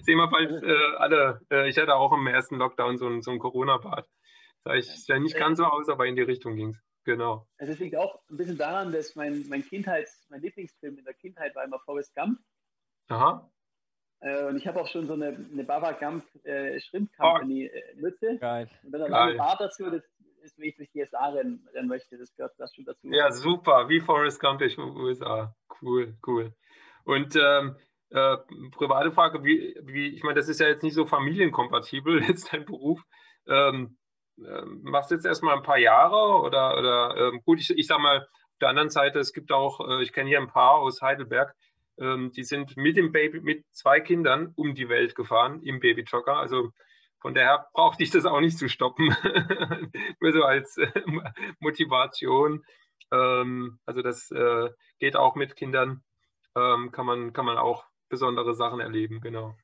Sehen 0.03 0.17
wir 0.17 0.29
bald 0.29 0.51
äh, 0.63 0.97
alle. 0.97 1.41
Äh, 1.51 1.69
ich 1.69 1.79
hatte 1.79 1.95
auch 1.95 2.13
im 2.13 2.27
ersten 2.27 2.57
Lockdown 2.57 2.99
so 2.99 3.07
ein, 3.07 3.23
so 3.23 3.31
ein 3.31 3.39
Corona-Bad. 3.39 4.07
Sah 4.65 4.75
ich 4.75 4.87
sah 5.07 5.19
nicht 5.19 5.37
ganz 5.37 5.59
so 5.59 5.65
aus, 5.65 5.89
aber 5.89 6.07
in 6.07 6.17
die 6.17 6.23
Richtung 6.23 6.57
ging 6.57 6.71
es. 6.71 6.83
Genau. 7.05 7.47
Also 7.59 7.73
es 7.73 7.79
liegt 7.79 7.97
auch 7.97 8.21
ein 8.31 8.37
bisschen 8.37 8.59
daran, 8.59 8.93
dass 8.93 9.15
mein, 9.17 9.45
mein 9.49 9.63
Kindheits, 9.65 10.27
mein 10.29 10.43
Lieblingsfilm 10.43 10.99
in 10.99 11.05
der 11.05 11.15
Kindheit 11.15 11.55
war 11.55 11.65
immer 11.65 11.79
Forrest 11.81 12.15
Gump. 12.15 12.39
Aha. 13.09 13.51
Äh, 14.21 14.45
und 14.45 14.57
ich 14.57 14.67
habe 14.67 14.81
auch 14.81 14.89
schon 14.89 15.07
so 15.07 15.15
eine, 15.15 15.29
eine 15.29 15.65
Baba 15.65 15.93
Gump 15.93 16.25
äh, 16.45 16.79
Shrimp 16.81 17.11
Company 17.17 17.67
äh, 17.67 17.95
Mütze. 17.97 18.39
Geil. 18.39 18.69
Und 18.83 18.93
dann 18.93 19.01
noch 19.03 19.09
Geil. 19.09 19.31
ein 19.33 19.37
Bart 19.39 19.61
dazu, 19.61 19.89
das 19.89 20.03
ist, 20.43 20.59
wie 20.59 20.69
ich 20.69 20.77
durch 20.77 20.91
die 20.91 21.05
SA 21.05 21.29
rennen, 21.29 21.67
rennen 21.75 21.89
möchte. 21.89 22.19
Das 22.19 22.35
gehört 22.35 22.55
das 22.59 22.75
schon 22.75 22.85
dazu. 22.85 23.09
Ja, 23.09 23.31
super. 23.33 23.89
Wie 23.89 24.01
Forrest 24.01 24.41
Gump 24.41 24.59
durch 24.59 24.79
USA. 24.79 25.55
Cool, 25.81 26.17
cool. 26.27 26.55
Und 27.05 27.37
ähm, 27.37 27.77
äh, 28.11 28.37
private 28.73 29.13
Frage, 29.13 29.45
wie, 29.45 29.77
wie, 29.83 30.09
ich 30.09 30.23
meine, 30.23 30.35
das 30.35 30.49
ist 30.49 30.61
ja 30.61 30.69
jetzt 30.69 30.83
nicht 30.83 30.95
so 30.95 31.07
familienkompatibel, 31.07 32.23
jetzt 32.29 32.53
dein 32.53 32.65
Beruf. 32.65 33.01
Ähm, 33.47 33.97
ähm, 34.39 34.81
machst 34.83 35.11
du 35.11 35.15
jetzt 35.15 35.27
erstmal 35.27 35.57
ein 35.57 35.63
paar 35.63 35.79
Jahre 35.79 36.41
oder, 36.43 36.79
oder 36.79 37.17
ähm, 37.17 37.43
gut, 37.45 37.61
ich, 37.61 37.71
ich 37.71 37.87
sag 37.87 38.01
mal, 38.01 38.21
auf 38.21 38.59
der 38.61 38.69
anderen 38.71 38.91
Seite, 38.91 39.19
es 39.19 39.33
gibt 39.33 39.53
auch, 39.53 39.81
äh, 39.89 40.03
ich 40.03 40.13
kenne 40.13 40.29
hier 40.29 40.41
ein 40.41 40.49
paar 40.49 40.77
aus 40.77 41.03
Heidelberg, 41.03 41.55
ähm, 41.99 42.33
die 42.33 42.45
sind 42.45 42.77
mit 42.77 42.97
dem 42.97 43.13
Baby, 43.13 43.41
mit 43.41 43.65
zwei 43.73 44.01
Kindern 44.01 44.53
um 44.57 44.75
die 44.75 44.89
Welt 44.89 45.15
gefahren 45.15 45.63
im 45.63 45.81
Babyjogger. 45.81 46.37
Also 46.37 46.71
von 47.21 47.35
daher 47.35 47.69
brauchte 47.73 48.03
ich 48.03 48.11
das 48.11 48.25
auch 48.25 48.41
nicht 48.41 48.59
zu 48.59 48.69
stoppen. 48.69 49.09
Nur 50.21 50.33
so 50.33 50.43
als 50.43 50.77
äh, 50.79 50.91
Motivation. 51.61 52.65
Ähm, 53.13 53.79
also 53.87 54.03
das 54.03 54.31
äh, 54.31 54.71
geht 54.99 55.17
auch 55.17 55.35
mit 55.35 55.57
Kindern, 55.57 56.03
ähm, 56.57 56.91
kann, 56.93 57.07
man, 57.07 57.33
kann 57.33 57.45
man 57.45 57.59
auch 57.59 57.85
besondere 58.09 58.55
Sachen 58.55 58.81
erleben, 58.81 59.21
genau. 59.21 59.55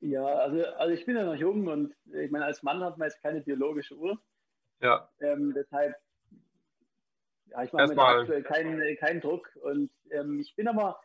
Ja, 0.00 0.24
also, 0.24 0.64
also 0.64 0.94
ich 0.94 1.04
bin 1.06 1.16
ja 1.16 1.24
noch 1.24 1.34
jung 1.34 1.66
und 1.66 1.94
äh, 2.12 2.24
ich 2.24 2.30
meine, 2.30 2.44
als 2.44 2.62
Mann 2.62 2.82
hat 2.84 2.98
man 2.98 3.08
jetzt 3.08 3.22
keine 3.22 3.40
biologische 3.40 3.96
Uhr. 3.96 4.18
Ja, 4.80 5.08
Ähm, 5.20 5.52
deshalb, 5.54 5.94
ja, 7.46 7.64
ich 7.64 7.72
mache 7.72 7.94
mir 7.94 8.02
aktuell 8.02 8.42
keinen, 8.42 8.96
keinen 8.98 9.20
Druck. 9.20 9.50
Und 9.62 9.90
ähm, 10.10 10.38
ich 10.38 10.54
bin 10.54 10.68
aber, 10.68 11.00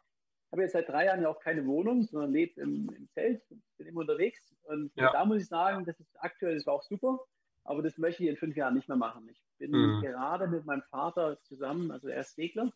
habe 0.54 0.62
jetzt 0.62 0.74
seit 0.74 0.88
drei 0.88 1.06
Jahren 1.06 1.24
ja 1.24 1.30
auch 1.30 1.40
keine 1.40 1.66
Wohnung, 1.66 2.04
sondern 2.04 2.32
lebe 2.32 2.62
im, 2.62 2.88
im 2.96 3.10
Zelt, 3.10 3.42
bin 3.78 3.88
immer 3.88 4.02
unterwegs. 4.02 4.40
Und 4.64 4.92
Ja. 4.96 5.12
da 5.12 5.26
muss 5.26 5.42
ich 5.42 5.48
sagen, 5.48 5.84
das 5.84 6.00
ist 6.00 6.16
aktuell, 6.24 6.56
das 6.56 6.68
war 6.68 6.76
auch 6.76 6.84
super, 6.84 7.20
aber 7.64 7.82
das 7.82 7.98
möchte 7.98 8.24
ich 8.24 8.30
in 8.30 8.38
fünf 8.38 8.56
Jahren 8.56 8.76
nicht 8.76 8.88
mehr 8.88 8.98
machen. 8.98 9.28
Ich 9.30 9.44
bin 9.58 9.72
Mhm. 9.72 10.00
gerade 10.00 10.48
mit 10.48 10.64
meinem 10.66 10.84
Vater 10.84 11.42
zusammen, 11.42 11.90
also 11.90 12.08
er 12.08 12.22
ist 12.22 12.36
Segler. 12.36 12.72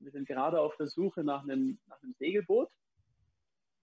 Wir 0.00 0.10
sind 0.10 0.26
gerade 0.26 0.58
auf 0.58 0.76
der 0.78 0.86
Suche 0.86 1.22
nach 1.22 1.42
einem, 1.42 1.78
nach 1.86 2.02
einem 2.02 2.14
Segelboot. 2.14 2.70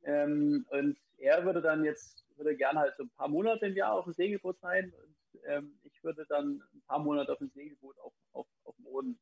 Ähm, 0.04 0.66
und 0.70 0.98
er 1.18 1.46
würde 1.46 1.62
dann 1.62 1.84
jetzt, 1.86 2.26
würde 2.38 2.56
gerne 2.56 2.80
halt 2.80 2.96
so 2.98 3.04
ein 3.04 3.10
paar 3.12 3.28
Monate 3.28 3.68
im 3.68 3.76
Jahr 3.76 3.93
auf 3.93 4.06
dem 4.06 4.14
Segelboot 4.14 4.60
sein. 4.60 4.91
Und 4.91 5.41
ähm, 5.46 5.78
ich 5.84 6.04
würde 6.04 6.26
dann 6.28 6.64
ein 6.74 6.82
paar 6.88 7.00
Monate 7.00 7.32
auf 7.32 7.38
dem 7.39 7.50
Segelboot 7.50 8.00
auf, 8.00 8.14
auf, 8.32 8.48
auf 8.64 8.76
dem 8.78 8.86
Boden. 8.86 9.20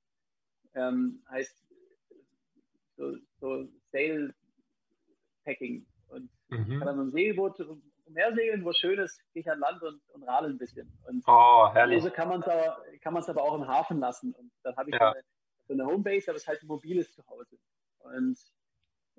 Ähm, 0.76 1.24
heißt 1.30 1.73
so, 2.98 3.18
so 3.40 3.68
Sail 3.92 4.34
Packing. 5.46 5.86
Und 6.10 6.30
ich 6.50 6.58
kann 6.58 6.68
mhm. 6.68 6.80
dann 6.80 6.98
mit 6.98 7.06
dem 7.08 7.12
Segelboot 7.12 7.60
umher 8.06 8.34
segeln, 8.36 8.64
wo 8.66 8.74
schön 8.74 9.00
ist, 9.00 9.20
gehe 9.34 9.42
ich 9.42 9.50
an 9.52 9.60
Land 9.60 9.82
und, 9.82 10.02
und 10.10 10.24
radel 10.24 10.52
ein 10.52 10.58
bisschen. 10.58 10.92
Und 11.08 11.24
Oh, 11.28 11.70
herrlich. 11.74 12.04
also 12.04 12.12
kann 12.14 12.30
man 12.30 12.42
es 12.42 12.48
aber, 12.48 12.84
kann 13.02 13.16
aber 13.16 13.42
auch 13.44 13.56
im 13.56 13.68
Hafen 13.68 14.00
lassen. 14.00 14.34
Und 14.34 14.52
dann 14.64 14.76
habe 14.76 14.90
ich 14.90 14.96
Ja. 14.96 15.12
so, 15.12 15.18
eine, 15.18 15.24
so 15.68 15.74
eine 15.74 15.86
Homebase, 15.86 16.30
aber 16.30 16.36
es 16.38 16.44
ist 16.44 16.48
halt 16.48 16.62
ein 16.64 16.68
mobiles 16.68 17.12
Zuhause. 17.14 17.58
Und 18.00 18.38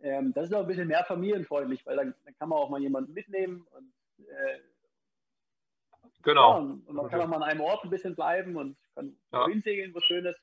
ähm, 0.02 0.32
das 0.34 0.46
ist 0.46 0.54
auch 0.54 0.60
ein 0.60 0.66
bisschen 0.66 0.88
mehr 0.88 1.04
familienfreundlich, 1.04 1.84
weil 1.86 1.96
dann, 1.96 2.14
dann 2.24 2.34
kann 2.36 2.48
man 2.48 2.58
auch 2.58 2.68
mal 2.68 2.80
jemanden 2.80 3.12
mitnehmen 3.12 3.66
und, 3.70 3.92
äh, 4.26 4.58
ja, 4.58 6.10
Genau. 6.22 6.58
und 6.58 6.86
und 6.86 6.96
man 6.96 7.08
kann 7.08 7.20
auch 7.20 7.26
mal 7.28 7.36
an 7.36 7.42
einem 7.44 7.60
Ort 7.60 7.84
ein 7.84 7.90
bisschen 7.90 8.14
bleiben 8.14 8.56
und 8.56 8.76
kann 8.94 9.16
Ja. 9.32 9.44
wohin 9.46 9.62
segeln, 9.62 9.94
wo 9.94 10.00
schön 10.00 10.24
ist. 10.26 10.40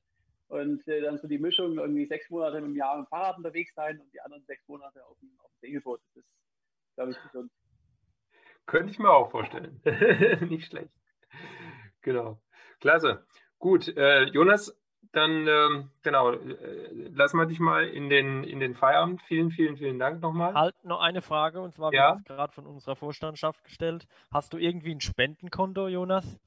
Und 0.51 0.85
äh, 0.89 0.99
dann 0.99 1.17
so 1.17 1.29
die 1.29 1.39
Mischung, 1.39 1.77
irgendwie 1.79 2.05
sechs 2.05 2.29
Monate 2.29 2.57
im 2.57 2.75
Jahr 2.75 2.99
im 2.99 3.07
Fahrrad 3.07 3.37
unterwegs 3.37 3.73
sein 3.73 4.01
und 4.01 4.13
die 4.13 4.19
anderen 4.19 4.43
sechs 4.43 4.67
Monate 4.67 5.01
auf 5.05 5.17
dem, 5.19 5.29
auf 5.39 5.49
dem 5.53 5.59
Segelboot. 5.61 6.01
Das 6.13 6.17
ist, 6.17 6.29
glaube 6.95 7.11
ich, 7.11 7.21
gesund. 7.23 7.51
Könnte 8.65 8.91
ich 8.91 8.99
mir 8.99 9.11
auch 9.11 9.31
vorstellen. 9.31 9.81
Nicht 10.49 10.67
schlecht. 10.67 10.91
Genau. 12.01 12.41
Klasse. 12.81 13.25
Gut, 13.59 13.95
äh, 13.95 14.23
Jonas, 14.23 14.77
dann 15.13 15.47
ähm, 15.47 15.91
genau, 16.03 16.33
äh, 16.33 17.07
lassen 17.13 17.37
wir 17.37 17.45
dich 17.45 17.61
mal 17.61 17.87
in 17.87 18.09
den, 18.09 18.43
in 18.43 18.59
den 18.59 18.75
Feierabend. 18.75 19.21
Vielen, 19.21 19.51
vielen, 19.51 19.77
vielen 19.77 19.99
Dank 19.99 20.21
nochmal. 20.21 20.53
Halt 20.53 20.83
noch 20.83 20.99
eine 20.99 21.21
Frage 21.21 21.61
und 21.61 21.75
zwar 21.75 21.93
Ja. 21.93 22.09
wird 22.09 22.19
es 22.19 22.25
gerade 22.25 22.51
von 22.51 22.65
unserer 22.65 22.97
Vorstandschaft 22.97 23.63
gestellt. 23.63 24.05
Hast 24.33 24.51
du 24.51 24.57
irgendwie 24.57 24.93
ein 24.93 24.99
Spendenkonto, 24.99 25.87
Jonas? 25.87 26.41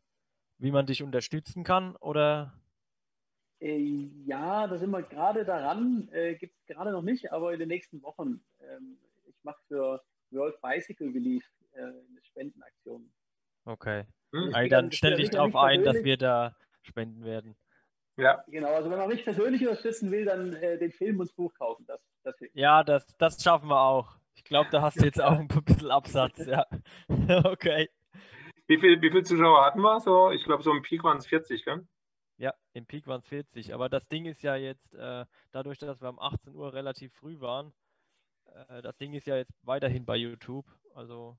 Wie 0.58 0.72
man 0.72 0.84
dich 0.84 1.02
unterstützen 1.02 1.64
kann? 1.64 1.96
Oder 1.96 2.52
ja, 4.26 4.66
da 4.66 4.76
sind 4.78 4.90
wir 4.90 5.02
gerade 5.02 5.44
daran. 5.44 6.08
Äh, 6.12 6.34
Gibt 6.34 6.54
es 6.56 6.66
gerade 6.66 6.92
noch 6.92 7.02
nicht, 7.02 7.32
aber 7.32 7.52
in 7.52 7.58
den 7.58 7.68
nächsten 7.68 8.02
Wochen. 8.02 8.44
Ähm, 8.60 8.98
ich 9.26 9.36
mache 9.42 9.60
für 9.68 10.02
World 10.30 10.60
Bicycle 10.60 11.08
Relief 11.12 11.44
äh, 11.72 11.80
eine 11.82 12.22
Spendenaktion. 12.22 13.10
okay. 13.64 14.04
Hm? 14.32 14.48
Ich 14.50 14.56
Ey, 14.56 14.62
bin 14.64 14.70
dann 14.70 14.90
das 14.90 14.96
stell 14.96 15.10
ja 15.12 15.16
dich 15.16 15.26
nicht- 15.28 15.38
drauf 15.38 15.46
nicht 15.52 15.56
ein, 15.56 15.84
dass 15.84 16.02
wir 16.04 16.16
da 16.16 16.56
spenden 16.82 17.24
werden. 17.24 17.56
Ja, 18.16 18.44
Genau, 18.48 18.68
also 18.74 18.90
wenn 18.90 18.98
man 18.98 19.08
mich 19.08 19.24
persönlich 19.24 19.62
unterstützen 19.62 20.10
will, 20.10 20.24
dann 20.24 20.52
äh, 20.54 20.78
den 20.78 20.92
Film 20.92 21.18
und 21.20 21.26
das 21.28 21.34
Buch 21.34 21.52
kaufen. 21.54 21.84
Das, 21.86 22.00
das. 22.22 22.34
Ja, 22.52 22.84
das, 22.84 23.06
das 23.18 23.42
schaffen 23.42 23.68
wir 23.68 23.80
auch. 23.80 24.16
Ich 24.34 24.44
glaube, 24.44 24.68
da 24.70 24.82
hast 24.82 25.00
du 25.00 25.04
jetzt 25.04 25.20
auch 25.22 25.38
ein 25.38 25.48
bisschen 25.64 25.90
Absatz, 25.90 26.44
ja. 26.46 26.64
Okay. 27.44 27.88
wie 28.66 28.78
viel, 28.78 29.00
wie 29.02 29.10
viel 29.10 29.24
Zuschauer 29.24 29.64
hatten 29.64 29.80
wir? 29.80 30.00
So, 30.00 30.30
ich 30.30 30.44
glaube, 30.44 30.62
so 30.62 30.70
im 30.72 30.82
Peak 30.82 31.02
waren 31.02 31.16
es 31.18 31.26
40, 31.26 31.64
gell? 31.64 31.86
Ja, 32.36 32.52
im 32.72 32.86
Peak 32.86 33.06
waren 33.06 33.20
es 33.20 33.26
40. 33.26 33.74
Aber 33.74 33.88
das 33.88 34.08
Ding 34.08 34.26
ist 34.26 34.42
ja 34.42 34.56
jetzt, 34.56 34.92
äh, 34.94 35.24
dadurch, 35.52 35.78
dass 35.78 36.00
wir 36.00 36.08
um 36.08 36.18
18 36.18 36.54
Uhr 36.54 36.72
relativ 36.72 37.12
früh 37.14 37.40
waren, 37.40 37.72
äh, 38.68 38.82
das 38.82 38.96
Ding 38.96 39.12
ist 39.14 39.26
ja 39.26 39.36
jetzt 39.36 39.54
weiterhin 39.62 40.04
bei 40.04 40.16
YouTube. 40.16 40.66
Also 40.94 41.36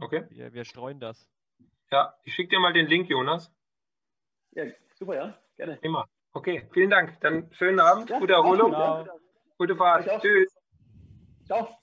Okay. 0.00 0.24
wir, 0.30 0.52
wir 0.52 0.64
streuen 0.64 0.98
das. 0.98 1.28
Ja, 1.90 2.14
ich 2.24 2.34
schicke 2.34 2.50
dir 2.56 2.60
mal 2.60 2.72
den 2.72 2.86
Link, 2.86 3.08
Jonas. 3.10 3.52
Ja, 4.52 4.64
super, 4.94 5.14
ja, 5.14 5.38
gerne. 5.56 5.78
Immer. 5.82 6.08
Okay, 6.32 6.68
vielen 6.72 6.90
Dank. 6.90 7.20
Dann 7.20 7.52
schönen 7.52 7.80
Abend, 7.80 8.08
Ja, 8.10 8.18
gute 8.18 8.32
Erholung, 8.32 8.72
gute 9.58 9.76
Fahrt. 9.76 10.08
Tschüss. 10.20 10.56
Ciao. 11.44 11.76